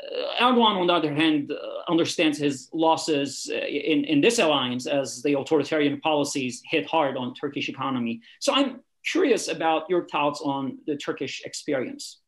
Uh, 0.00 0.42
Erdogan, 0.42 0.80
on 0.80 0.86
the 0.86 0.94
other 0.94 1.12
hand, 1.12 1.52
uh, 1.52 1.90
understands 1.90 2.38
his 2.38 2.70
losses 2.72 3.50
uh, 3.52 3.56
in, 3.56 4.04
in 4.04 4.20
this 4.20 4.38
alliance 4.38 4.86
as 4.86 5.22
the 5.22 5.34
authoritarian 5.38 6.00
policies 6.00 6.62
hit 6.64 6.86
hard 6.86 7.16
on 7.16 7.34
Turkish 7.34 7.68
economy. 7.68 8.22
So 8.40 8.54
I'm 8.54 8.80
curious 9.10 9.48
about 9.48 9.84
your 9.90 10.06
thoughts 10.08 10.40
on 10.40 10.78
the 10.86 10.96
Turkish 10.96 11.42
experience. 11.44 12.20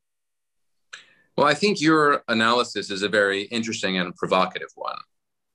Well, 1.36 1.46
I 1.46 1.54
think 1.54 1.80
your 1.80 2.22
analysis 2.28 2.90
is 2.90 3.02
a 3.02 3.08
very 3.08 3.42
interesting 3.44 3.96
and 3.96 4.14
provocative 4.14 4.68
one. 4.74 4.98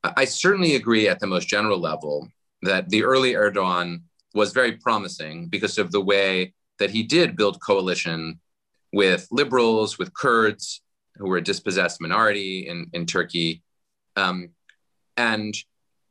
I 0.03 0.26
certainly 0.26 0.76
agree 0.76 1.08
at 1.08 1.20
the 1.20 1.28
most 1.28 1.47
general 1.47 1.80
level 1.80 2.28
that 2.62 2.89
the 2.89 3.03
early 3.03 3.34
Erdogan 3.34 4.01
was 4.36 4.52
very 4.52 4.74
promising 4.74 5.48
because 5.48 5.78
of 5.78 5.92
the 5.92 6.02
way 6.02 6.54
that 6.78 6.92
he 6.92 7.02
did 7.02 7.38
build 7.38 7.62
coalition 7.62 8.40
with 8.94 9.28
liberals, 9.32 9.98
with 9.98 10.14
Kurds, 10.14 10.82
who 11.16 11.28
were 11.28 11.38
a 11.38 11.44
dispossessed 11.44 12.02
minority 12.02 12.68
in, 12.68 12.88
in 12.94 13.06
Turkey. 13.06 13.64
Um, 14.18 14.50
and 15.18 15.56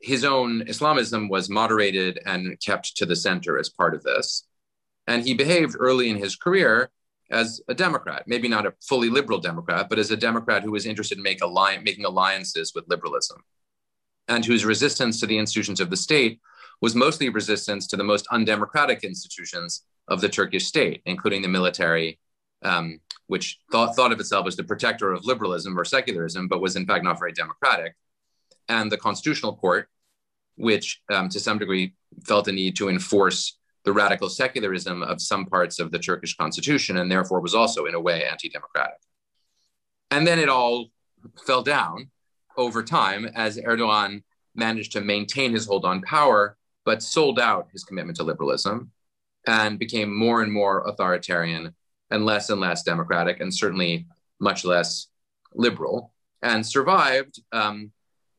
his 0.01 0.25
own 0.25 0.67
Islamism 0.67 1.29
was 1.29 1.51
moderated 1.51 2.19
and 2.25 2.59
kept 2.61 2.97
to 2.97 3.07
the 3.07 3.17
center 3.17 3.59
as 3.59 3.69
part 3.69 3.95
of 3.95 4.03
this. 4.03 4.47
And 5.07 5.23
he 5.23 5.35
behaved 5.35 5.77
early 5.79 6.09
in 6.09 6.17
his 6.17 6.35
career 6.35 6.91
as 7.31 7.61
a 7.69 7.75
Democrat, 7.75 8.25
maybe 8.27 8.49
not 8.49 8.67
a 8.67 8.75
fully 8.87 9.11
liberal 9.11 9.39
Democrat, 9.39 9.89
but 9.89 9.99
as 9.99 10.11
a 10.11 10.17
Democrat 10.17 10.63
who 10.63 10.73
was 10.73 10.87
interested 10.87 11.19
in 11.19 11.25
make 11.25 11.43
alli- 11.43 11.83
making 11.83 12.05
alliances 12.07 12.73
with 12.75 12.89
liberalism 12.89 13.43
and 14.29 14.45
whose 14.45 14.65
resistance 14.65 15.21
to 15.21 15.27
the 15.27 15.37
institutions 15.37 15.81
of 15.81 15.91
the 15.91 15.97
state 15.97 16.41
was 16.81 16.95
mostly 16.95 17.29
resistance 17.29 17.87
to 17.89 17.97
the 17.97 18.05
most 18.05 18.27
undemocratic 18.31 19.05
institutions 19.05 19.83
of 20.09 20.21
the 20.21 20.29
Turkish 20.29 20.67
state, 20.67 21.03
including 21.07 21.43
the 21.43 21.49
military, 21.49 22.19
um, 22.63 23.01
which 23.27 23.59
thought, 23.73 23.97
thought 23.97 24.13
of 24.13 24.21
itself 24.21 24.47
as 24.47 24.57
the 24.57 24.65
protector 24.65 25.13
of 25.13 25.25
liberalism 25.25 25.79
or 25.79 25.85
secularism, 25.85 26.49
but 26.49 26.61
was 26.61 26.77
in 26.77 26.87
fact 26.87 27.05
not 27.05 27.19
very 27.19 27.33
democratic, 27.33 27.95
and 28.69 28.91
the 28.91 28.99
constitutional 28.99 29.57
court, 29.57 29.89
which 30.57 31.03
um, 31.13 31.29
to 31.29 31.41
some 31.41 31.59
degree 31.59 31.95
felt 32.25 32.49
a 32.49 32.53
need 32.53 32.77
to 32.77 32.89
enforce 32.89 33.59
the 33.85 33.93
radical 33.93 34.29
secularism 34.29 35.03
of 35.03 35.21
some 35.21 35.45
parts 35.45 35.79
of 35.79 35.91
the 35.91 35.99
Turkish 35.99 36.37
constitution, 36.37 36.97
and 36.97 37.11
therefore 37.11 37.41
was 37.41 37.55
also 37.55 37.85
in 37.85 37.95
a 37.95 38.01
way 38.01 38.25
anti 38.25 38.49
democratic. 38.49 38.99
And 40.11 40.27
then 40.27 40.39
it 40.39 40.49
all 40.49 40.87
fell 41.47 41.63
down 41.63 42.11
over 42.57 42.83
time 42.83 43.27
as 43.35 43.59
Erdogan 43.59 44.23
managed 44.55 44.93
to 44.93 45.01
maintain 45.01 45.53
his 45.53 45.67
hold 45.67 45.85
on 45.85 46.01
power, 46.03 46.57
but 46.85 47.03
sold 47.03 47.39
out 47.39 47.69
his 47.73 47.85
commitment 47.85 48.17
to 48.17 48.25
liberalism 48.25 48.91
and 49.47 49.79
became 49.79 50.15
more 50.15 50.43
and 50.43 50.53
more 50.53 50.87
authoritarian 50.89 51.75
and 52.11 52.25
less 52.25 52.51
and 52.51 52.61
less 52.61 52.83
democratic, 52.83 53.41
and 53.41 53.53
certainly 53.53 54.07
much 54.41 54.65
less 54.65 55.09
liberal, 55.55 56.13
and 56.43 56.65
survived 56.65 57.41
um, 57.53 57.91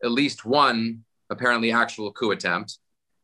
at 0.04 0.12
least 0.12 0.46
one 0.46 1.04
apparently 1.30 1.72
actual 1.72 2.12
coup 2.12 2.32
attempt 2.32 2.78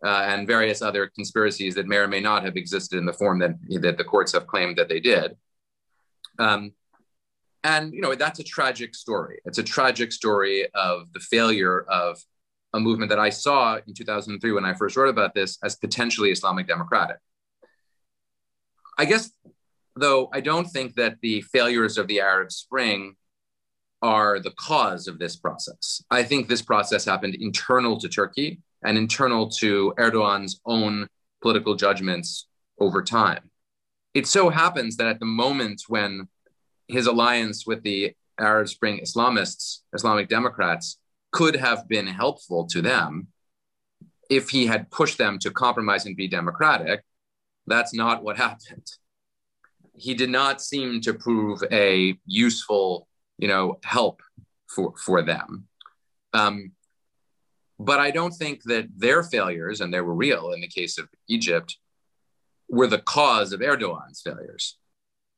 uh, 0.03 0.25
and 0.27 0.47
various 0.47 0.81
other 0.81 1.07
conspiracies 1.07 1.75
that 1.75 1.87
may 1.87 1.97
or 1.97 2.07
may 2.07 2.19
not 2.19 2.43
have 2.43 2.57
existed 2.57 2.97
in 2.97 3.05
the 3.05 3.13
form 3.13 3.39
that, 3.39 3.55
that 3.81 3.97
the 3.97 4.03
courts 4.03 4.31
have 4.31 4.47
claimed 4.47 4.77
that 4.77 4.89
they 4.89 4.99
did. 4.99 5.35
Um, 6.39 6.73
and 7.63 7.93
you 7.93 8.01
know 8.01 8.15
that's 8.15 8.39
a 8.39 8.43
tragic 8.43 8.95
story. 8.95 9.39
It's 9.45 9.59
a 9.59 9.63
tragic 9.63 10.11
story 10.11 10.67
of 10.73 11.13
the 11.13 11.19
failure 11.19 11.81
of 11.81 12.19
a 12.73 12.79
movement 12.79 13.09
that 13.09 13.19
I 13.19 13.29
saw 13.29 13.77
in 13.85 13.93
2003 13.93 14.51
when 14.51 14.65
I 14.65 14.73
first 14.73 14.95
wrote 14.95 15.09
about 15.09 15.33
this 15.33 15.57
as 15.63 15.75
potentially 15.75 16.31
Islamic 16.31 16.67
democratic. 16.67 17.17
I 18.97 19.05
guess, 19.05 19.31
though, 19.95 20.29
I 20.33 20.41
don't 20.41 20.65
think 20.65 20.95
that 20.95 21.17
the 21.21 21.41
failures 21.41 21.97
of 21.97 22.07
the 22.07 22.21
Arab 22.21 22.51
Spring 22.51 23.15
are 24.01 24.39
the 24.39 24.51
cause 24.51 25.07
of 25.07 25.19
this 25.19 25.35
process. 25.35 26.03
I 26.09 26.23
think 26.23 26.47
this 26.47 26.61
process 26.61 27.05
happened 27.05 27.35
internal 27.35 27.99
to 27.99 28.09
Turkey 28.09 28.59
and 28.83 28.97
internal 28.97 29.49
to 29.49 29.93
Erdogan's 29.97 30.59
own 30.65 31.07
political 31.41 31.75
judgments 31.75 32.47
over 32.79 33.03
time. 33.03 33.51
It 34.13 34.27
so 34.27 34.49
happens 34.49 34.97
that 34.97 35.07
at 35.07 35.19
the 35.19 35.25
moment 35.25 35.83
when 35.87 36.27
his 36.87 37.07
alliance 37.07 37.65
with 37.65 37.83
the 37.83 38.13
Arab 38.39 38.67
Spring 38.67 38.99
Islamists, 38.99 39.79
Islamic 39.93 40.27
Democrats, 40.27 40.97
could 41.31 41.55
have 41.55 41.87
been 41.87 42.07
helpful 42.07 42.65
to 42.67 42.81
them 42.81 43.27
if 44.29 44.49
he 44.49 44.65
had 44.65 44.89
pushed 44.91 45.17
them 45.17 45.39
to 45.39 45.51
compromise 45.51 46.05
and 46.05 46.15
be 46.15 46.27
democratic. 46.27 47.03
That's 47.67 47.93
not 47.93 48.23
what 48.23 48.37
happened. 48.47 48.87
He 49.93 50.13
did 50.13 50.29
not 50.29 50.61
seem 50.61 51.01
to 51.01 51.13
prove 51.13 51.61
a 51.71 52.17
useful, 52.25 53.07
you 53.37 53.47
know, 53.47 53.79
help 53.83 54.21
for 54.67 54.93
for 54.97 55.21
them. 55.21 55.67
Um, 56.33 56.71
but 57.77 57.99
I 57.99 58.11
don't 58.11 58.31
think 58.31 58.63
that 58.63 58.87
their 58.95 59.23
failures, 59.23 59.81
and 59.81 59.93
they 59.93 60.01
were 60.01 60.13
real 60.13 60.51
in 60.51 60.61
the 60.61 60.67
case 60.67 60.97
of 60.97 61.09
Egypt, 61.27 61.77
were 62.69 62.87
the 62.87 62.99
cause 62.99 63.53
of 63.53 63.61
Erdogan's 63.61 64.21
failures. 64.21 64.77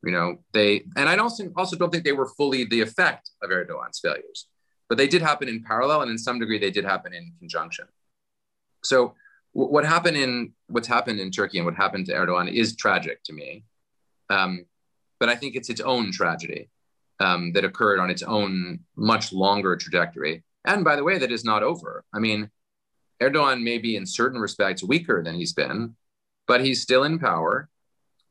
You 0.04 0.12
know, 0.12 0.38
they 0.54 0.84
and 0.96 1.10
I 1.10 1.18
also 1.18 1.52
also 1.56 1.78
don't 1.78 1.92
think 1.92 2.04
they 2.04 2.12
were 2.12 2.32
fully 2.38 2.66
the 2.66 2.82
effect 2.82 3.32
of 3.42 3.50
Erdogan's 3.50 4.00
failures, 4.00 4.48
but 4.94 5.00
they 5.00 5.08
did 5.08 5.24
happen 5.24 5.50
in 5.50 5.64
parallel, 5.64 6.04
and 6.04 6.12
in 6.12 6.20
some 6.20 6.38
degree, 6.38 6.60
they 6.60 6.70
did 6.70 6.86
happen 6.86 7.16
in 7.16 7.34
conjunction. 7.40 7.86
So, 8.84 9.16
what 9.54 9.84
happened 9.86 10.18
in 10.18 10.54
what's 10.68 10.88
happened 10.88 11.20
in 11.20 11.32
Turkey 11.32 11.58
and 11.58 11.66
what 11.66 11.74
happened 11.74 12.06
to 12.06 12.14
Erdogan 12.14 12.54
is 12.54 12.76
tragic 12.76 13.24
to 13.24 13.34
me, 13.34 13.64
um, 14.30 14.68
but 15.20 15.30
I 15.30 15.36
think 15.36 15.56
it's 15.56 15.72
its 15.72 15.82
own 15.82 16.12
tragedy 16.12 16.70
um, 17.20 17.54
that 17.54 17.66
occurred 17.66 18.00
on 18.00 18.12
its 18.12 18.22
own 18.22 18.82
much 18.96 19.34
longer 19.34 19.76
trajectory. 19.78 20.44
And 20.64 20.84
by 20.84 20.96
the 20.96 21.04
way, 21.04 21.18
that 21.18 21.32
is 21.32 21.44
not 21.44 21.64
over. 21.64 22.06
I 22.14 22.20
mean, 22.20 22.52
Erdogan 23.20 23.64
may 23.64 23.80
be 23.80 23.96
in 23.96 24.06
certain 24.06 24.40
respects 24.40 24.84
weaker 24.84 25.24
than 25.24 25.34
he's 25.34 25.54
been, 25.54 25.96
but 26.48 26.64
he's 26.64 26.84
still 26.84 27.04
in 27.04 27.18
power. 27.18 27.68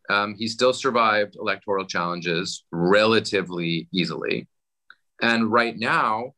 Um, 0.09 0.37
he 0.37 0.47
still 0.47 0.73
survived 0.73 1.35
electoral 1.35 1.87
challenges 1.87 2.65
relatively 2.71 3.89
easily. 3.93 4.47
And 5.21 5.51
right 5.51 5.77
now, 5.77 6.35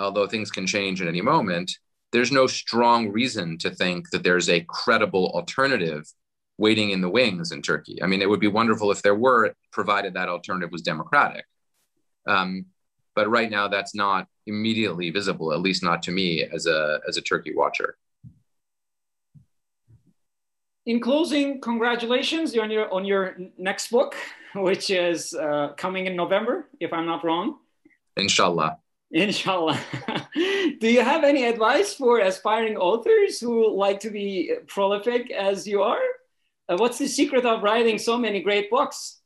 although 0.00 0.26
things 0.26 0.50
can 0.50 0.66
change 0.66 1.00
at 1.00 1.08
any 1.08 1.20
moment, 1.20 1.70
there's 2.12 2.32
no 2.32 2.46
strong 2.46 3.10
reason 3.10 3.58
to 3.58 3.70
think 3.70 4.10
that 4.10 4.24
there's 4.24 4.48
a 4.48 4.64
credible 4.68 5.30
alternative 5.34 6.04
waiting 6.58 6.90
in 6.90 7.00
the 7.00 7.08
wings 7.08 7.52
in 7.52 7.62
Turkey. 7.62 8.02
I 8.02 8.06
mean, 8.06 8.20
it 8.20 8.28
would 8.28 8.40
be 8.40 8.48
wonderful 8.48 8.90
if 8.90 9.02
there 9.02 9.14
were, 9.14 9.54
provided 9.70 10.14
that 10.14 10.28
alternative 10.28 10.72
was 10.72 10.82
democratic. 10.82 11.44
Um, 12.26 12.66
but 13.14 13.30
right 13.30 13.50
now, 13.50 13.68
that's 13.68 13.94
not 13.94 14.26
immediately 14.46 15.10
visible, 15.10 15.52
at 15.52 15.60
least 15.60 15.82
not 15.82 16.02
to 16.04 16.10
me 16.10 16.42
as 16.42 16.66
a 16.66 17.00
as 17.08 17.16
a 17.16 17.22
Turkey 17.22 17.54
watcher 17.54 17.96
in 20.90 20.98
closing, 20.98 21.60
congratulations 21.60 22.56
on 22.58 22.68
your 22.68 22.92
on 22.92 23.04
your 23.04 23.36
next 23.56 23.92
book, 23.92 24.16
which 24.56 24.90
is 24.90 25.32
uh, 25.34 25.72
coming 25.76 26.06
in 26.06 26.16
November, 26.16 26.66
if 26.80 26.92
I'm 26.92 27.06
not 27.06 27.24
wrong. 27.24 27.58
Inshallah. 28.16 28.78
Inshallah. 29.10 29.80
Do 30.34 30.88
you 30.88 31.02
have 31.02 31.24
any 31.24 31.44
advice 31.44 31.94
for 31.94 32.20
aspiring 32.20 32.76
authors 32.76 33.40
who 33.40 33.76
like 33.76 34.00
to 34.00 34.10
be 34.10 34.52
prolific 34.68 35.30
as 35.30 35.66
you 35.66 35.82
are? 35.82 35.98
Uh, 36.68 36.76
what's 36.76 36.98
the 36.98 37.08
secret 37.08 37.44
of 37.44 37.62
writing 37.62 37.98
so 37.98 38.16
many 38.16 38.40
great 38.40 38.70
books? 38.70 39.20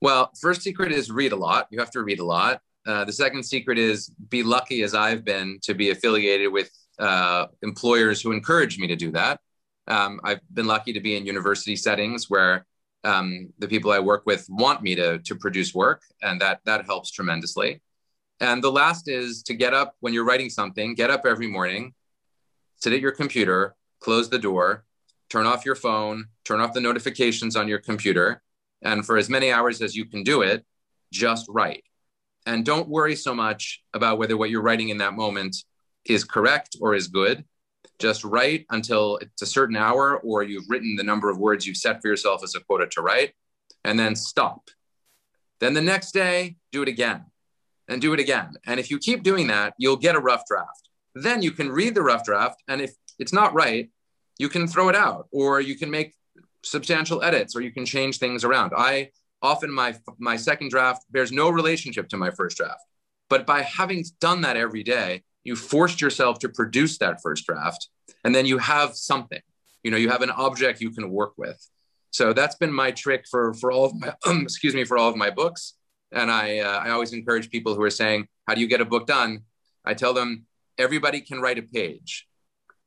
Well, 0.00 0.30
first 0.40 0.62
secret 0.62 0.92
is 0.92 1.10
read 1.10 1.32
a 1.32 1.36
lot. 1.36 1.68
You 1.70 1.78
have 1.78 1.90
to 1.92 2.02
read 2.02 2.20
a 2.20 2.24
lot. 2.24 2.60
Uh, 2.86 3.04
the 3.04 3.12
second 3.12 3.42
secret 3.42 3.78
is 3.78 4.10
be 4.28 4.42
lucky, 4.42 4.82
as 4.82 4.94
I've 4.94 5.24
been, 5.24 5.58
to 5.62 5.74
be 5.74 5.90
affiliated 5.90 6.52
with 6.52 6.70
uh, 6.98 7.46
employers 7.62 8.20
who 8.20 8.32
encourage 8.32 8.78
me 8.78 8.86
to 8.86 8.96
do 8.96 9.10
that. 9.12 9.40
Um, 9.86 10.20
I've 10.24 10.40
been 10.52 10.66
lucky 10.66 10.92
to 10.94 11.00
be 11.00 11.16
in 11.16 11.26
university 11.26 11.76
settings 11.76 12.30
where 12.30 12.66
um, 13.04 13.52
the 13.58 13.68
people 13.68 13.92
I 13.92 13.98
work 13.98 14.24
with 14.24 14.46
want 14.48 14.82
me 14.82 14.94
to, 14.94 15.18
to 15.18 15.34
produce 15.36 15.74
work, 15.74 16.02
and 16.22 16.40
that, 16.40 16.60
that 16.64 16.86
helps 16.86 17.10
tremendously. 17.10 17.82
And 18.40 18.62
the 18.62 18.72
last 18.72 19.08
is 19.08 19.42
to 19.44 19.54
get 19.54 19.74
up 19.74 19.94
when 20.00 20.12
you're 20.12 20.24
writing 20.24 20.50
something, 20.50 20.94
get 20.94 21.10
up 21.10 21.24
every 21.24 21.46
morning, 21.46 21.94
sit 22.76 22.92
at 22.92 23.00
your 23.00 23.12
computer, 23.12 23.74
close 24.00 24.28
the 24.28 24.38
door, 24.38 24.84
turn 25.30 25.46
off 25.46 25.64
your 25.64 25.74
phone, 25.74 26.26
turn 26.44 26.60
off 26.60 26.74
the 26.74 26.80
notifications 26.80 27.56
on 27.56 27.68
your 27.68 27.78
computer, 27.78 28.42
and 28.82 29.06
for 29.06 29.16
as 29.16 29.30
many 29.30 29.50
hours 29.50 29.80
as 29.80 29.96
you 29.96 30.04
can 30.04 30.22
do 30.22 30.42
it, 30.42 30.64
just 31.12 31.46
write. 31.48 31.84
And 32.46 32.64
don't 32.64 32.88
worry 32.88 33.16
so 33.16 33.34
much 33.34 33.82
about 33.94 34.18
whether 34.18 34.36
what 34.36 34.50
you're 34.50 34.62
writing 34.62 34.90
in 34.90 34.98
that 34.98 35.14
moment 35.14 35.56
is 36.04 36.24
correct 36.24 36.76
or 36.80 36.94
is 36.94 37.08
good 37.08 37.44
just 37.98 38.24
write 38.24 38.66
until 38.70 39.18
it's 39.18 39.42
a 39.42 39.46
certain 39.46 39.76
hour 39.76 40.18
or 40.18 40.42
you've 40.42 40.68
written 40.68 40.96
the 40.96 41.02
number 41.02 41.30
of 41.30 41.38
words 41.38 41.66
you've 41.66 41.76
set 41.76 42.02
for 42.02 42.08
yourself 42.08 42.42
as 42.42 42.54
a 42.54 42.60
quota 42.60 42.86
to 42.88 43.02
write, 43.02 43.32
and 43.84 43.98
then 43.98 44.16
stop. 44.16 44.70
Then 45.60 45.74
the 45.74 45.80
next 45.80 46.12
day, 46.12 46.56
do 46.72 46.82
it 46.82 46.88
again 46.88 47.26
and 47.88 48.00
do 48.00 48.12
it 48.12 48.20
again. 48.20 48.54
And 48.66 48.80
if 48.80 48.90
you 48.90 48.98
keep 48.98 49.22
doing 49.22 49.46
that, 49.48 49.74
you'll 49.78 49.96
get 49.96 50.16
a 50.16 50.20
rough 50.20 50.46
draft. 50.46 50.88
Then 51.14 51.42
you 51.42 51.50
can 51.50 51.70
read 51.70 51.94
the 51.94 52.02
rough 52.02 52.24
draft. 52.24 52.62
And 52.68 52.80
if 52.80 52.94
it's 53.18 53.32
not 53.32 53.54
right, 53.54 53.90
you 54.38 54.48
can 54.48 54.66
throw 54.66 54.88
it 54.88 54.96
out 54.96 55.28
or 55.30 55.60
you 55.60 55.76
can 55.76 55.90
make 55.90 56.14
substantial 56.62 57.22
edits 57.22 57.54
or 57.54 57.60
you 57.60 57.72
can 57.72 57.84
change 57.84 58.18
things 58.18 58.42
around. 58.44 58.72
I 58.76 59.10
often, 59.42 59.70
my, 59.70 59.94
my 60.18 60.36
second 60.36 60.70
draft 60.70 61.04
bears 61.10 61.30
no 61.30 61.50
relationship 61.50 62.08
to 62.08 62.16
my 62.16 62.30
first 62.30 62.56
draft. 62.56 62.80
But 63.28 63.46
by 63.46 63.62
having 63.62 64.04
done 64.20 64.40
that 64.42 64.56
every 64.56 64.82
day, 64.82 65.22
you 65.44 65.56
forced 65.56 66.00
yourself 66.00 66.38
to 66.40 66.48
produce 66.48 66.98
that 66.98 67.20
first 67.22 67.46
draft 67.46 67.88
and 68.24 68.34
then 68.34 68.46
you 68.46 68.58
have 68.58 68.96
something 68.96 69.40
you 69.82 69.90
know 69.90 69.96
you 69.96 70.08
have 70.08 70.22
an 70.22 70.30
object 70.30 70.80
you 70.80 70.90
can 70.90 71.10
work 71.10 71.34
with 71.36 71.68
so 72.10 72.32
that's 72.32 72.56
been 72.56 72.72
my 72.72 72.90
trick 72.90 73.26
for 73.30 73.54
for 73.54 73.70
all 73.70 73.84
of 73.84 73.94
my 73.94 74.14
excuse 74.42 74.74
me 74.74 74.84
for 74.84 74.98
all 74.98 75.08
of 75.08 75.16
my 75.16 75.30
books 75.30 75.74
and 76.14 76.30
i 76.30 76.58
uh, 76.58 76.78
i 76.78 76.90
always 76.90 77.12
encourage 77.12 77.50
people 77.50 77.74
who 77.74 77.82
are 77.82 77.90
saying 77.90 78.26
how 78.46 78.54
do 78.54 78.60
you 78.60 78.68
get 78.68 78.80
a 78.80 78.84
book 78.84 79.06
done 79.06 79.42
i 79.84 79.92
tell 79.92 80.14
them 80.14 80.46
everybody 80.78 81.20
can 81.20 81.40
write 81.40 81.58
a 81.58 81.62
page 81.62 82.26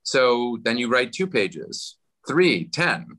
so 0.04 0.58
then 0.64 0.78
you 0.78 0.90
write 0.90 1.12
two 1.12 1.28
pages 1.28 1.98
three, 2.28 2.66
ten. 2.66 3.18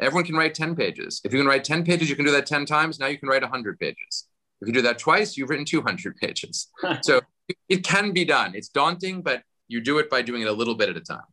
Everyone 0.00 0.24
can 0.24 0.36
write 0.36 0.54
10 0.54 0.76
pages. 0.76 1.20
If 1.24 1.32
you 1.32 1.40
can 1.40 1.46
write 1.46 1.64
10 1.64 1.84
pages, 1.84 2.08
you 2.08 2.16
can 2.16 2.24
do 2.24 2.30
that 2.30 2.46
10 2.46 2.64
times. 2.64 2.98
Now 2.98 3.08
you 3.08 3.18
can 3.18 3.28
write 3.28 3.42
100 3.42 3.78
pages. 3.78 4.28
If 4.62 4.68
you 4.68 4.72
do 4.72 4.82
that 4.82 4.98
twice, 4.98 5.36
you've 5.36 5.50
written 5.50 5.66
200 5.66 6.16
pages. 6.16 6.68
so 7.02 7.20
it 7.68 7.84
can 7.84 8.12
be 8.12 8.24
done. 8.24 8.54
It's 8.54 8.68
daunting, 8.68 9.20
but 9.20 9.42
you 9.68 9.80
do 9.80 9.98
it 9.98 10.08
by 10.08 10.22
doing 10.22 10.42
it 10.42 10.48
a 10.48 10.52
little 10.52 10.74
bit 10.74 10.88
at 10.88 10.96
a 10.96 11.00
time. 11.00 11.28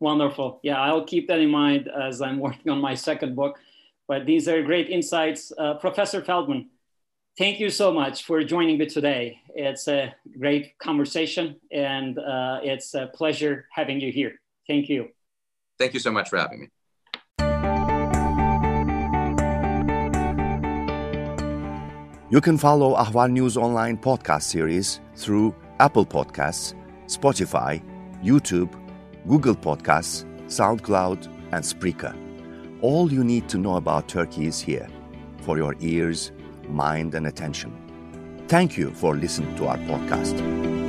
Wonderful. 0.00 0.60
Yeah, 0.62 0.80
I'll 0.80 1.04
keep 1.04 1.28
that 1.28 1.38
in 1.38 1.50
mind 1.50 1.88
as 1.88 2.20
I'm 2.20 2.38
working 2.38 2.70
on 2.70 2.80
my 2.80 2.94
second 2.94 3.36
book. 3.36 3.58
But 4.06 4.26
these 4.26 4.48
are 4.48 4.62
great 4.62 4.90
insights. 4.90 5.50
Uh, 5.56 5.74
Professor 5.74 6.22
Feldman, 6.22 6.68
thank 7.36 7.60
you 7.60 7.70
so 7.70 7.92
much 7.92 8.24
for 8.24 8.42
joining 8.44 8.78
me 8.78 8.86
today. 8.86 9.40
It's 9.54 9.88
a 9.88 10.14
great 10.38 10.78
conversation 10.78 11.56
and 11.72 12.18
uh, 12.18 12.60
it's 12.62 12.94
a 12.94 13.10
pleasure 13.14 13.66
having 13.72 14.00
you 14.00 14.12
here. 14.12 14.40
Thank 14.66 14.88
you. 14.88 15.08
Thank 15.78 15.94
you 15.94 16.00
so 16.00 16.10
much 16.10 16.28
for 16.28 16.38
having 16.38 16.60
me. 16.60 16.68
You 22.30 22.40
can 22.40 22.58
follow 22.58 22.96
Ahval 22.96 23.30
News 23.30 23.56
Online 23.56 23.96
podcast 23.96 24.42
series 24.42 25.00
through 25.14 25.54
Apple 25.78 26.06
Podcasts, 26.06 26.74
Spotify, 27.06 27.82
YouTube, 28.24 28.72
Google 29.28 29.54
Podcasts, 29.54 30.24
SoundCloud, 30.46 31.26
and 31.52 31.62
Spreaker. 31.62 32.16
All 32.80 33.12
you 33.12 33.22
need 33.22 33.48
to 33.50 33.58
know 33.58 33.76
about 33.76 34.08
Turkey 34.08 34.46
is 34.46 34.60
here 34.60 34.88
for 35.42 35.58
your 35.58 35.76
ears, 35.80 36.32
mind, 36.68 37.14
and 37.14 37.26
attention. 37.26 37.72
Thank 38.48 38.76
you 38.76 38.90
for 38.90 39.16
listening 39.16 39.54
to 39.56 39.66
our 39.68 39.78
podcast. 39.78 40.83